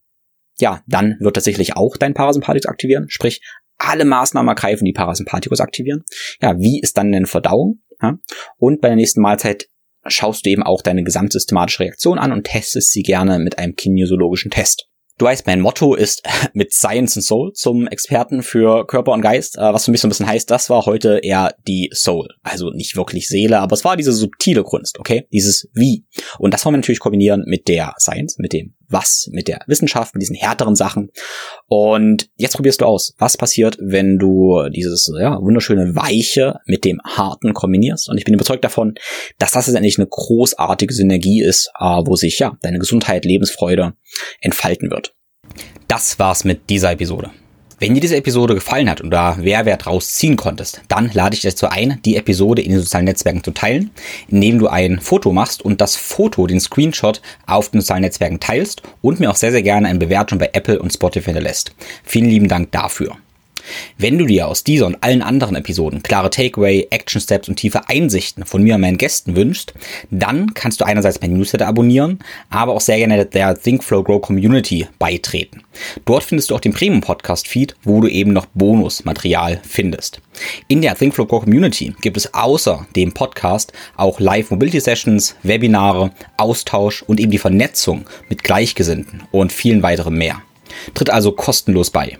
ja, 0.61 0.81
dann 0.87 1.17
wird 1.19 1.35
tatsächlich 1.35 1.75
auch 1.75 1.97
dein 1.97 2.13
Parasympathikus 2.13 2.67
aktivieren, 2.67 3.05
sprich 3.09 3.41
alle 3.77 4.05
Maßnahmen 4.05 4.49
ergreifen, 4.49 4.85
die 4.85 4.93
Parasympathikus 4.93 5.61
aktivieren. 5.61 6.03
Ja, 6.41 6.59
wie 6.59 6.79
ist 6.81 6.97
dann 6.97 7.11
denn 7.11 7.25
Verdauung? 7.25 7.81
Ja? 8.01 8.17
Und 8.57 8.81
bei 8.81 8.89
der 8.89 8.97
nächsten 8.97 9.21
Mahlzeit 9.21 9.67
schaust 10.05 10.45
du 10.45 10.49
eben 10.49 10.63
auch 10.63 10.81
deine 10.81 11.03
gesamtsystematische 11.03 11.81
Reaktion 11.81 12.19
an 12.19 12.31
und 12.31 12.45
testest 12.45 12.91
sie 12.91 13.03
gerne 13.03 13.39
mit 13.39 13.57
einem 13.57 13.75
kinesiologischen 13.75 14.51
Test. 14.51 14.85
Du 15.17 15.25
weißt, 15.25 15.45
mein 15.47 15.59
Motto 15.59 15.95
ist 15.95 16.23
mit 16.53 16.73
Science 16.73 17.17
and 17.17 17.25
Soul 17.25 17.51
zum 17.53 17.87
Experten 17.87 18.41
für 18.41 18.87
Körper 18.87 19.11
und 19.11 19.21
Geist, 19.21 19.57
äh, 19.57 19.61
was 19.61 19.85
für 19.85 19.91
mich 19.91 19.99
so 19.99 20.07
ein 20.07 20.09
bisschen 20.09 20.27
heißt, 20.27 20.49
das 20.49 20.69
war 20.69 20.85
heute 20.85 21.19
eher 21.21 21.53
die 21.67 21.89
Soul. 21.93 22.29
Also 22.41 22.71
nicht 22.71 22.95
wirklich 22.95 23.27
Seele, 23.27 23.59
aber 23.59 23.73
es 23.73 23.83
war 23.83 23.97
diese 23.97 24.13
subtile 24.13 24.63
Kunst, 24.63 24.97
okay? 24.97 25.27
Dieses 25.33 25.69
Wie. 25.73 26.05
Und 26.37 26.53
das 26.53 26.63
wollen 26.65 26.75
wir 26.75 26.77
natürlich 26.77 26.99
kombinieren 26.99 27.43
mit 27.45 27.67
der 27.67 27.93
Science, 27.99 28.37
mit 28.39 28.53
dem 28.53 28.75
was 28.89 29.29
mit 29.31 29.47
der 29.47 29.59
Wissenschaft, 29.67 30.13
mit 30.15 30.21
diesen 30.21 30.35
härteren 30.35 30.75
Sachen. 30.75 31.11
Und 31.67 32.29
jetzt 32.35 32.55
probierst 32.55 32.81
du 32.81 32.85
aus, 32.85 33.13
was 33.17 33.37
passiert, 33.37 33.77
wenn 33.79 34.17
du 34.17 34.67
dieses 34.69 35.11
ja, 35.19 35.39
wunderschöne 35.41 35.95
Weiche 35.95 36.59
mit 36.65 36.85
dem 36.85 36.99
Harten 37.03 37.53
kombinierst. 37.53 38.09
Und 38.09 38.17
ich 38.17 38.25
bin 38.25 38.33
überzeugt 38.33 38.63
davon, 38.63 38.95
dass 39.37 39.51
das 39.51 39.67
letztendlich 39.67 39.97
eine 39.97 40.07
großartige 40.07 40.93
Synergie 40.93 41.41
ist, 41.41 41.71
äh, 41.79 42.01
wo 42.05 42.15
sich 42.15 42.39
ja 42.39 42.57
deine 42.61 42.79
Gesundheit, 42.79 43.25
Lebensfreude 43.25 43.93
entfalten 44.41 44.89
wird. 44.91 45.13
Das 45.87 46.19
war's 46.19 46.43
mit 46.43 46.69
dieser 46.69 46.91
Episode. 46.91 47.31
Wenn 47.79 47.93
dir 47.93 48.01
diese 48.01 48.17
Episode 48.17 48.55
gefallen 48.55 48.89
hat 48.89 48.99
und 48.99 49.09
da 49.09 49.35
Mehrwert 49.35 49.87
rausziehen 49.87 50.35
konntest, 50.35 50.81
dann 50.89 51.09
lade 51.13 51.33
ich 51.33 51.41
dich 51.41 51.51
dazu 51.51 51.69
ein, 51.69 51.99
die 52.03 52.17
Episode 52.17 52.61
in 52.61 52.71
den 52.71 52.81
sozialen 52.81 53.05
Netzwerken 53.05 53.41
zu 53.41 53.51
teilen, 53.51 53.91
indem 54.27 54.59
du 54.59 54.67
ein 54.67 54.99
Foto 54.99 55.31
machst 55.31 55.61
und 55.61 55.79
das 55.79 55.95
Foto, 55.95 56.45
den 56.45 56.59
Screenshot 56.59 57.21
auf 57.47 57.69
den 57.69 57.79
sozialen 57.79 58.01
Netzwerken 58.01 58.41
teilst 58.41 58.81
und 59.01 59.21
mir 59.21 59.31
auch 59.31 59.37
sehr, 59.37 59.51
sehr 59.51 59.63
gerne 59.63 59.87
eine 59.87 59.99
Bewertung 59.99 60.39
bei 60.39 60.49
Apple 60.51 60.79
und 60.79 60.91
Spotify 60.91 61.27
hinterlässt. 61.27 61.71
Vielen 62.03 62.29
lieben 62.29 62.49
Dank 62.49 62.71
dafür. 62.71 63.15
Wenn 63.97 64.17
du 64.17 64.25
dir 64.25 64.47
aus 64.47 64.63
dieser 64.63 64.85
und 64.85 65.03
allen 65.03 65.21
anderen 65.21 65.55
Episoden 65.55 66.03
klare 66.03 66.29
Takeaway, 66.29 66.87
Action 66.89 67.21
Steps 67.21 67.49
und 67.49 67.55
tiefe 67.55 67.87
Einsichten 67.89 68.45
von 68.45 68.63
mir 68.63 68.75
und 68.75 68.81
meinen 68.81 68.97
Gästen 68.97 69.35
wünschst, 69.35 69.73
dann 70.09 70.53
kannst 70.53 70.81
du 70.81 70.85
einerseits 70.85 71.21
mein 71.21 71.33
Newsletter 71.33 71.67
abonnieren, 71.67 72.19
aber 72.49 72.73
auch 72.73 72.81
sehr 72.81 72.97
gerne 72.97 73.25
der 73.25 73.59
Think 73.59 73.83
Flow 73.83 74.03
Grow 74.03 74.21
Community 74.21 74.87
beitreten. 74.97 75.63
Dort 76.05 76.23
findest 76.23 76.49
du 76.49 76.55
auch 76.55 76.59
den 76.59 76.73
Premium 76.73 77.01
Podcast 77.01 77.47
Feed, 77.47 77.75
wo 77.83 78.01
du 78.01 78.07
eben 78.07 78.33
noch 78.33 78.45
Bonusmaterial 78.47 79.59
findest. 79.63 80.21
In 80.67 80.81
der 80.81 80.95
Think 80.95 81.13
Flow 81.13 81.25
Grow 81.25 81.43
Community 81.43 81.93
gibt 82.01 82.17
es 82.17 82.33
außer 82.33 82.87
dem 82.95 83.13
Podcast 83.13 83.73
auch 83.97 84.19
Live 84.19 84.51
Mobility 84.51 84.79
Sessions, 84.79 85.35
Webinare, 85.43 86.11
Austausch 86.37 87.03
und 87.03 87.19
eben 87.19 87.31
die 87.31 87.37
Vernetzung 87.37 88.05
mit 88.29 88.43
Gleichgesinnten 88.43 89.23
und 89.31 89.51
vielen 89.51 89.83
weiteren 89.83 90.15
mehr. 90.15 90.41
Tritt 90.93 91.09
also 91.09 91.31
kostenlos 91.31 91.89
bei. 91.89 92.17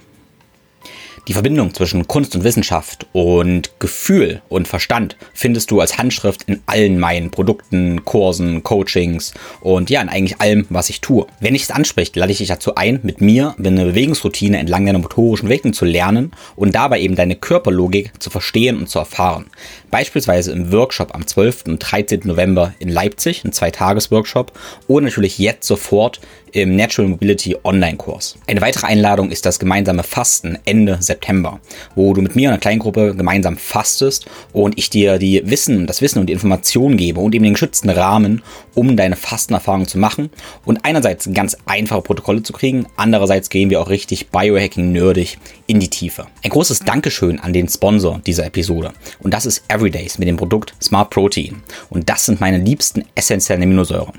Die 1.30 1.34
Verbindung 1.34 1.76
zwischen 1.76 2.08
Kunst 2.08 2.36
und 2.36 2.44
Wissenschaft 2.44 3.06
und 3.14 3.80
Gefühl 3.80 4.42
und 4.50 4.68
Verstand 4.68 5.16
findest 5.32 5.70
du 5.70 5.80
als 5.80 6.00
Handschrift 6.00 6.42
in 6.48 6.60
allen 6.66 6.98
meinen 6.98 7.30
Produkten, 7.30 8.04
Kursen, 8.04 8.64
Coachings 8.64 9.36
und 9.62 9.92
ja, 9.92 10.02
in 10.02 10.10
eigentlich 10.10 10.42
allem, 10.42 10.66
was 10.72 10.90
ich 10.90 11.02
tue. 11.02 11.28
Wenn 11.40 11.54
dich 11.54 11.62
es 11.62 11.70
anspricht, 11.70 12.16
lade 12.16 12.32
ich 12.32 12.40
dich 12.40 12.48
dazu 12.48 12.74
ein, 12.74 13.00
mit 13.04 13.22
mir 13.22 13.54
eine 13.60 13.86
Bewegungsroutine 13.86 14.58
entlang 14.58 14.88
deiner 14.88 14.98
motorischen 14.98 15.46
Entwicklung 15.46 15.74
zu 15.74 15.86
lernen 15.86 16.32
und 16.56 16.74
dabei 16.74 17.00
eben 17.00 17.16
deine 17.16 17.36
Körperlogik 17.36 18.12
zu 18.18 18.32
verstehen 18.32 18.80
und 18.80 18.90
zu 18.90 18.98
erfahren. 18.98 19.52
Beispielsweise 19.92 20.52
im 20.52 20.72
Workshop 20.72 21.14
am 21.14 21.28
12. 21.28 21.66
und 21.68 21.78
13. 21.78 22.22
November 22.24 22.74
in 22.80 22.90
Leipzig, 22.90 23.46
ein 23.46 23.54
Zweitages-Workshop 23.54 24.52
oder 24.88 25.06
natürlich 25.06 25.38
jetzt 25.38 25.68
sofort 25.68 26.22
im 26.52 26.76
Natural 26.76 27.10
Mobility 27.10 27.56
Online-Kurs. 27.64 28.38
Eine 28.48 28.62
weitere 28.62 28.88
Einladung 28.88 29.32
ist 29.32 29.46
das 29.46 29.60
gemeinsame 29.60 30.04
Fasten 30.04 30.58
Ende 30.66 30.98
September, 31.00 31.60
wo 31.96 32.14
du 32.14 32.22
mit 32.22 32.36
mir 32.36 32.50
und 32.50 32.54
einer 32.54 32.60
kleinen 32.60 32.80
Gruppe 32.80 33.16
gemeinsam 33.16 33.58
fastest 33.58 34.26
und 34.54 34.78
ich 34.78 34.90
dir 34.90 35.18
die 35.18 35.42
Wissen, 35.46 35.88
das 35.88 36.02
Wissen 36.02 36.20
und 36.20 36.28
die 36.28 36.34
Informationen 36.34 36.98
gebe 36.98 37.20
und 37.20 37.36
eben 37.36 37.44
den 37.44 37.54
geschützten 37.54 37.90
Rahmen, 37.90 38.42
um 38.76 38.96
deine 38.96 39.16
Fastenerfahrung 39.16 39.88
zu 39.88 39.98
machen 39.98 40.30
und 40.66 40.84
einerseits 40.84 41.30
ganz 41.34 41.58
einfache 41.66 42.02
Protokolle 42.02 42.44
zu 42.44 42.54
kriegen, 42.54 42.86
andererseits 42.96 43.50
gehen 43.50 43.70
wir 43.70 43.82
auch 43.82 43.90
richtig 43.90 44.30
Biohacking-nerdig 44.30 45.38
in 45.68 45.80
die 45.80 45.90
Tiefe. 45.90 46.28
Ein 46.44 46.52
großes 46.52 46.80
Dankeschön 46.80 47.40
an 47.40 47.54
den 47.54 47.68
Sponsor 47.68 48.20
dieser 48.26 48.46
Episode 48.46 48.94
und 49.20 49.34
das 49.34 49.46
ist 49.46 49.64
Everydays 49.68 50.18
mit 50.18 50.28
dem 50.28 50.38
Produkt 50.38 50.74
Smart 50.82 51.10
Protein 51.10 51.62
und 51.90 52.10
das 52.10 52.26
sind 52.26 52.42
meine 52.42 52.58
liebsten 52.58 53.06
essentiellen 53.16 53.64
Aminosäuren. 53.64 54.14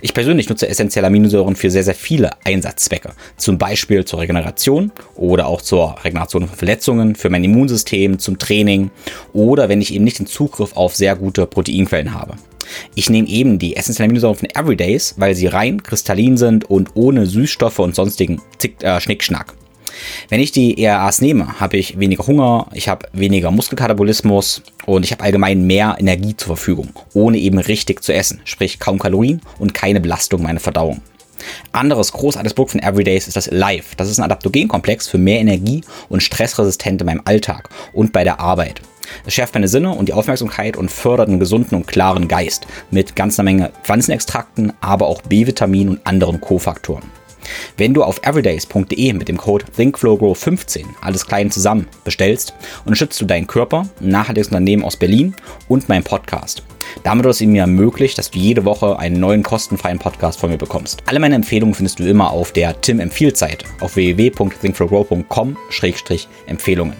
Ich 0.00 0.14
persönlich 0.14 0.48
nutze 0.48 0.68
essentielle 0.68 1.06
Aminosäuren 1.06 1.56
für 1.56 1.70
sehr, 1.70 1.84
sehr 1.84 1.94
viele 1.94 2.30
Einsatzzwecke. 2.44 3.12
Zum 3.36 3.58
Beispiel 3.58 4.04
zur 4.04 4.20
Regeneration 4.20 4.92
oder 5.14 5.46
auch 5.46 5.62
zur 5.62 5.96
Regeneration 6.04 6.46
von 6.46 6.56
Verletzungen, 6.56 7.14
für 7.14 7.30
mein 7.30 7.44
Immunsystem, 7.44 8.18
zum 8.18 8.38
Training 8.38 8.90
oder 9.32 9.68
wenn 9.68 9.80
ich 9.80 9.94
eben 9.94 10.04
nicht 10.04 10.18
den 10.18 10.26
Zugriff 10.26 10.76
auf 10.76 10.94
sehr 10.96 11.16
gute 11.16 11.46
Proteinquellen 11.46 12.14
habe. 12.14 12.34
Ich 12.94 13.10
nehme 13.10 13.28
eben 13.28 13.58
die 13.58 13.76
essentiellen 13.76 14.10
Aminosäuren 14.10 14.36
von 14.36 14.48
Everydays, 14.54 15.14
weil 15.16 15.34
sie 15.34 15.46
rein 15.46 15.82
kristallin 15.82 16.36
sind 16.36 16.68
und 16.68 16.90
ohne 16.94 17.26
Süßstoffe 17.26 17.78
und 17.78 17.94
sonstigen 17.94 18.40
Zick, 18.58 18.82
äh, 18.82 19.00
Schnickschnack. 19.00 19.54
Wenn 20.28 20.40
ich 20.40 20.52
die 20.52 20.82
ERAs 20.82 21.20
nehme, 21.20 21.60
habe 21.60 21.76
ich 21.76 21.98
weniger 21.98 22.26
Hunger, 22.26 22.66
ich 22.72 22.88
habe 22.88 23.06
weniger 23.12 23.50
Muskelkatabolismus 23.50 24.62
und 24.86 25.04
ich 25.04 25.12
habe 25.12 25.24
allgemein 25.24 25.66
mehr 25.66 25.96
Energie 25.98 26.36
zur 26.36 26.56
Verfügung, 26.56 26.90
ohne 27.14 27.38
eben 27.38 27.58
richtig 27.58 28.02
zu 28.02 28.12
essen, 28.12 28.40
sprich 28.44 28.78
kaum 28.78 28.98
Kalorien 28.98 29.40
und 29.58 29.74
keine 29.74 30.00
Belastung 30.00 30.42
meiner 30.42 30.60
Verdauung. 30.60 31.02
Anderes 31.72 32.12
großartiges 32.12 32.54
Produkt 32.54 32.72
von 32.72 32.82
Everydays 32.82 33.28
ist 33.28 33.36
das 33.36 33.50
Life. 33.50 33.94
Das 33.96 34.10
ist 34.10 34.18
ein 34.18 34.24
Adaptogenkomplex 34.24 35.08
für 35.08 35.18
mehr 35.18 35.40
Energie 35.40 35.82
und 36.08 36.22
Stressresistent 36.22 37.00
in 37.00 37.06
meinem 37.06 37.22
Alltag 37.24 37.70
und 37.92 38.12
bei 38.12 38.24
der 38.24 38.40
Arbeit. 38.40 38.80
Es 39.24 39.34
schärft 39.34 39.54
meine 39.54 39.68
Sinne 39.68 39.90
und 39.92 40.08
die 40.08 40.12
Aufmerksamkeit 40.12 40.76
und 40.76 40.90
fördert 40.90 41.28
einen 41.28 41.40
gesunden 41.40 41.76
und 41.76 41.86
klaren 41.86 42.28
Geist 42.28 42.66
mit 42.90 43.16
ganzer 43.16 43.42
Menge 43.42 43.70
Pflanzenextrakten, 43.82 44.72
aber 44.80 45.06
auch 45.06 45.22
B-Vitamin 45.22 45.88
und 45.88 46.06
anderen 46.06 46.40
Kofaktoren. 46.40 47.17
Wenn 47.76 47.94
du 47.94 48.02
auf 48.02 48.20
everydays.de 48.22 49.12
mit 49.12 49.28
dem 49.28 49.36
Code 49.36 49.64
ThinkFlowGrow15 49.76 50.84
alles 51.00 51.26
klein 51.26 51.50
zusammen 51.50 51.86
bestellst, 52.04 52.54
unterstützt 52.84 53.20
du 53.20 53.24
deinen 53.24 53.46
Körper, 53.46 53.88
ein 54.00 54.08
nachhaltiges 54.08 54.48
Unternehmen 54.48 54.84
aus 54.84 54.96
Berlin 54.96 55.34
und 55.68 55.88
meinen 55.88 56.04
Podcast. 56.04 56.62
Damit 57.02 57.24
wird 57.24 57.34
es 57.34 57.40
mir 57.40 57.62
ermöglicht, 57.62 58.16
dass 58.18 58.30
du 58.30 58.38
jede 58.38 58.64
Woche 58.64 58.96
einen 58.98 59.20
neuen 59.20 59.42
kostenfreien 59.42 59.98
Podcast 59.98 60.40
von 60.40 60.48
mir 60.50 60.58
bekommst. 60.58 61.02
Alle 61.06 61.20
meine 61.20 61.34
Empfehlungen 61.34 61.74
findest 61.74 61.98
du 61.98 62.08
immer 62.08 62.30
auf 62.30 62.52
der 62.52 62.80
Tim 62.80 63.00
Empfiehlt 63.00 63.38
auf 63.80 63.96
www.thinkflowgrow.com-empfehlungen. 63.96 66.96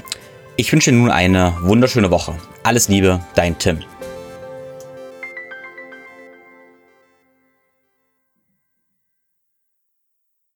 Ich 0.57 0.73
wünsche 0.73 0.91
dir 0.91 0.97
nun 0.97 1.11
eine 1.11 1.55
wunderschöne 1.63 2.11
Woche. 2.11 2.35
Alles 2.63 2.89
Liebe, 2.89 3.21
dein 3.35 3.59
Tim. 3.59 3.81